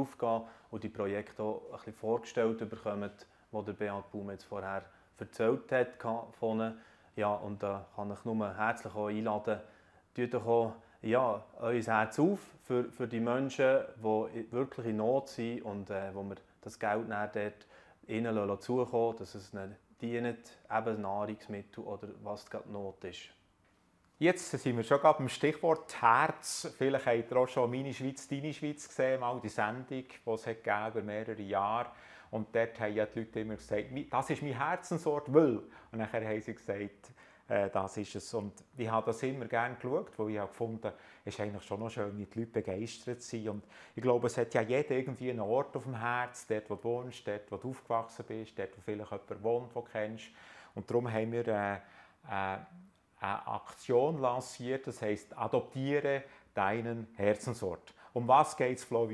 und 0.72 0.84
die 0.84 0.90
Projekte 0.90 1.42
auch 1.42 1.62
ein 1.72 1.78
bisschen 1.78 1.94
vorgestellt 1.94 2.70
bekommt, 2.70 3.26
die 3.54 3.64
der 3.66 3.74
Beat 3.74 4.12
Baum 4.12 4.30
jetzt 4.30 4.44
vorher 4.44 4.84
erzählt 5.18 5.72
hat. 5.72 6.04
Von. 6.34 6.78
Ja, 7.22 7.36
und 7.36 7.62
da 7.62 7.86
kann 7.96 8.12
ich 8.12 8.26
nur 8.26 8.58
herzlich 8.58 8.96
einladen, 8.96 9.60
tut 10.16 10.34
doch 10.34 10.48
auch 10.48 10.74
ja, 11.04 11.44
euer 11.60 11.80
Herz 11.80 12.18
auf 12.18 12.40
für, 12.64 12.86
für 12.86 13.08
die 13.08 13.20
Menschen, 13.20 13.82
die 13.98 14.52
wirklich 14.52 14.88
in 14.88 14.98
Not 14.98 15.30
sind 15.30 15.62
und 15.62 15.92
äh, 15.92 16.16
wo 16.16 16.24
wir 16.24 16.38
das 16.62 16.80
Geld 16.80 17.08
dort 17.12 17.68
ihnen 18.08 18.60
zukommen 18.60 19.18
dass 19.20 19.36
es 19.36 19.54
ihnen 19.54 19.76
dient, 20.02 20.58
eben 20.76 21.02
Nahrungsmittel 21.02 21.84
oder 21.84 22.08
was 22.24 22.50
gerade 22.50 22.72
Not 22.72 23.04
ist. 23.04 23.30
Jetzt 24.18 24.50
sind 24.50 24.76
wir 24.76 24.84
schon 24.84 25.00
gerade 25.00 25.20
beim 25.20 25.30
Stichwort 25.30 26.02
Herz. 26.02 26.74
Vielleicht 26.76 27.06
habt 27.06 27.32
ihr 27.32 27.38
auch 27.38 27.48
schon 27.48 27.70
«Meine 27.70 27.94
Schweiz, 27.94 28.28
deine 28.28 28.52
Schweiz» 28.52 28.88
gesehen, 28.88 29.20
mal 29.20 29.40
die 29.40 29.50
Sendung, 29.50 29.86
die 29.86 30.32
es 30.32 30.48
über 30.48 31.02
mehrere 31.04 31.42
Jahre 31.44 31.92
Und 32.32 32.56
dort 32.56 32.80
haben 32.80 32.96
ja 32.96 33.06
die 33.06 33.20
Leute 33.20 33.42
immer 33.42 33.56
gesagt, 33.56 33.88
das 34.10 34.30
ist 34.30 34.42
mein 34.42 34.58
Herzensort, 34.58 35.34
weil. 35.34 35.58
Und 35.92 36.00
nachher 36.00 36.26
haben 36.26 36.42
sie 36.42 36.54
gesagt, 36.54 37.12
äh, 37.52 37.70
das 37.70 37.98
ist 37.98 38.16
es. 38.16 38.34
Und 38.34 38.54
ich 38.78 38.90
habe 38.90 39.08
das 39.08 39.22
immer 39.24 39.46
gerne 39.46 39.76
geschaut, 39.76 40.18
weil 40.18 40.30
ich 40.30 40.40
habe 40.40 40.48
gefunden, 40.48 40.92
es 41.26 41.34
ist 41.34 41.42
eigentlich 41.42 41.64
schon 41.64 41.82
noch 41.82 41.90
schön, 41.90 42.16
die 42.16 42.40
Leute 42.40 42.52
begeistert 42.52 43.22
sind. 43.22 43.50
Und 43.50 43.66
ich 43.94 44.02
glaube, 44.02 44.28
es 44.28 44.38
hat 44.38 44.54
ja 44.54 44.62
jeder 44.62 44.92
irgendwie 44.92 45.30
einen 45.30 45.42
Ort 45.42 45.76
auf 45.76 45.84
dem 45.84 46.00
Herz, 46.00 46.48
dort, 46.48 46.70
wo 46.70 46.76
du 46.76 46.84
wohnst, 46.86 47.28
dort, 47.28 47.52
wo 47.52 47.58
du 47.58 47.70
aufgewachsen 47.72 48.24
bist, 48.26 48.58
dort, 48.58 48.78
wo 48.78 48.82
vielleicht 48.82 49.12
jemand 49.12 49.44
wohnt, 49.44 49.76
den 49.76 49.84
du 49.84 49.90
kennst. 49.92 50.30
Und 50.74 50.90
darum 50.90 51.12
haben 51.12 51.32
wir 51.34 51.48
äh, 51.48 51.74
äh, 51.76 51.80
eine 52.30 53.48
Aktion 53.48 54.20
lanciert, 54.20 54.88
das 54.88 55.02
heisst, 55.02 55.38
adoptiere 55.38 56.24
deinen 56.54 57.08
Herzensort. 57.16 57.94
Um 58.14 58.28
was 58.28 58.56
geht 58.58 58.78
es, 58.78 58.84
Flo 58.84 59.10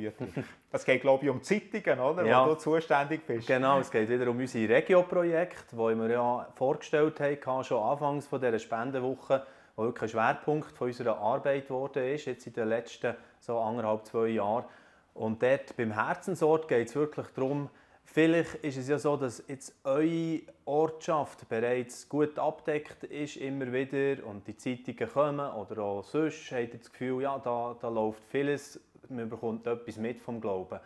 Es 0.72 0.86
geht, 0.86 1.02
glaube 1.02 1.26
ich, 1.26 1.30
um 1.30 1.42
Zeitungen, 1.42 2.00
oder? 2.00 2.26
Ja. 2.26 2.46
wo 2.46 2.54
du 2.54 2.60
zuständig 2.60 3.26
bist. 3.26 3.48
Genau, 3.48 3.80
es 3.80 3.92
geht 3.92 4.10
wieder 4.10 4.30
um 4.30 4.38
unser 4.38 4.60
Regio-Projekt, 4.60 5.66
das 5.72 5.78
wir 5.78 6.10
ja 6.10 6.48
vorgestellt 6.56 7.20
haben, 7.20 7.64
schon 7.64 7.82
anfangs 7.82 8.28
von 8.28 8.42
dieser 8.42 8.60
Spendenwoche, 8.60 9.46
wo 9.76 9.84
wirklich 9.84 10.04
ein 10.04 10.10
Schwerpunkt 10.10 10.78
von 10.78 10.88
unserer 10.88 11.18
Arbeit 11.18 11.68
geworden 11.68 12.04
ist, 12.04 12.26
jetzt 12.26 12.48
in 12.48 12.54
den 12.54 12.70
letzten 12.70 13.16
so 13.40 13.60
anderthalb, 13.60 14.06
zwei 14.06 14.28
Jahren. 14.28 14.66
Und 15.14 15.42
dort 15.42 15.76
beim 15.78 15.92
Herzensort 15.92 16.68
geht 16.68 16.90
es 16.90 16.96
wirklich 16.96 17.28
darum, 17.36 17.70
Vielleicht 18.10 18.56
ist 18.64 18.78
es 18.78 18.88
ja 18.88 18.98
so, 18.98 19.18
dass 19.18 19.44
jetzt 19.48 19.76
eure 19.84 20.40
Ortschaft 20.64 21.48
bereits 21.50 22.08
gut 22.08 22.40
abdeckt 22.40 23.04
ist, 23.04 23.36
immer 23.36 23.72
wieder, 23.72 24.26
und 24.26 24.48
die 24.48 24.56
Zeitungen 24.56 25.12
kommen 25.12 25.52
oder 25.52 25.82
auch 25.84 26.04
sonst 26.04 26.50
habt 26.52 26.74
ihr 26.74 26.80
das 26.80 26.92
Gefühl, 26.92 27.22
ja, 27.22 27.38
da, 27.38 27.76
da 27.80 27.90
läuft 27.90 28.24
vieles, 28.32 28.80
man 29.10 29.30
bekommt 29.30 29.68
etwas 29.68 29.98
mit 29.98 30.22
vom 30.22 30.42
Glauben. 30.42 30.80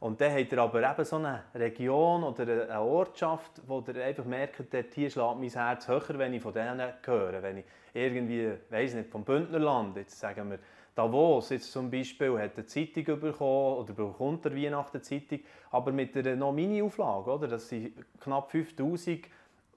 Und 0.00 0.20
dann 0.20 0.32
habt 0.32 0.52
ihr 0.52 0.58
aber 0.58 0.90
eben 0.90 1.04
so 1.04 1.16
eine 1.16 1.42
Region 1.54 2.22
oder 2.22 2.42
eine 2.42 2.80
Ortschaft, 2.80 3.62
wo 3.66 3.84
ihr 3.86 4.04
einfach 4.04 4.24
merkt, 4.24 4.72
dort 4.72 4.94
hier 4.94 5.10
schlägt 5.10 5.38
mein 5.38 5.50
Herz 5.50 5.88
höher, 5.88 6.18
wenn 6.18 6.34
ich 6.34 6.42
von 6.42 6.52
denen 6.52 6.80
höre. 7.02 7.42
Wenn 7.42 7.58
ich 7.58 7.64
irgendwie, 7.94 8.52
weiß 8.70 8.94
nicht, 8.94 9.10
vom 9.10 9.24
Bündnerland, 9.24 9.96
jetzt 9.96 10.18
sagen 10.18 10.50
wir, 10.50 10.58
Davos 10.98 11.50
jetzt 11.50 11.70
zum 11.70 11.92
Beispiel 11.92 12.36
hat 12.40 12.56
eine 12.56 12.66
Zeitung 12.66 13.20
bekommen 13.20 13.78
oder 13.78 13.92
bekommt 13.92 14.44
der 14.44 14.56
Weihnachten 14.56 15.00
Zeitung, 15.00 15.38
aber 15.70 15.92
mit 15.92 16.16
einer 16.16 16.34
noch 16.34 16.52
Mini-Auflage, 16.52 17.30
oder? 17.30 17.46
Das 17.46 17.68
sind 17.68 17.92
knapp 18.20 18.50
5000 18.50 19.26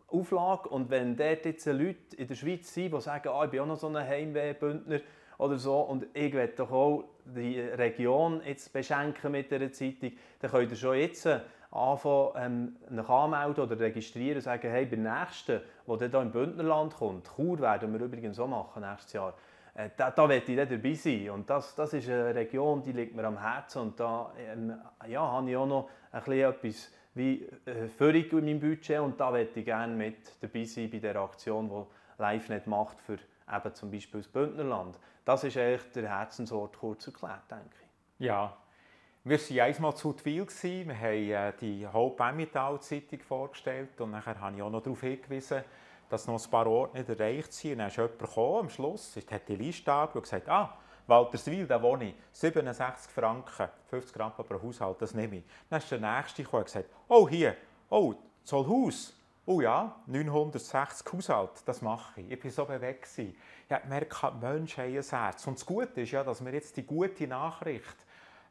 Auflage 0.07 0.69
und 0.69 0.89
wenn 0.89 1.15
dort 1.15 1.45
jetzt 1.45 1.67
Leute 1.67 2.15
in 2.17 2.27
der 2.27 2.33
Schweiz 2.33 2.73
sind, 2.73 2.93
die 2.93 3.01
sagen, 3.01 3.29
ah, 3.29 3.45
ich 3.45 3.51
bin 3.51 3.59
auch 3.59 3.67
noch 3.67 3.75
so 3.77 3.87
ein 3.87 3.97
Heimwehbündner 3.97 4.99
oder 5.41 5.57
so. 5.57 5.79
Und 5.81 6.05
ich 6.13 6.33
will 6.33 6.53
doch 6.55 6.71
auch 6.71 7.03
die 7.25 7.59
Region 7.59 8.41
jetzt 8.45 8.71
beschenken 8.71 9.31
mit 9.31 9.51
dieser 9.51 9.71
Zeitung, 9.71 10.11
dann 10.39 10.51
könnt 10.51 10.71
ihr 10.71 10.77
schon 10.77 10.95
jetzt 10.97 11.27
anfangen, 11.71 12.77
ähm, 12.89 13.05
anmelden 13.07 13.63
oder 13.63 13.79
registrieren 13.79 14.35
und 14.37 14.41
sagen, 14.41 14.69
hey, 14.69 14.85
beim 14.85 15.03
nächsten, 15.03 15.61
der 15.87 15.97
dann 15.97 16.11
hier 16.11 16.21
im 16.21 16.31
Bündnerland 16.31 16.95
kommt, 16.95 17.29
Chur 17.35 17.59
werden 17.59 17.93
wir 17.93 18.01
übrigens 18.01 18.39
auch 18.39 18.47
machen 18.47 18.83
nächstes 18.83 19.13
Jahr, 19.13 19.33
äh, 19.73 19.89
da, 19.95 20.11
da 20.11 20.27
möchte 20.27 20.51
ich 20.51 20.57
dann 20.57 20.69
dabei 20.69 20.93
sein. 20.93 21.29
Und 21.29 21.49
das, 21.49 21.75
das 21.75 21.93
ist 21.93 22.09
eine 22.09 22.35
Region, 22.35 22.83
die 22.83 22.91
liegt 22.91 23.15
mir 23.15 23.23
am 23.23 23.39
Herzen. 23.39 23.81
Und 23.81 23.99
da 23.99 24.33
ähm, 24.37 24.73
ja, 25.07 25.21
habe 25.21 25.49
ich 25.49 25.57
auch 25.57 25.65
noch 25.65 25.89
ein 26.11 26.21
bisschen 26.23 26.49
etwas 26.49 26.91
wie 27.13 27.47
äh, 27.65 27.87
Führung 27.87 28.39
in 28.39 28.45
meinem 28.45 28.59
Budget. 28.59 28.99
Und 28.99 29.19
da 29.19 29.31
möchte 29.31 29.59
ich 29.59 29.65
gerne 29.65 29.95
mit 29.95 30.41
dabei 30.41 30.65
sein 30.65 30.89
bei 30.91 30.99
der 30.99 31.15
Aktion, 31.15 31.69
die 31.69 32.21
LiveNet 32.21 32.67
macht 32.67 32.99
für 32.99 33.17
eben 33.51 33.75
zum 33.75 33.91
Beispiel 33.91 34.21
das 34.21 34.29
Bündnerland. 34.29 34.97
Das 35.25 35.43
ist 35.43 35.57
eigentlich 35.57 35.91
der 35.91 36.09
Herzensort 36.09 36.77
kurz 36.77 37.07
erklärt, 37.07 37.49
denke 37.49 37.75
ich. 38.19 38.25
Ja, 38.25 38.57
wir 39.23 39.39
waren 39.39 39.59
einmal 39.59 39.95
zu 39.95 40.13
Twil, 40.13 40.47
wir 40.47 40.97
haben 40.97 41.31
äh, 41.31 41.53
die 41.59 41.87
Hope 41.87 42.23
Emmental 42.23 42.79
Zeitung 42.81 43.19
vorgestellt 43.19 44.01
und 44.01 44.11
nachher 44.11 44.39
habe 44.39 44.55
ich 44.55 44.61
auch 44.63 44.69
noch 44.69 44.81
darauf 44.81 45.01
hingewiesen, 45.01 45.63
dass 46.09 46.27
noch 46.27 46.43
ein 46.43 46.49
paar 46.49 46.65
Orte 46.65 46.97
nicht 46.97 47.09
erreicht 47.09 47.53
sind. 47.53 47.77
Dann 47.77 47.87
ist 47.87 47.97
jemand 47.97 48.37
am 48.37 48.69
Schluss, 48.69 49.15
hat 49.15 49.47
die 49.47 49.55
Liste 49.55 49.91
angeschaut 49.91 50.15
und 50.15 50.21
gesagt, 50.23 50.49
ah, 50.49 50.77
Walterswil, 51.05 51.67
da 51.67 51.81
wohne 51.81 52.09
ich, 52.09 52.15
67 52.31 53.11
Franken, 53.11 53.69
50 53.89 54.13
Gramm 54.13 54.33
pro 54.33 54.61
Haushalt, 54.61 55.01
das 55.01 55.13
nehme 55.13 55.37
ich. 55.37 55.43
Dann 55.69 55.79
ist 55.79 55.91
der 55.91 55.99
Nächste 55.99 56.43
gekommen 56.43 56.61
und 56.61 56.65
gesagt, 56.65 56.89
oh 57.07 57.29
hier, 57.29 57.55
oh, 57.89 58.15
Zollhaus, 58.43 59.13
oh 59.51 59.59
ja, 59.59 59.95
960 60.05 61.11
Haushalt, 61.11 61.51
das 61.65 61.81
mache 61.81 62.21
ich. 62.21 62.31
Ich 62.31 62.43
war 62.43 62.51
so 62.51 62.65
bewegt. 62.65 63.07
Ich 63.17 63.35
habe 63.69 63.83
gemerkt, 63.83 64.15
die 64.21 64.45
Menschen 64.45 64.83
haben 64.83 64.97
ein 64.97 65.03
Herz. 65.03 65.47
Und 65.47 65.57
das 65.57 65.65
Gute 65.65 66.01
ist 66.01 66.11
ja, 66.11 66.23
dass 66.23 66.43
wir 66.43 66.53
jetzt 66.53 66.77
die 66.77 66.85
gute 66.85 67.27
Nachricht 67.27 67.97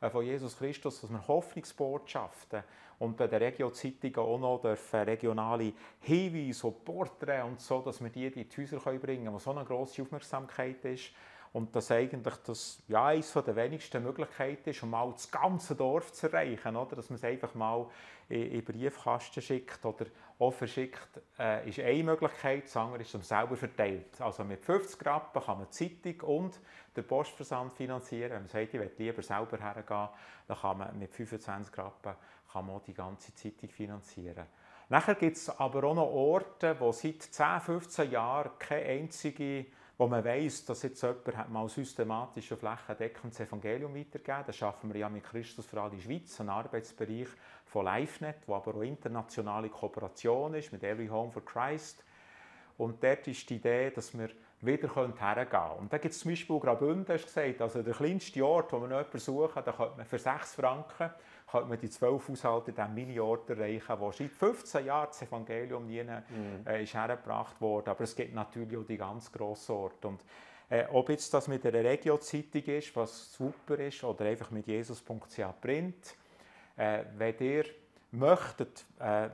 äh, 0.02 0.10
von 0.10 0.24
Jesus 0.24 0.58
Christus, 0.58 1.00
dass 1.00 1.10
wir 1.10 1.26
Hoffnungsbotschaften 1.26 2.62
und 2.98 3.16
bei 3.16 3.28
der 3.28 3.40
Regio-Zeitung 3.40 4.14
auch 4.16 4.38
noch 4.38 4.60
dürfen 4.60 5.00
regionale 5.00 5.72
Hinweise 6.00 6.66
und 6.66 6.84
Porträts 6.84 7.46
und 7.46 7.60
so, 7.60 7.80
dass 7.80 8.02
wir 8.02 8.10
die 8.10 8.26
in 8.26 8.46
die 8.46 8.56
Häuser 8.58 8.78
bringen 8.78 9.24
können, 9.24 9.32
wo 9.32 9.38
so 9.38 9.52
eine 9.52 9.64
grosse 9.64 10.02
Aufmerksamkeit 10.02 10.84
ist. 10.84 11.12
Und 11.52 11.74
das 11.74 11.90
eigentlich 11.90 12.34
das, 12.46 12.80
ja, 12.86 13.06
eines 13.06 13.32
der 13.32 13.56
wenigsten 13.56 14.02
Möglichkeiten 14.04 14.70
ist, 14.70 14.82
um 14.84 14.90
mal 14.90 15.10
das 15.10 15.30
ganze 15.30 15.74
Dorf 15.74 16.12
zu 16.12 16.28
erreichen. 16.28 16.76
Oder? 16.76 16.96
Dass 16.96 17.10
man 17.10 17.16
es 17.16 17.24
einfach 17.24 17.54
mal 17.54 17.86
in 18.28 18.50
den 18.50 18.64
Briefkasten 18.64 19.42
schickt 19.42 19.84
oder 19.84 20.06
auch 20.38 20.52
verschickt, 20.52 21.20
äh, 21.38 21.68
ist 21.68 21.80
eine 21.80 22.04
Möglichkeit. 22.04 22.64
Das 22.64 22.76
andere 22.76 23.02
ist, 23.02 23.12
dass 23.12 23.30
man 23.30 23.40
selber 23.40 23.56
verteilt. 23.56 24.20
Also 24.20 24.44
mit 24.44 24.64
50 24.64 25.04
Rappen 25.04 25.42
kann 25.42 25.58
man 25.58 25.66
die 25.66 26.02
Zeitung 26.02 26.28
und 26.28 26.60
den 26.96 27.04
Postversand 27.04 27.72
finanzieren. 27.72 28.30
Wenn 28.30 28.42
man 28.42 28.48
sagt, 28.48 28.72
ich 28.72 28.80
möchte 28.80 29.02
lieber 29.02 29.22
selber 29.22 29.58
hergehen, 29.58 30.08
dann 30.46 30.56
kann 30.56 30.78
man 30.78 30.98
mit 30.98 31.12
25 31.12 31.76
Rappen 31.76 32.14
kann 32.52 32.66
man 32.66 32.80
die 32.86 32.94
ganze 32.94 33.34
Zeitung 33.34 33.68
finanzieren. 33.70 34.46
Nachher 34.88 35.14
gibt 35.14 35.36
es 35.36 35.48
aber 35.48 35.84
auch 35.84 35.94
noch 35.94 36.10
Orte, 36.10 36.74
wo 36.78 36.90
seit 36.92 37.22
10, 37.22 37.60
15 37.60 38.10
Jahren 38.10 38.50
keine 38.58 38.86
einzige 38.86 39.66
wo 40.00 40.06
man 40.06 40.24
weiß, 40.24 40.64
dass 40.64 40.82
jetzt 40.82 41.02
jemand 41.02 41.50
mal 41.50 41.68
systematisch 41.68 42.50
und 42.52 42.58
flächendeckend 42.58 43.34
das 43.34 43.40
Evangelium 43.40 43.94
weitergegeben 43.94 44.44
Das 44.46 44.56
schaffen 44.56 44.90
wir 44.90 44.98
ja 44.98 45.10
mit 45.10 45.24
Christus 45.24 45.66
für 45.66 45.78
alle 45.78 46.00
Schweiz, 46.00 46.40
ein 46.40 46.48
Arbeitsbereich 46.48 47.28
von 47.66 47.84
LiveNet, 47.84 48.36
wo 48.46 48.54
aber 48.54 48.76
auch 48.76 48.80
internationale 48.80 49.68
Kooperation 49.68 50.54
ist 50.54 50.72
mit 50.72 50.82
Every 50.84 51.08
Home 51.08 51.30
for 51.30 51.44
Christ. 51.44 52.02
Und 52.78 53.04
dort 53.04 53.28
ist 53.28 53.50
die 53.50 53.56
Idee, 53.56 53.90
dass 53.90 54.18
wir 54.18 54.30
wieder 54.62 54.88
hergehen 54.94 55.50
können. 55.50 55.78
Und 55.80 55.92
da 55.92 55.98
gibt 55.98 56.14
es 56.14 56.20
zum 56.20 56.30
Beispiel 56.30 56.58
Graubünden, 56.58 57.14
hast 57.14 57.26
gesagt, 57.26 57.60
also 57.60 57.82
der 57.82 57.92
kleinste 57.92 58.42
Ort, 58.42 58.72
wo 58.72 58.78
man 58.78 58.88
jemanden 58.88 59.18
suchen, 59.18 59.62
da 59.62 59.70
könnte 59.70 59.98
man 59.98 60.06
für 60.06 60.18
6 60.18 60.54
Franken 60.54 61.10
könnte 61.50 61.68
man 61.68 61.78
die 61.78 61.90
zwölf 61.90 62.28
Haushalte 62.28 62.70
in 62.70 62.76
diesem 62.76 62.94
Mini-Ort 62.94 63.50
erreichen, 63.50 63.94
wo 63.98 64.12
seit 64.12 64.30
15 64.30 64.86
Jahren 64.86 65.08
das 65.08 65.22
Evangelium 65.22 65.86
nie 65.86 66.02
mhm. 66.02 66.66
äh, 66.66 66.82
ist 66.82 66.94
hergebracht 66.94 67.60
wurde. 67.60 67.90
Aber 67.90 68.04
es 68.04 68.14
gibt 68.14 68.34
natürlich 68.34 68.76
auch 68.76 68.86
die 68.86 68.96
ganz 68.96 69.30
grossen 69.32 69.72
Orte. 69.72 70.08
Und, 70.08 70.24
äh, 70.68 70.84
ob 70.92 71.08
jetzt 71.08 71.32
das 71.34 71.48
mit 71.48 71.66
einer 71.66 71.82
Regio-Zeitung 71.82 72.62
ist, 72.62 72.94
was 72.94 73.32
super 73.32 73.78
ist, 73.78 74.04
oder 74.04 74.24
einfach 74.26 74.50
mit 74.50 74.66
jesus.ch 74.66 75.40
Print, 75.60 76.16
äh, 76.76 77.04
wenn 77.16 77.38
ihr 77.40 77.64
möchtet, 78.12 78.84
äh, 78.98 79.28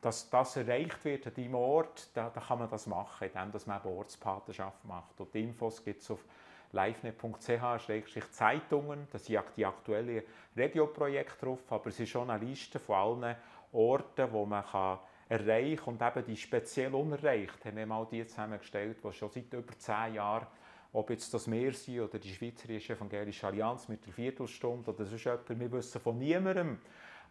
dass 0.00 0.30
das 0.30 0.56
erreicht 0.56 1.04
wird 1.04 1.26
an 1.26 1.34
deinem 1.34 1.54
Ort, 1.54 2.08
dann 2.14 2.32
da 2.32 2.40
kann 2.40 2.58
man 2.58 2.70
das 2.70 2.86
machen, 2.86 3.28
indem 3.28 3.50
man 3.66 3.80
eben 3.80 3.96
Ortspatenschaft 3.96 4.84
macht. 4.84 5.20
Und 5.20 5.32
die 5.34 5.42
Infos 5.42 5.84
gibt 5.84 6.02
es 6.02 6.10
auf 6.10 6.24
livenet.ch-zeitungen. 6.72 9.08
Da 9.10 9.18
sind 9.18 9.42
die 9.56 9.66
aktuellen 9.66 10.22
Regioprojekte 10.56 11.46
drauf, 11.46 11.60
aber 11.70 11.88
es 11.88 11.98
ist 12.00 12.10
schon 12.10 12.30
eine 12.30 12.44
Liste 12.44 12.78
von 12.78 13.24
allen 13.24 13.36
Orten, 13.72 14.32
wo 14.32 14.46
man 14.46 14.64
kann 14.64 14.98
erreichen. 15.28 15.84
Und 15.84 16.00
eben 16.02 16.24
die 16.24 16.36
speziell 16.36 16.94
unerreicht 16.94 17.64
haben 17.64 17.76
wir 17.76 17.86
mal 17.86 18.06
die 18.10 18.26
zusammengestellt, 18.26 18.98
die 19.02 19.12
schon 19.12 19.30
seit 19.30 19.52
über 19.52 19.78
zehn 19.78 20.14
Jahren, 20.14 20.46
ob 20.92 21.10
jetzt 21.10 21.32
das 21.32 21.46
Meer 21.46 21.72
sind 21.72 22.00
oder 22.00 22.18
die 22.18 22.34
Schweizerische 22.34 22.94
Evangelische 22.94 23.46
Allianz 23.46 23.86
mit 23.88 24.04
der 24.04 24.12
Viertelstunde 24.12 24.90
oder 24.90 25.04
sonst 25.04 25.24
jemand, 25.24 25.48
wir 25.48 25.72
wissen 25.72 26.00
von 26.00 26.18
niemandem, 26.18 26.80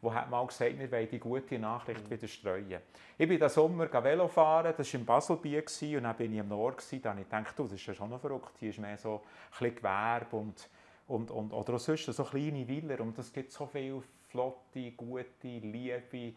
der 0.02 0.14
hat 0.14 0.30
mal 0.30 0.46
gesagt, 0.46 0.80
wir 0.80 0.92
wollen 0.92 1.10
die 1.10 1.20
gute 1.20 1.60
Nachricht 1.60 2.06
mhm. 2.06 2.12
wieder 2.12 2.28
streuen. 2.28 2.82
Ich 3.18 3.28
bin 3.28 3.38
diesen 3.38 3.50
Sommer 3.50 3.92
Velo 4.04 4.28
fahren, 4.28 4.74
das 4.78 4.94
war 4.94 5.00
in 5.00 5.06
Baselbiet 5.06 5.82
und 5.98 6.04
dann 6.04 6.16
bin 6.16 6.32
ich 6.32 6.40
im 6.40 6.48
Nord. 6.48 6.82
Da 7.02 7.10
habe 7.10 7.22
ich 7.22 7.30
gedacht, 7.30 7.60
das 7.60 7.72
ist 7.72 7.86
ja 7.86 7.94
schon 7.94 8.10
noch 8.10 8.22
verrückt, 8.22 8.54
hier 8.60 8.70
ist 8.70 8.80
mehr 8.80 8.98
so 8.98 9.16
ein 9.16 9.22
bisschen 9.52 9.76
Gewerbe 9.76 10.36
und, 10.38 10.70
und, 11.08 11.32
und, 11.32 11.54
oder 11.54 11.74
auch 11.74 11.80
sonst 11.80 12.06
so 12.06 12.24
kleine 12.24 12.68
Villa 12.68 12.96
und 13.00 13.18
es 13.18 13.34
gibt 13.34 13.52
so 13.52 13.66
viele 13.66 14.02
flotte, 14.30 14.92
gute, 14.92 15.26
liebe, 15.44 16.34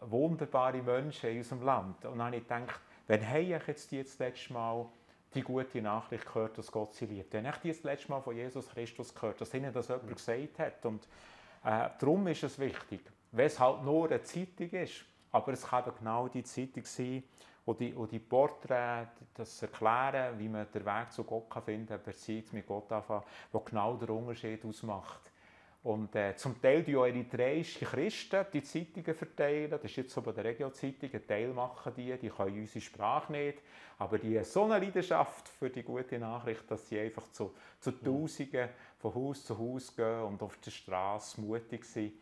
wunderbare 0.00 0.82
Menschen 0.82 1.30
in 1.30 1.38
unserem 1.38 1.62
Land. 1.62 2.04
Und 2.04 2.18
dann 2.18 2.26
habe 2.26 2.36
ich 2.36 2.42
gedacht, 2.42 2.80
wenn 3.06 3.28
habe 3.28 3.40
ich 3.40 3.66
jetzt 3.66 3.90
die 3.92 4.02
das 4.02 4.18
letzte 4.18 4.52
Mal 4.52 4.86
die 5.34 5.42
gute 5.42 5.82
Nachricht 5.82 6.26
gehört, 6.26 6.58
dass 6.58 6.70
Gott 6.70 6.94
sie 6.94 7.06
liebt. 7.06 7.32
Wenn 7.32 7.46
ich 7.46 7.56
die 7.56 7.68
das 7.68 7.82
letzte 7.82 8.10
Mal 8.10 8.20
von 8.20 8.36
Jesus 8.36 8.68
Christus 8.68 9.14
gehört, 9.14 9.40
dass 9.40 9.52
ihnen 9.52 9.72
das 9.72 9.88
jemand 9.88 10.14
gesagt 10.14 10.58
hat 10.58 10.86
und 10.86 11.06
äh, 11.64 11.88
darum 11.98 12.26
ist 12.28 12.42
es 12.42 12.58
wichtig, 12.58 13.00
wenn 13.32 13.46
es 13.46 13.58
halt 13.58 13.82
nur 13.82 14.06
eine 14.06 14.22
Zeitung 14.22 14.70
ist, 14.70 15.04
aber 15.32 15.52
es 15.52 15.66
kann 15.66 15.84
genau 15.98 16.28
die 16.28 16.44
Zeitung 16.44 16.84
sein, 16.84 17.24
wo 17.64 17.72
die, 17.72 17.96
wo 17.96 18.06
die 18.06 18.18
Porträts 18.18 19.22
das 19.34 19.62
erklären, 19.62 20.38
wie 20.38 20.48
man 20.48 20.66
den 20.72 20.84
Weg 20.84 21.10
zu 21.10 21.24
Gott 21.24 21.48
kann 21.48 21.62
finden 21.62 21.88
kann, 21.88 22.02
Beziehung 22.02 22.44
mit 22.52 22.66
Gott 22.66 22.92
anfangen, 22.92 23.24
wo 23.50 23.60
genau 23.60 23.94
der 23.96 24.10
Unterschied 24.10 24.64
ausmacht. 24.64 25.32
Und 25.82 26.14
äh, 26.16 26.34
zum 26.34 26.60
Teil 26.62 26.82
die 26.82 26.96
auch 26.96 27.04
eritreische 27.04 27.84
Christen 27.84 28.46
die 28.50 28.62
Zeitungen 28.62 29.14
verteilen. 29.14 29.70
Das 29.70 29.84
ist 29.84 29.96
jetzt 29.96 30.14
so 30.14 30.22
bei 30.22 30.32
der 30.32 30.44
Regio-Zeitung. 30.44 31.10
Teil 31.26 31.48
machen 31.48 31.92
die, 31.94 32.16
die 32.16 32.30
können 32.30 32.58
unsere 32.58 32.80
Sprache 32.80 33.30
nicht. 33.30 33.58
Aber 33.98 34.18
die 34.18 34.38
haben 34.38 34.44
so 34.44 34.64
eine 34.64 34.78
Leidenschaft 34.78 35.46
für 35.46 35.68
die 35.68 35.82
gute 35.82 36.18
Nachricht, 36.18 36.70
dass 36.70 36.88
sie 36.88 36.98
einfach 36.98 37.30
zu, 37.32 37.54
zu 37.80 37.92
Tausenden 37.92 38.70
von 39.04 39.14
Haus 39.14 39.44
zu 39.44 39.58
Haus 39.58 39.94
gehen 39.94 40.22
und 40.22 40.42
auf 40.42 40.56
der 40.58 40.70
Straße 40.70 41.40
mutig 41.40 41.84
sind. 41.84 42.14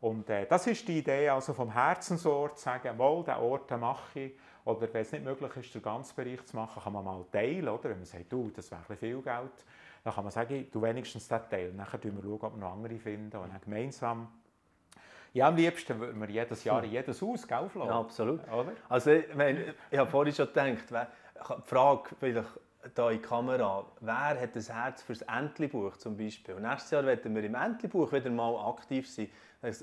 Und 0.00 0.28
äh, 0.28 0.46
das 0.46 0.66
ist 0.66 0.86
die 0.88 0.98
Idee 0.98 1.28
also 1.28 1.54
vom 1.54 1.72
Herzensort, 1.72 2.58
zu 2.58 2.64
sagen, 2.64 2.98
wohl, 2.98 3.22
diesen 3.24 3.38
Ort 3.38 3.70
mache 3.78 4.20
ich. 4.20 4.32
Oder 4.64 4.92
wenn 4.92 5.02
es 5.02 5.12
nicht 5.12 5.24
möglich 5.24 5.56
ist, 5.56 5.74
den 5.74 5.82
ganzen 5.82 6.16
Bereich 6.16 6.44
zu 6.44 6.56
machen, 6.56 6.82
kann 6.82 6.92
man 6.92 7.04
mal 7.04 7.24
teilen. 7.30 7.68
Oder? 7.68 7.84
Wenn 7.84 7.98
man 7.98 8.04
sagt, 8.04 8.32
du, 8.32 8.50
das 8.54 8.70
wäre 8.72 8.96
viel 8.96 9.22
Geld, 9.22 9.64
dann 10.02 10.14
kann 10.14 10.24
man 10.24 10.32
sagen, 10.32 10.66
du 10.70 10.82
wenigstens 10.82 11.28
den 11.28 11.40
Teil. 11.48 11.72
Dann 11.72 11.86
schauen 11.86 12.22
wir, 12.22 12.32
ob 12.32 12.42
wir 12.42 12.58
noch 12.58 12.72
andere 12.72 12.98
finden 12.98 13.36
und 13.36 13.52
dann 13.52 13.60
gemeinsam 13.60 14.28
ja, 15.32 15.48
am 15.48 15.56
liebsten 15.56 16.00
würden 16.00 16.18
wir 16.18 16.30
jedes 16.30 16.64
Jahr 16.64 16.82
in 16.82 16.92
jedes 16.92 17.20
Haus, 17.20 17.44
Flo? 17.44 17.84
Ja, 17.84 18.00
absolut. 18.00 18.40
Oder? 18.48 18.72
Also, 18.88 19.10
ich, 19.10 19.34
meine, 19.34 19.74
ich 19.90 19.98
habe 19.98 20.10
vorhin 20.10 20.32
schon 20.32 20.46
gedacht, 20.46 20.90
die 20.90 21.62
Frage 21.68 22.16
vielleicht 22.18 22.48
hier 22.94 23.10
in 23.10 23.16
die 23.20 23.22
Kamera, 23.22 23.84
wer 24.00 24.40
hat 24.40 24.54
das 24.54 24.72
Herz 24.72 25.02
für 25.02 25.12
das 25.12 25.22
Entlebuch 25.22 25.96
zum 25.96 26.16
Beispiel? 26.16 26.54
Nächstes 26.60 26.90
Jahr 26.90 27.04
werden 27.04 27.34
wir 27.34 27.42
im 27.42 27.54
Entlebuch 27.54 28.12
wieder 28.12 28.30
mal 28.30 28.54
aktiv 28.68 29.08
sein. 29.08 29.28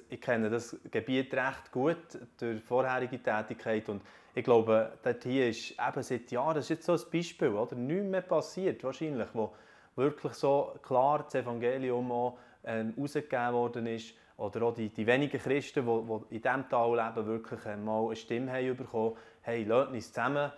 Ich 0.09 0.21
kenne 0.21 0.49
das 0.49 0.77
Gebiet 0.89 1.33
recht 1.33 1.71
gut 1.71 1.97
durch 2.39 2.61
vorherige 2.61 3.21
Tätigkeit 3.21 3.89
und 3.89 4.01
ich 4.35 4.43
glaube, 4.43 4.93
dort 5.03 5.23
hier 5.23 5.49
ist 5.49 5.71
eben 5.71 6.03
seit 6.03 6.31
Jahren, 6.31 6.55
das 6.55 6.65
ist 6.65 6.69
jetzt 6.69 6.85
so 6.85 6.93
ein 6.93 7.11
Beispiel, 7.11 7.49
oder? 7.49 7.75
nichts 7.75 8.05
mehr 8.05 8.21
passiert 8.21 8.83
wahrscheinlich, 8.83 9.27
wo 9.33 9.53
wirklich 9.95 10.33
so 10.33 10.73
klar 10.81 11.23
das 11.23 11.35
Evangelium 11.35 12.11
auch 12.11 12.37
ähm, 12.63 12.93
rausgegeben 12.97 13.53
worden 13.53 13.85
ist 13.87 14.13
oder 14.37 14.63
auch 14.63 14.73
die, 14.73 14.89
die 14.89 15.05
wenigen 15.05 15.39
Christen, 15.39 15.85
die, 15.85 16.27
die 16.29 16.35
in 16.35 16.41
diesem 16.41 16.69
Tal 16.69 16.95
leben, 16.95 17.27
wirklich 17.27 17.65
mal 17.83 18.05
eine 18.05 18.15
Stimme 18.15 18.51
haben 18.53 18.77
bekommen, 18.77 19.15
hey, 19.41 19.63
lasst 19.65 19.91
uns 19.91 20.07
zusammen 20.07 20.51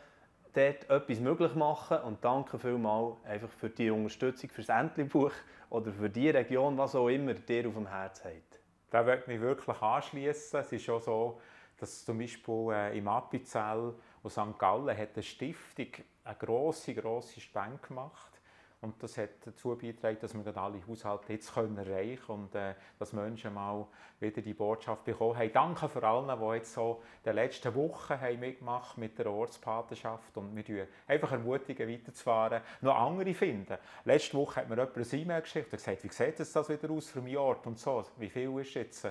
dort 0.56 0.89
etwas 0.89 1.20
möglich 1.20 1.53
machen 1.56 1.97
und 1.99 2.24
danke 2.24 2.58
vielmals 2.58 3.16
einfach 3.26 3.49
für 3.49 3.70
die 3.70 3.89
Unterstützung 3.89 4.49
für 4.49 4.62
das 4.62 4.70
Entlebuch 4.70 5.32
oder 5.70 5.91
für 5.91 6.10
die 6.10 6.30
Region, 6.30 6.78
was 6.78 6.95
auch 6.95 7.10
immer 7.10 7.34
dir 7.34 7.68
auf 7.68 7.74
dem 7.74 7.88
Herz 7.88 8.24
hat. 8.24 8.60
Da 8.89 9.14
ich 9.14 9.28
mich 9.28 9.41
wirklich 9.41 9.82
anschließen. 9.82 10.60
Es 10.60 10.72
ist 10.72 10.84
schon 10.84 11.01
so, 11.01 11.41
dass 11.78 12.06
zum 12.06 12.18
Beispiel 12.18 12.70
äh, 12.72 12.97
im 12.97 13.08
Appenzell 13.08 13.93
aus 14.24 14.34
St. 14.34 14.58
Gallen 14.58 14.97
hat 14.97 15.10
eine 15.14 15.24
Stiftung 15.24 15.88
eine 16.24 16.36
grosse, 16.38 16.95
grosse 16.95 17.41
Spende 17.41 17.80
gemacht 17.86 18.34
Und 18.82 19.01
das 19.01 19.17
hat 19.17 19.30
dazu 19.43 19.76
beigetragen, 19.76 20.17
dass 20.21 20.34
wir 20.34 20.57
alle 20.57 20.86
Haushalte 20.88 21.34
jetzt 21.34 21.53
können 21.53 21.78
erreichen 21.78 22.21
können 22.26 22.43
und 22.43 22.55
äh, 22.55 22.76
dass 22.99 23.13
Menschen 23.13 23.53
mal 23.53 23.88
wieder 24.19 24.41
die 24.41 24.53
Botschaft 24.53 25.05
bekommen 25.05 25.38
haben. 25.38 25.51
Danke 25.51 25.89
für 25.89 26.03
allen, 26.03 26.39
die 26.39 26.55
jetzt 26.55 26.73
so 26.73 27.01
in 27.23 27.23
den 27.23 27.36
letzten 27.36 27.73
Wochen 27.73 28.19
haben 28.19 28.39
mitgemacht 28.39 28.97
mit 28.97 29.17
der 29.17 29.32
Ortspatenschaft 29.32 30.38
und 30.38 30.55
wir 30.55 30.88
einfach 31.07 31.32
ermutigen, 31.32 31.89
weiterzufahren, 31.89 32.61
noch 32.82 32.95
andere 32.95 33.34
finden. 33.34 33.78
Letzte 34.03 34.38
Woche 34.38 34.57
hat 34.57 34.69
mir 34.69 34.76
jemand 34.76 34.95
eine 34.95 35.21
E-Mail 35.21 35.41
geschickt 35.41 35.73
und 35.73 35.78
gesagt, 35.78 36.03
wie 36.03 36.09
sieht 36.09 36.39
das 36.39 36.69
wieder 36.69 36.91
aus 36.91 37.09
für 37.09 37.21
meinen 37.21 37.38
Ort 37.38 37.65
und 37.65 37.80
so, 37.80 38.03
wie 38.17 38.30
viel 38.30 38.59
ist 38.59 38.73
jetzt? 38.73 39.07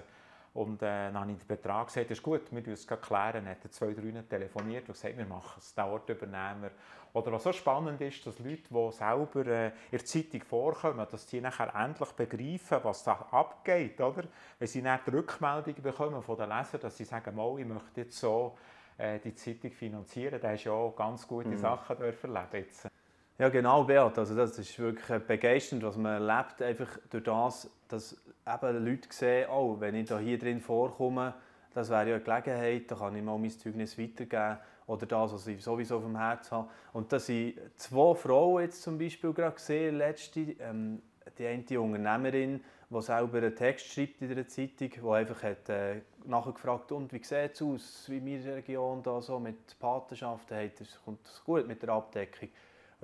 Und 0.55 0.83
äh, 0.83 1.11
dann 1.11 1.19
habe 1.19 1.33
ich 1.33 1.39
den 1.39 1.49
Betrag 1.49 1.89
gesagt, 1.89 2.11
das 2.11 2.19
ist 2.19 2.23
gut, 2.23 2.43
wir 2.53 2.63
müssen 2.63 2.73
es 2.73 2.87
klären. 2.87 3.33
Dann 3.45 3.49
hat 3.49 3.65
er 3.65 3.71
zwei, 3.73 3.93
drei 3.93 4.23
telefoniert 4.23 4.89
und 4.89 4.95
gesagt, 4.95 5.19
wir 5.19 5.27
machen 5.27 5.59
es, 5.59 5.75
den 5.75 5.85
Ort 5.85 6.09
übernehmen 6.09 6.63
wir. 6.63 6.71
Oder 7.13 7.33
was 7.33 7.43
so 7.43 7.53
spannend 7.53 8.01
ist, 8.01 8.25
dass 8.25 8.39
Leute, 8.39 8.63
die 8.71 8.93
selber 8.93 9.47
äh, 9.47 9.67
in 9.67 9.73
der 9.91 10.05
Zeitung 10.05 10.43
vorkommen, 10.43 11.07
dass 11.11 11.29
sie 11.29 11.41
nachher 11.41 11.75
endlich 11.75 12.11
begreifen, 12.11 12.79
was 12.85 13.03
da 13.03 13.15
abgeht. 13.33 14.01
Oder? 14.01 14.25
Wenn 14.61 14.69
sie 14.69 14.81
dann 14.81 15.01
die 15.05 15.11
Rückmeldung 15.11 15.75
bekommen 15.83 16.23
von 16.23 16.37
den 16.37 16.49
Lesern, 16.49 16.81
dass 16.81 16.97
sie 16.97 17.05
sagen, 17.05 17.35
mal, 17.35 17.59
ich 17.59 17.67
möchte 17.67 18.03
jetzt 18.03 18.19
so 18.19 18.57
äh, 18.97 19.19
die 19.19 19.35
Zeitung 19.35 19.73
finanzieren, 19.73 20.41
da 20.41 20.51
hast 20.51 20.65
du 20.65 20.69
ja 20.69 20.75
auch 20.75 20.95
ganz 20.95 21.27
gute 21.27 21.49
mhm. 21.49 21.57
Sachen 21.57 22.01
erleben 22.01 22.49
jetzt. 22.53 22.89
Ja, 23.37 23.49
genau, 23.49 23.83
Beat. 23.83 24.17
Also 24.17 24.37
das 24.37 24.57
ist 24.57 24.79
wirklich 24.79 25.21
begeisternd, 25.23 25.83
was 25.83 25.97
man 25.97 26.23
erlebt, 26.23 26.63
einfach 26.63 26.99
durch 27.11 27.25
das, 27.25 27.69
dass 27.89 28.17
eben 28.47 28.85
Leute 28.85 29.09
sehen, 29.11 29.49
oh, 29.51 29.75
wenn 29.81 29.97
ich 29.97 30.09
da 30.09 30.21
hier 30.21 30.39
drin 30.39 30.61
vorkomme, 30.61 31.35
das 31.73 31.91
wäre 31.91 32.11
ja 32.11 32.15
eine 32.15 32.23
Gelegenheit, 32.23 32.89
da 32.89 32.95
kann 32.95 33.17
ich 33.17 33.25
mal 33.25 33.37
mein 33.37 33.51
Zeugnis 33.51 33.99
weitergeben 33.99 34.59
oder 34.87 35.07
das, 35.07 35.33
was 35.33 35.47
ich 35.49 35.65
sowieso 35.65 35.97
auf 35.97 36.05
dem 36.05 36.17
Herz 36.17 36.53
habe. 36.53 36.69
Und 36.93 37.13
da 37.13 37.19
sind 37.19 37.59
zwei 37.75 38.15
Frauen 38.15 38.63
jetzt 38.63 38.83
zum 38.83 38.99
Beispiel 38.99 39.33
gerade 39.33 39.57
gesehen, 39.57 39.99
letzte, 39.99 40.41
ähm, 40.61 41.03
die 41.37 41.47
eine 41.49 41.81
Unternehmerin, 41.81 42.63
die 42.89 43.03
selber 43.03 43.39
einen 43.39 43.57
Text 43.57 43.87
schreibt 43.87 44.23
in 44.23 44.33
der 44.33 44.47
Zeitung, 44.47 44.91
die 44.91 45.09
einfach 45.09 45.43
hat, 45.43 45.69
äh, 45.71 46.03
nachgefragt 46.25 46.93
und 46.93 47.13
wie 47.13 47.25
sieht 47.25 47.55
es 47.55 47.63
aus, 47.63 48.05
wie 48.07 48.21
meine 48.21 48.55
Region 48.55 49.03
da 49.03 49.21
so 49.21 49.41
mit 49.41 49.77
Patenschaften 49.81 50.71
kommt 51.05 51.27
das 51.27 51.43
gut 51.43 51.67
mit 51.67 51.83
der 51.83 51.89
Abdeckung. 51.89 52.51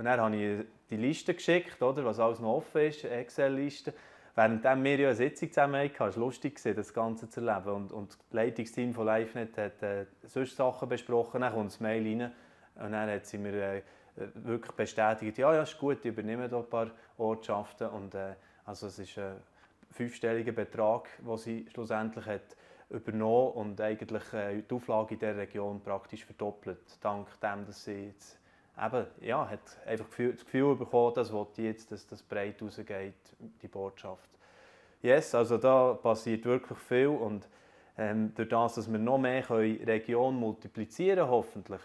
Und 0.01 0.07
dann 0.07 0.19
habe 0.19 0.35
ich 0.35 0.65
die 0.89 0.97
Liste 0.97 1.35
geschickt, 1.35 1.83
oder, 1.83 2.03
was 2.07 2.19
alles 2.19 2.41
noch 2.41 2.57
offen 2.57 2.87
ist, 2.87 3.05
Excel-Liste. 3.05 3.93
Während 4.35 4.65
wir 4.65 4.97
ja 4.99 5.09
eine 5.09 5.15
Sitzung 5.15 5.53
zusammen 5.53 5.85
hatten, 5.85 6.01
war 6.01 6.09
es 6.09 6.17
lustig, 6.17 6.59
das 6.63 6.95
Ganze 6.95 7.29
zu 7.29 7.43
erleben. 7.43 7.69
Und, 7.69 7.93
und 7.93 8.13
das 8.13 8.19
Leitungsteam 8.31 8.95
von 8.95 9.07
LiveNet 9.07 9.59
hat 9.59 9.83
äh, 9.83 10.07
sonst 10.25 10.57
Sachen 10.57 10.89
besprochen, 10.89 11.43
dann 11.43 11.53
kommt 11.53 11.73
das 11.73 11.81
Mail 11.81 12.03
rein 12.03 12.33
und 12.77 12.93
dann 12.93 13.11
hat 13.11 13.27
sie 13.27 13.37
mir 13.37 13.53
äh, 13.53 13.83
wirklich 14.37 14.73
bestätigt, 14.73 15.37
ja, 15.37 15.55
ja, 15.55 15.65
ist 15.65 15.79
gut, 15.79 15.99
ich 15.99 16.07
übernehme 16.07 16.49
hier 16.49 16.57
ein 16.57 16.71
paar 16.71 16.91
Ortschaften. 17.19 17.89
Und, 17.89 18.15
äh, 18.15 18.37
also 18.65 18.87
es 18.87 18.99
ist 18.99 19.19
ein 19.19 19.35
fünfstelliger 19.91 20.53
Betrag, 20.53 21.11
den 21.19 21.37
sie 21.37 21.67
schlussendlich 21.75 22.25
hat 22.25 22.57
übernommen 22.89 23.53
und 23.53 23.81
eigentlich 23.83 24.33
äh, 24.33 24.63
die 24.63 24.75
Auflage 24.75 25.13
in 25.13 25.21
dieser 25.21 25.37
Region 25.37 25.83
praktisch 25.83 26.25
verdoppelt, 26.25 26.97
dank 27.03 27.39
dem, 27.43 27.67
dass 27.67 27.85
sie 27.85 28.07
jetzt 28.07 28.40
eben, 28.85 29.07
ja, 29.21 29.49
hat 29.49 29.61
einfach 29.87 30.07
das 30.07 30.45
Gefühl 30.45 30.77
bekommen, 30.77 31.15
dass 31.15 31.33
jetzt, 31.57 31.93
dass 31.93 32.07
das 32.07 32.23
breit 32.23 32.63
rausgeht, 32.63 33.15
die 33.63 33.69
Botschaft. 33.69 34.31
Yes, 35.03 35.35
also 35.35 35.59
da 35.59 35.95
passiert 35.95 36.45
wirklich 36.45 36.79
viel 36.79 37.09
und 37.09 37.49
ähm, 37.97 38.33
durch 38.35 38.49
das, 38.49 38.75
dass 38.75 38.91
wir 38.91 38.99
noch 38.99 39.19
mehr 39.19 39.43
können 39.43 39.83
Region 39.85 40.37
multiplizieren 40.37 41.29
hoffentlich, 41.29 41.81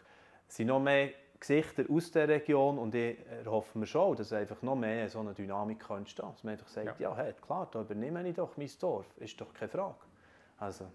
sind 0.48 0.68
noch 0.68 0.80
mehr 0.80 1.10
Gesichter 1.40 1.84
aus 1.90 2.12
der 2.12 2.28
Region 2.28 2.78
und 2.78 2.96
ich 2.96 3.18
hoffe 3.46 3.78
mir 3.78 3.86
schon, 3.86 4.16
dass 4.16 4.32
einfach 4.34 4.62
noch 4.62 4.76
mehr 4.76 5.10
so 5.10 5.20
eine 5.20 5.34
Dynamik 5.34 5.90
entstehen 5.90 6.26
kann. 6.26 6.34
Dass 6.34 6.44
man 6.44 6.54
einfach 6.54 6.68
sagt, 6.68 7.00
ja, 7.00 7.10
ja 7.10 7.16
hey, 7.16 7.34
klar, 7.34 7.68
da 7.72 7.82
übernehme 7.82 8.28
ich 8.28 8.36
doch 8.36 8.56
mein 8.58 8.70
Dorf, 8.80 9.06
ist 9.18 9.40
doch 9.40 9.54
keine 9.54 9.70
Frage. 9.70 9.96
Also, 10.58 10.86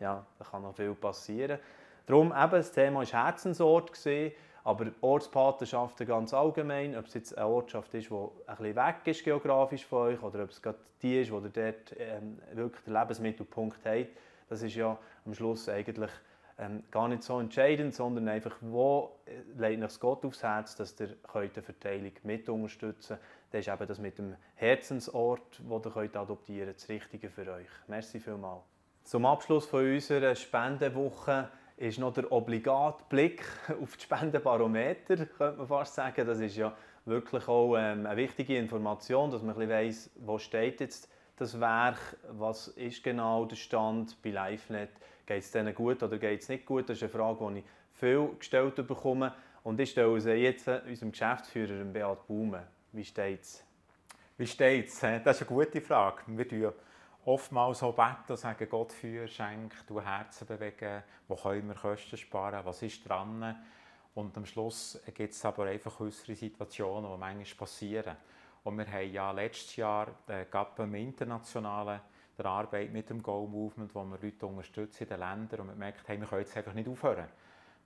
ja, 0.00 0.24
da 0.38 0.44
kann 0.44 0.62
noch 0.62 0.74
viel 0.74 0.94
passieren. 0.94 1.58
Darum 2.06 2.32
eben, 2.32 2.50
das 2.50 2.72
Thema 2.72 3.00
war 3.00 3.06
Herzensort. 3.06 3.92
Gewesen. 3.92 4.34
Aber 4.64 4.86
Ortspatenschaften 5.00 6.06
ganz 6.06 6.32
allgemein, 6.32 6.96
ob 6.96 7.06
es 7.06 7.14
jetzt 7.14 7.36
eine 7.36 7.48
Ortschaft 7.48 7.92
ist, 7.94 8.10
die 8.10 8.14
ein 8.14 8.56
bisschen 8.56 8.76
weg 8.76 8.96
ist 9.06 9.24
geografisch 9.24 9.84
von 9.84 10.08
euch, 10.08 10.22
oder 10.22 10.44
ob 10.44 10.50
es 10.50 10.62
gerade 10.62 10.78
die 11.02 11.20
ist, 11.20 11.32
wo 11.32 11.38
ihr 11.38 11.50
dort 11.50 11.96
ähm, 11.98 12.38
wirklich 12.52 12.82
den 12.84 12.94
Lebensmittelpunkt 12.94 13.84
habt, 13.84 14.08
das 14.48 14.62
ist 14.62 14.74
ja 14.74 14.96
am 15.24 15.34
Schluss 15.34 15.68
eigentlich 15.68 16.10
ähm, 16.58 16.84
gar 16.90 17.08
nicht 17.08 17.22
so 17.22 17.40
entscheidend, 17.40 17.94
sondern 17.94 18.28
einfach, 18.28 18.54
wo 18.60 19.18
äh, 19.26 19.40
legt 19.58 19.82
euch 19.82 20.00
Gott 20.00 20.24
aufs 20.24 20.42
Herz, 20.42 20.76
dass 20.76 20.98
ihr 21.00 21.16
eine 21.32 21.50
Verteilung 21.50 22.12
mit 22.22 22.48
unterstützen 22.48 23.16
könnt. 23.16 23.28
Das 23.50 23.60
ist 23.66 23.72
eben 23.72 23.88
das 23.88 23.98
mit 23.98 24.18
dem 24.18 24.36
Herzensort, 24.54 25.60
wo 25.66 25.78
ihr 25.78 25.90
könnt 25.90 26.16
adoptieren 26.16 26.66
könnt, 26.66 26.76
das 26.76 26.88
Richtige 26.88 27.30
für 27.30 27.50
euch. 27.50 27.68
Merci 27.88 28.20
vielmals. 28.20 28.62
Zum 29.04 29.26
Abschluss 29.26 29.66
von 29.66 29.84
unserer 29.84 30.34
Spendenwoche 30.34 31.48
ist 31.76 31.98
noch 31.98 32.12
der 32.12 32.30
obligate 32.30 33.02
Blick 33.08 33.44
auf 33.82 33.96
die 33.96 34.02
Spendenbarometer, 34.02 35.26
könnte 35.26 35.58
man 35.58 35.66
fast 35.66 35.94
sagen. 35.94 36.26
Das 36.26 36.40
ist 36.40 36.56
ja 36.56 36.74
wirklich 37.04 37.48
auch 37.48 37.76
ähm, 37.76 38.06
eine 38.06 38.16
wichtige 38.16 38.56
Information, 38.56 39.30
dass 39.30 39.42
man 39.42 39.60
ein 39.60 39.68
weiss, 39.68 40.10
wo 40.16 40.38
steht 40.38 40.80
jetzt 40.80 41.08
das 41.36 41.58
Werk, 41.58 42.16
was 42.30 42.68
ist 42.68 43.02
genau 43.02 43.44
der 43.44 43.56
Stand 43.56 44.20
bei 44.22 44.30
LiveNet, 44.30 44.90
geht 45.26 45.42
es 45.42 45.50
denen 45.50 45.74
gut 45.74 46.02
oder 46.02 46.18
geht 46.18 46.42
es 46.42 46.48
nicht 46.48 46.66
gut? 46.66 46.88
Das 46.88 46.98
ist 46.98 47.02
eine 47.02 47.10
Frage, 47.10 47.52
die 47.52 47.58
ich 47.60 47.64
viel 47.94 48.28
gestellt 48.38 48.76
bekomme. 48.86 49.34
Und 49.64 49.78
ich 49.80 49.90
stelle 49.90 50.20
sie 50.20 50.32
jetzt 50.32 50.68
unserem 50.68 51.12
Geschäftsführer, 51.12 51.84
Beat 51.84 52.26
Baume. 52.26 52.64
Wie 52.92 53.04
steht 53.04 53.42
es? 53.42 53.64
Wie 54.36 54.46
steht 54.46 54.88
es? 54.88 55.00
Das 55.24 55.40
ist 55.40 55.48
eine 55.48 55.56
gute 55.56 55.80
Frage. 55.80 56.22
Wir 56.26 56.72
oftmals 57.24 57.78
so 57.78 57.92
beten 57.92 58.30
und 58.30 58.36
sagen, 58.36 58.66
Gott 58.68 58.92
führ, 58.92 59.26
schenk, 59.28 59.74
du 59.86 60.00
Herzen 60.00 60.46
bewegen, 60.46 61.02
wo 61.28 61.36
können 61.36 61.68
wir 61.68 61.74
Kosten 61.74 62.16
sparen, 62.16 62.64
was 62.64 62.82
ist 62.82 63.08
dran. 63.08 63.56
Und 64.14 64.36
am 64.36 64.44
Schluss 64.44 65.00
gibt 65.14 65.32
es 65.32 65.44
aber 65.44 65.66
einfach 65.66 65.98
äußere 66.00 66.34
Situationen, 66.34 67.10
die 67.10 67.18
manchmal 67.18 67.58
passieren. 67.58 68.16
Und 68.64 68.78
wir 68.78 68.86
haben 68.86 69.12
ja 69.12 69.30
letztes 69.32 69.76
Jahr 69.76 70.08
äh, 70.28 70.44
beim 70.76 70.94
internationalen 70.94 72.00
der 72.38 72.46
Arbeit 72.46 72.92
mit 72.92 73.10
dem 73.10 73.22
Go 73.22 73.46
Movement, 73.46 73.94
wo 73.94 74.04
wir 74.04 74.18
Leute 74.20 74.46
unterstützen 74.46 75.02
in 75.04 75.08
den 75.08 75.20
Ländern 75.20 75.60
und 75.60 75.68
wir 75.68 75.74
merkt, 75.74 76.06
hey, 76.08 76.18
wir 76.18 76.26
können 76.26 76.42
jetzt 76.42 76.56
einfach 76.56 76.72
nicht 76.72 76.88
aufhören. 76.88 77.28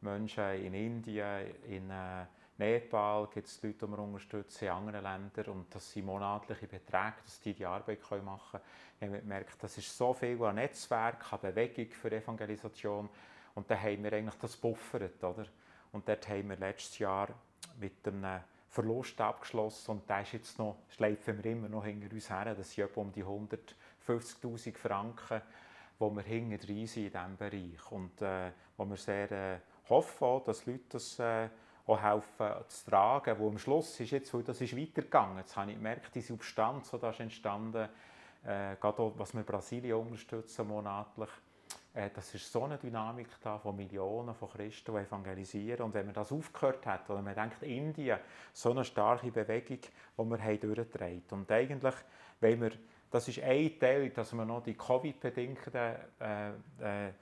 Menschen 0.00 0.44
in 0.64 0.74
Indien, 0.74 1.46
in 1.68 1.90
äh, 1.90 2.26
Nepal 2.58 3.28
gibt 3.32 3.46
es 3.46 3.62
Leute, 3.62 3.86
die 3.86 3.92
wir 3.92 3.98
unterstützen, 3.98 4.64
in 4.64 4.70
anderen 4.70 5.02
Ländern 5.02 5.46
und 5.46 5.74
das 5.74 5.92
sind 5.92 6.06
monatliche 6.06 6.66
Beträge, 6.66 7.16
dass 7.24 7.40
die 7.40 7.52
die 7.52 7.66
Arbeit 7.66 8.00
machen 8.24 8.60
können. 8.60 8.62
Wir 8.98 9.08
haben 9.08 9.20
gemerkt, 9.20 9.62
das 9.62 9.76
ist 9.76 9.96
so 9.96 10.14
viel 10.14 10.42
an 10.42 10.54
Netzwerk, 10.54 11.32
an 11.32 11.40
Bewegung 11.40 11.90
für 11.90 12.10
Evangelisation 12.10 13.10
und 13.54 13.70
dann 13.70 13.82
haben 13.82 14.02
wir 14.02 14.12
eigentlich 14.12 14.38
das 14.40 14.56
buffert, 14.56 15.22
oder? 15.22 15.44
Und 15.92 16.08
dort 16.08 16.28
haben 16.28 16.48
wir 16.48 16.56
letztes 16.56 16.98
Jahr 16.98 17.28
mit 17.78 18.06
einem 18.06 18.40
Verlust 18.68 19.20
abgeschlossen 19.20 19.90
und 19.92 20.08
der 20.08 20.22
ist 20.22 20.32
jetzt 20.32 20.58
noch, 20.58 20.76
schleifen 20.88 21.42
wir 21.42 21.52
immer 21.52 21.68
noch 21.68 21.84
hinter 21.84 22.12
uns 22.12 22.30
her, 22.30 22.54
das 22.54 22.72
sind 22.72 22.84
etwa 22.84 23.00
um 23.02 23.12
die 23.12 23.24
150'000 23.24 24.76
Franken, 24.76 25.42
wo 25.98 26.10
wir 26.10 26.22
hinten 26.22 26.58
drin 26.58 26.86
sind 26.86 27.06
in 27.06 27.12
diesem 27.12 27.36
Bereich 27.36 27.92
und 27.92 28.20
äh, 28.22 28.50
wo 28.76 28.84
wir 28.84 28.96
sehr 28.96 29.30
äh, 29.32 29.58
hoffen, 29.88 30.42
dass 30.44 30.66
Leute 30.66 30.84
das 30.90 31.18
äh, 31.18 31.48
auch 31.86 32.02
helfen 32.02 32.48
zu 32.68 32.90
tragen, 32.90 33.38
wo 33.38 33.48
am 33.48 33.58
Schluss 33.58 34.00
ist 34.00 34.10
jetzt, 34.10 34.34
das 34.44 34.60
ist 34.60 34.76
weitergegangen. 34.76 35.38
Jetzt 35.38 35.56
habe 35.56 35.70
ich 35.70 35.76
gemerkt, 35.76 36.14
die 36.14 36.20
Substanz, 36.20 36.90
die 36.90 36.98
da 36.98 37.10
ist 37.10 37.20
entstanden, 37.20 37.88
äh, 38.44 38.76
gerade 38.80 39.02
auch, 39.02 39.12
was 39.16 39.34
wir 39.34 39.42
Brasilien 39.42 39.96
unterstützen 39.96 40.68
monatlich, 40.68 41.30
äh, 41.94 42.10
das 42.14 42.34
ist 42.34 42.52
so 42.52 42.64
eine 42.64 42.76
Dynamik 42.76 43.28
da 43.42 43.58
von 43.58 43.74
Millionen 43.74 44.34
von 44.34 44.50
Christen, 44.50 44.92
die 44.94 45.00
evangelisieren. 45.00 45.86
Und 45.86 45.94
wenn 45.94 46.06
man 46.06 46.14
das 46.14 46.30
aufgehört 46.30 46.86
hat, 46.86 47.08
oder 47.08 47.22
man 47.22 47.34
denkt, 47.34 47.62
Indien, 47.62 48.18
so 48.52 48.70
eine 48.70 48.84
starke 48.84 49.30
Bewegung, 49.30 49.78
die 49.78 50.24
wir 50.24 50.42
haben 50.42 50.60
durchgedreht. 50.60 51.32
Und 51.32 51.50
eigentlich, 51.50 51.94
wenn 52.40 52.60
wir, 52.60 52.72
das 53.10 53.28
ist 53.28 53.42
ein 53.42 53.78
Teil, 53.78 54.10
dass 54.10 54.32
wir 54.32 54.44
noch 54.44 54.62
die 54.62 54.74
Covid-bedingten 54.74 55.96
äh, 56.20 56.48
äh, 56.48 57.12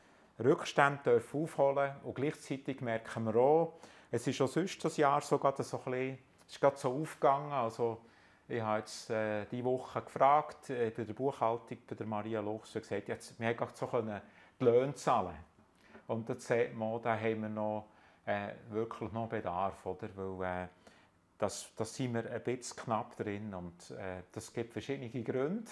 Rückstände 0.43 1.17
aufholen 1.17 1.77
dürfen. 1.77 2.01
Und 2.03 2.15
gleichzeitig 2.17 2.81
merken 2.81 3.25
wir 3.27 3.37
auch, 3.37 3.75
es 4.15 4.29
ist 4.29 4.41
auch 4.41 4.47
sonst 4.47 4.85
das 4.85 4.97
Jahr 4.97 5.21
so 5.23 5.39
gerade 5.39 5.61
so 5.65 5.79
bisschen, 5.79 6.19
es 6.47 6.53
ist 6.53 6.61
gerade 6.61 6.77
so 6.77 6.93
aufgegangen. 6.93 7.51
Also, 7.51 8.01
ich 8.47 8.63
habe 8.63 8.79
jetzt 8.79 9.11
äh, 9.11 9.45
diese 9.47 9.65
Woche 9.65 10.03
gefragt, 10.03 10.71
äh, 10.71 10.91
bei 10.91 11.03
der 11.03 11.15
Buchhaltung, 11.15 11.79
bei 11.89 11.97
der 11.97 12.07
Maria 12.07 12.41
Luchs, 12.41 12.77
und 12.77 12.83
gesagt, 12.83 13.09
jetzt, 13.09 13.41
wir 13.41 13.49
haben 13.49 13.69
so 13.75 13.87
können 13.89 14.21
die 14.61 14.65
Löhne 14.65 14.95
zahlen 14.95 15.37
Und 16.07 16.29
da 16.29 16.37
sieht 16.37 16.77
man, 16.77 17.03
da 17.03 17.19
haben 17.19 17.43
wir 17.43 17.49
noch, 17.49 17.89
äh, 18.25 18.51
wirklich 18.71 19.11
noch 19.11 19.29
Bedarf, 19.29 19.85
oder? 19.85 20.09
Weil, 20.15 20.65
äh, 20.65 20.69
das, 21.37 21.73
das 21.77 21.93
sind 21.93 22.15
wir 22.15 22.31
ein 22.31 22.43
bisschen 22.45 22.85
knapp 22.85 23.17
drin 23.17 23.53
und 23.53 23.91
äh, 23.91 24.23
das 24.31 24.53
gibt 24.53 24.73
verschiedene 24.73 25.11
Gründe. 25.25 25.71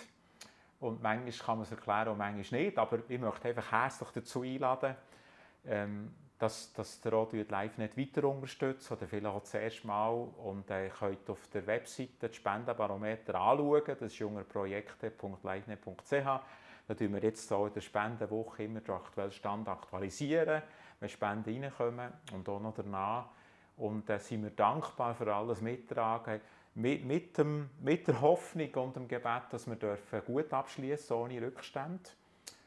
Und 0.80 1.00
manchmal 1.00 1.32
kann 1.32 1.58
man 1.58 1.64
es 1.64 1.70
erklären 1.70 2.08
und 2.08 2.18
manchmal 2.18 2.60
nicht, 2.60 2.76
aber 2.76 2.98
ich 3.08 3.20
möchte 3.20 3.48
einfach 3.48 3.70
herzlich 3.70 4.08
dazu 4.10 4.42
einladen, 4.42 4.96
ähm, 5.64 6.12
dass, 6.42 6.72
dass 6.72 7.00
der 7.00 7.12
auch 7.12 7.32
live 7.32 7.78
nicht 7.78 7.96
weiter 7.96 8.28
unterstützt 8.28 8.90
oder 8.90 9.06
vielleicht 9.06 9.26
auch 9.26 9.42
das 9.42 9.54
erste 9.54 9.86
Mal 9.86 10.10
und 10.10 10.68
äh, 10.72 10.88
könnt 10.88 11.30
auf 11.30 11.46
der 11.46 11.64
Webseite 11.68 12.10
das 12.18 12.34
Spendenbarometer 12.34 13.36
anschauen. 13.36 13.82
Das 13.86 14.02
ist 14.02 14.18
jungerprojekte.livenet.ch. 14.18 16.10
Da 16.10 16.94
tun 16.96 17.12
wir 17.14 17.22
jetzt 17.22 17.46
so 17.46 17.64
in 17.66 17.72
der 17.72 17.80
Spendenwoche 17.80 18.64
immer 18.64 18.80
den 18.80 18.92
aktuellen 18.92 19.30
Stand 19.30 19.68
aktualisieren, 19.68 20.62
wenn 20.98 21.08
Spenden 21.08 21.62
reinkommen 21.62 22.12
und 22.32 22.48
auch 22.48 22.58
noch 22.58 22.74
danach. 22.74 23.26
Und 23.76 24.10
äh, 24.10 24.18
sind 24.18 24.42
wir 24.42 24.50
dankbar 24.50 25.14
für 25.14 25.32
alles 25.32 25.60
Mittragen. 25.60 26.40
Mit, 26.74 27.04
mit, 27.04 27.38
dem, 27.38 27.70
mit 27.80 28.08
der 28.08 28.20
Hoffnung 28.20 28.74
und 28.74 28.96
dem 28.96 29.06
Gebet, 29.06 29.42
dass 29.52 29.68
wir 29.68 29.76
dürfen 29.76 30.24
gut 30.24 30.52
abschließen 30.52 31.14
ohne 31.16 31.40
Rückstände, 31.40 32.10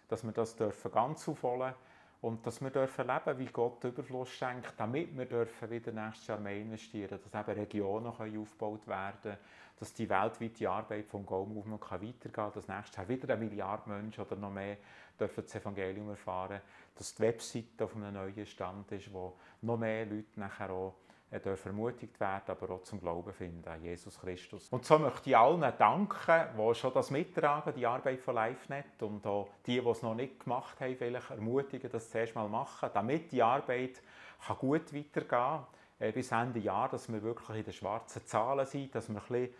dass 0.07 0.23
wir 0.23 0.31
das 0.31 0.55
dürfen 0.55 0.93
ganz 0.93 1.27
aufholen 1.27 1.73
und 2.21 2.45
dass 2.45 2.61
wir 2.61 2.69
dürfen 2.69 3.07
leben, 3.07 3.39
wie 3.39 3.45
Gott 3.45 3.83
Überfluss 3.83 4.29
schenkt, 4.29 4.73
damit 4.77 5.15
wir 5.17 5.25
dürfen 5.25 5.69
wieder 5.69 5.91
nächstes 5.91 6.27
Jahr 6.27 6.39
mehr 6.39 6.57
investieren, 6.57 7.19
dass 7.23 7.47
eben 7.47 7.59
Regionen 7.59 8.07
aufgebaut 8.07 8.87
werden 8.87 9.17
können, 9.21 9.37
dass 9.79 9.93
die 9.93 10.09
weltweite 10.09 10.69
Arbeit 10.69 11.05
vom 11.07 11.25
Go 11.25 11.45
Movement 11.45 11.81
weitergehen 11.81 12.31
kann, 12.31 12.51
dass 12.53 12.67
nächstes 12.67 12.95
Jahr 12.95 13.07
wieder 13.07 13.33
eine 13.33 13.45
Milliarde 13.45 13.89
Menschen 13.89 14.23
oder 14.23 14.35
noch 14.35 14.51
mehr 14.51 14.77
dürfen 15.19 15.43
das 15.43 15.55
Evangelium 15.55 16.09
erfahren, 16.09 16.61
dass 16.95 17.15
die 17.15 17.23
Webseite 17.23 17.83
auf 17.83 17.95
einem 17.95 18.13
neuen 18.13 18.45
Stand 18.45 18.91
ist, 18.91 19.13
wo 19.13 19.33
noch 19.61 19.77
mehr 19.77 20.05
Leute 20.05 20.39
nachher 20.39 20.69
auch 20.71 20.93
er 21.35 21.41
darf 21.41 21.65
ermutigt 21.65 22.17
werden, 22.17 22.43
aber 22.47 22.75
auch 22.75 22.83
zum 22.83 23.01
Glauben 23.01 23.33
finden 23.33 23.67
an 23.67 23.83
Jesus 23.83 24.17
Christus. 24.17 24.69
Und 24.69 24.85
so 24.85 24.97
möchte 24.97 25.29
ich 25.29 25.35
allen 25.35 25.61
danken, 25.77 26.45
die 26.57 26.75
schon 26.75 26.93
das 26.93 27.11
mittragen, 27.11 27.73
die 27.75 27.85
Arbeit 27.85 28.21
von 28.21 28.35
LiveNet 28.35 29.01
und 29.01 29.27
auch 29.27 29.49
die, 29.65 29.81
die 29.81 29.89
es 29.89 30.01
noch 30.01 30.15
nicht 30.15 30.39
gemacht 30.39 30.79
haben, 30.79 30.95
vielleicht 30.95 31.29
ermutigen, 31.29 31.91
das 31.91 32.09
zuerst 32.09 32.35
mal 32.35 32.47
machen, 32.47 32.89
damit 32.93 33.33
die 33.33 33.43
Arbeit 33.43 34.01
kann 34.47 34.57
gut 34.57 34.93
weitergehen 34.93 35.27
kann, 35.27 35.65
äh, 35.99 36.13
bis 36.13 36.31
Ende 36.31 36.59
Jahr, 36.59 36.87
dass 36.87 37.11
wir 37.11 37.21
wirklich 37.21 37.57
in 37.57 37.65
den 37.65 37.73
schwarzen 37.73 38.25
Zahlen 38.25 38.65
sind, 38.65 38.95
dass 38.95 39.09
wir 39.09 39.17
ein 39.17 39.27
bisschen 39.27 39.53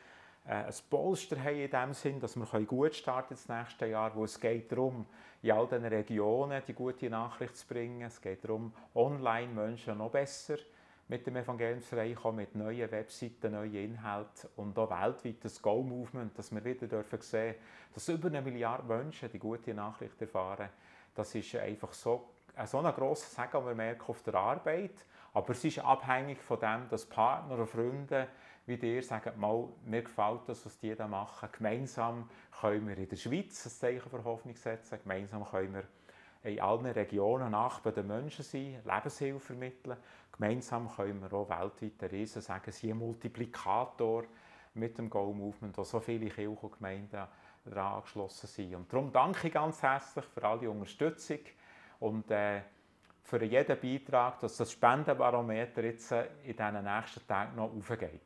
äh, 0.48 0.52
ein 0.54 0.74
Polster 0.90 1.44
haben 1.44 1.60
in 1.60 1.70
dem 1.70 1.94
Sinn, 1.94 2.20
dass 2.22 2.38
wir 2.38 2.46
gut 2.66 2.96
starten 2.96 3.34
ins 3.34 3.50
nächste 3.50 3.88
Jahr, 3.88 4.16
wo 4.16 4.24
es 4.24 4.40
geht 4.40 4.72
darum, 4.72 5.06
in 5.42 5.52
all 5.52 5.68
diesen 5.68 5.86
Regionen 5.86 6.62
die 6.66 6.74
gute 6.74 7.10
Nachricht 7.10 7.58
zu 7.58 7.68
bringen. 7.68 8.04
Es 8.04 8.22
geht 8.22 8.46
darum, 8.46 8.72
online 8.94 9.52
Menschen 9.54 9.98
noch 9.98 10.12
besser 10.12 10.56
mit 11.08 11.28
dem 11.28 11.36
Evangeliumsreich, 11.36 12.18
auch 12.24 12.32
mit 12.32 12.56
neuen 12.56 12.90
Webseiten, 12.92 13.52
neuen 13.52 13.74
Inhalten 13.74 14.50
und 14.56 14.78
auch 14.78 14.90
weltweit 14.90 15.44
das 15.44 15.62
Go-Movement, 15.62 16.38
dass 16.38 16.52
wir 16.52 16.64
wieder 16.64 16.88
dürfen 16.88 17.22
sehen, 17.22 17.56
dass 17.94 18.08
über 18.10 18.28
eine 18.28 18.42
Milliarde 18.42 18.84
Menschen 18.84 19.30
die 19.32 19.40
gute 19.40 19.74
Nachricht 19.74 20.20
erfahren. 20.22 20.70
Das 21.14 21.34
ist 21.36 21.56
einfach 21.56 21.94
so, 21.94 22.30
so 22.66 22.80
ein 22.80 22.94
grosses 22.94 23.36
Segen, 23.36 23.50
das 23.54 23.66
wir 23.66 23.76
merken 23.76 24.06
auf 24.08 24.24
der 24.24 24.36
Arbeit. 24.36 25.06
Aber 25.34 25.52
es 25.52 25.64
ist 25.64 25.80
abhängig 25.80 26.42
von 26.42 26.60
dem, 26.60 26.90
dass 26.90 27.06
Partner 27.06 27.60
und 27.60 27.68
Freunde 27.68 28.28
wie 28.66 28.78
dir 28.78 29.04
sagen, 29.04 29.40
mal, 29.40 29.68
mir 29.86 30.02
gefällt 30.02 30.42
das, 30.48 30.66
was 30.66 30.78
die 30.80 30.96
da 30.96 31.08
machen. 31.08 31.50
Gemeinsam 31.52 32.30
können 32.60 32.88
wir 32.88 32.98
in 32.98 33.08
der 33.08 33.16
Schweiz 33.16 33.66
ein 33.66 33.72
Zeichen 33.72 34.10
für 34.10 34.24
Hoffnung 34.24 34.56
setzen. 34.56 35.00
Gemeinsam 35.04 35.46
können 35.46 35.76
wir 35.76 35.84
in 36.52 36.60
allen 36.60 36.86
Regionen 36.86 37.52
nach 37.52 37.80
bei 37.80 37.92
den 37.92 38.08
Menschen 38.08 38.44
sein, 38.44 38.82
Lebenshilfe 38.84 39.40
vermitteln. 39.40 39.98
Gemeinsam 40.38 40.90
können 40.94 41.22
wir 41.22 41.34
auch 41.34 41.50
weltweit 41.50 42.02
der 42.02 42.12
Riesen 42.12 42.42
sagen, 42.42 42.72
sie 42.72 42.92
ein 42.92 42.98
Multiplikator 42.98 44.24
mit 44.74 44.98
dem 44.98 45.10
Go-Movement, 45.10 45.78
wo 45.78 45.84
so 45.84 46.00
viele 46.00 46.30
Kirchen 46.30 46.58
und 46.58 46.74
Gemeinden 46.74 47.28
daran 47.64 47.94
angeschlossen 47.94 48.48
sind. 48.48 48.76
Und 48.76 48.92
darum 48.92 49.12
danke 49.12 49.48
ich 49.48 49.54
ganz 49.54 49.82
herzlich 49.82 50.26
für 50.26 50.44
all 50.44 50.60
die 50.60 50.68
Unterstützung 50.68 51.40
und 52.00 52.30
äh, 52.32 52.62
für 53.24 53.44
jeden 53.44 53.80
Beitrag, 53.80 54.40
dass 54.40 54.58
das 54.58 54.72
Spendenbarometer 54.72 55.84
jetzt 55.84 56.12
äh, 56.12 56.28
in 56.44 56.56
diesen 56.56 56.84
nächsten 56.84 57.26
Tagen 57.28 57.56
noch 57.56 57.74
aufgeht. 57.74 58.22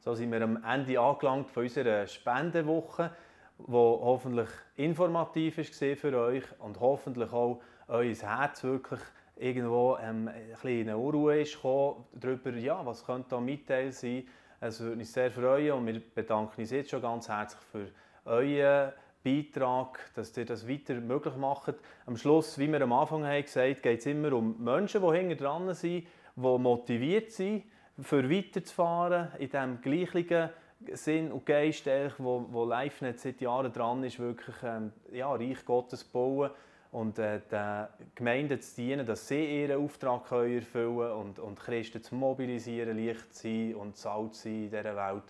So 0.00 0.14
sind 0.14 0.32
wir 0.32 0.42
am 0.42 0.62
Ende 0.64 1.00
angelangt 1.00 1.50
von 1.50 1.62
unserer 1.62 2.06
Spendenwoche 2.06 3.10
wo 3.58 4.00
hoffentlich 4.02 4.48
informativ 4.76 5.58
war 5.58 5.96
für 5.96 6.18
euch 6.18 6.44
und 6.58 6.80
hoffentlich 6.80 7.32
auch 7.32 7.60
euer 7.88 8.14
Herz 8.14 8.62
wirklich 8.64 9.00
irgendwo 9.36 9.98
ähm, 10.00 10.30
eine 10.62 10.96
Unruhe 10.96 11.40
ist 11.40 11.54
gekommen, 11.54 12.04
darüber, 12.12 12.50
ja, 12.52 12.84
was 12.84 13.04
könnte 13.04 13.30
da 13.30 13.40
Mitteil 13.40 13.92
sein. 13.92 14.26
Es 14.60 14.80
würde 14.80 14.98
uns 14.98 15.12
sehr 15.12 15.30
freuen 15.30 15.72
und 15.72 15.86
wir 15.86 16.00
bedanken 16.00 16.60
uns 16.60 16.70
jetzt 16.70 16.90
schon 16.90 17.02
ganz 17.02 17.28
herzlich 17.28 17.60
für 17.70 17.88
euren 18.24 18.92
Beitrag, 19.22 20.10
dass 20.14 20.36
ihr 20.36 20.46
das 20.46 20.66
weiter 20.68 20.94
möglich 20.94 21.36
macht. 21.36 21.74
Am 22.06 22.16
Schluss, 22.16 22.58
wie 22.58 22.70
wir 22.70 22.80
am 22.80 22.92
Anfang 22.92 23.26
haben 23.26 23.42
gesagt, 23.42 23.82
geht 23.82 24.00
es 24.00 24.06
immer 24.06 24.32
um 24.32 24.62
Menschen, 24.62 25.02
die 25.02 25.18
hinter 25.18 25.36
dran 25.36 25.74
sind, 25.74 26.06
die 26.36 26.40
motiviert 26.40 27.32
sind, 27.32 27.64
für 28.00 28.30
weiterzufahren 28.30 29.28
in 29.38 29.50
diesem 29.50 29.80
gleichen 29.80 30.50
Sinn 30.92 31.32
und 31.32 31.44
Geist, 31.44 31.86
wo, 32.18 32.46
wo 32.50 32.64
LiveNet 32.64 33.18
seit 33.18 33.40
Jahren 33.40 33.72
dran 33.72 34.04
ist, 34.04 34.18
wirklich 34.18 34.56
ähm, 34.62 34.92
ja, 35.12 35.32
Reich 35.32 35.64
Gottes 35.64 36.04
bauen 36.04 36.50
und 36.92 37.18
äh, 37.18 37.40
den 37.50 37.86
Gemeinden 38.14 38.60
zu 38.60 38.76
dienen, 38.76 39.06
dass 39.06 39.28
sie 39.28 39.62
ihren 39.62 39.82
Auftrag 39.84 40.28
können 40.28 40.56
erfüllen 40.56 40.96
können 40.96 41.12
und, 41.12 41.38
und 41.38 41.58
Christen 41.60 42.02
zu 42.02 42.14
mobilisieren, 42.14 42.96
Licht 42.96 43.34
zu 43.34 43.42
sein 43.42 43.74
und 43.74 43.96
Salz 43.96 44.42
sein 44.42 44.64
in 44.64 44.70
dieser 44.70 44.96
Welt. 44.96 45.24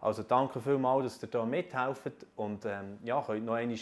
Also 0.00 0.24
danke 0.24 0.60
vielmals, 0.60 1.04
dass 1.04 1.22
ihr 1.22 1.28
da 1.28 1.44
mithelft 1.44 2.26
und 2.36 2.64
ähm, 2.64 2.98
ja, 3.04 3.22
könnt 3.22 3.46
noch 3.46 3.54
einmal 3.54 3.78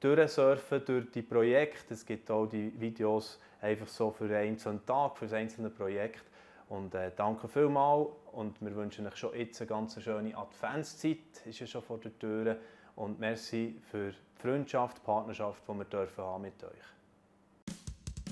durchsurfen 0.00 0.84
durch 0.84 1.10
die 1.12 1.22
Projekte. 1.22 1.94
Es 1.94 2.04
gibt 2.04 2.30
auch 2.30 2.46
die 2.46 2.78
Videos 2.78 3.38
einfach 3.60 3.88
so 3.88 4.10
für 4.10 4.24
einen 4.24 4.50
einzelnen 4.50 4.84
Tag, 4.84 5.16
für 5.16 5.26
das 5.26 5.34
einzelne 5.34 5.70
Projekt. 5.70 6.24
Und 6.68 6.94
äh, 6.94 7.10
danke 7.14 7.48
vielmals 7.48 8.08
und 8.32 8.60
wir 8.60 8.74
wünschen 8.74 9.06
euch 9.06 9.16
schon 9.16 9.34
jetzt 9.34 9.60
eine 9.60 9.68
ganz 9.68 10.00
schöne 10.00 10.36
Adventszeit, 10.36 11.18
ist 11.44 11.60
ja 11.60 11.66
schon 11.66 11.82
vor 11.82 11.98
der 11.98 12.18
Tür. 12.18 12.56
Und 12.96 13.20
merci 13.20 13.76
für 13.90 14.12
die 14.12 14.42
Freundschaft, 14.42 15.02
Partnerschaft, 15.04 15.62
die 15.68 15.72
wir 15.72 15.84
dürfen 15.84 16.24
haben 16.24 16.42
mit 16.42 16.62
euch. 16.62 17.76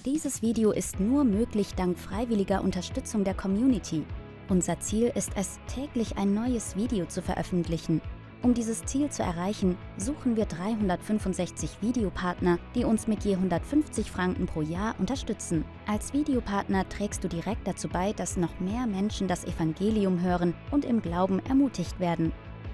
Dieses 0.05 0.43
Video 0.43 0.73
ist 0.73 0.99
nur 0.99 1.25
möglich 1.25 1.75
dank 1.75 1.99
freiwilliger 1.99 2.63
Unterstützung 2.63 3.25
der 3.25 3.35
Community. 3.35 4.05
Unser 4.49 4.81
Ziel 4.81 5.13
ist 5.15 5.33
es, 5.37 5.59
täglich 5.73 6.17
ein 6.17 6.35
neues 6.35 6.75
Video 6.75 7.07
zu 7.07 7.23
veröffentlichen. 7.23 8.01
Um 8.43 8.55
dieses 8.55 8.83
Ziel 8.87 9.11
zu 9.11 9.23
erreichen, 9.23 9.77
suchen 9.99 10.35
wir 10.35 10.47
365 10.47 11.83
Videopartner, 11.83 12.59
die 12.75 12.85
uns 12.85 13.07
mit 13.07 13.23
je 13.25 13.35
150 13.35 14.11
Franken 14.11 14.47
pro 14.47 14.63
Jahr 14.63 14.95
unterstützen. 14.99 15.67
Als 15.87 16.15
Videopartner 16.15 16.89
trägst 16.89 17.23
du 17.23 17.29
direkt 17.29 17.69
dazu 17.69 17.89
bei, 17.89 18.15
dass 18.15 18.39
noch 18.39 18.59
mehr 18.59 18.87
Menschen 18.87 19.29
das 19.29 19.45
Evangelium 19.45 20.23
hören 20.23 20.55
und 20.71 20.87
im 20.87 21.03
Glauben 21.03 21.45
ermutigt 21.45 22.01
werden. 22.01 22.33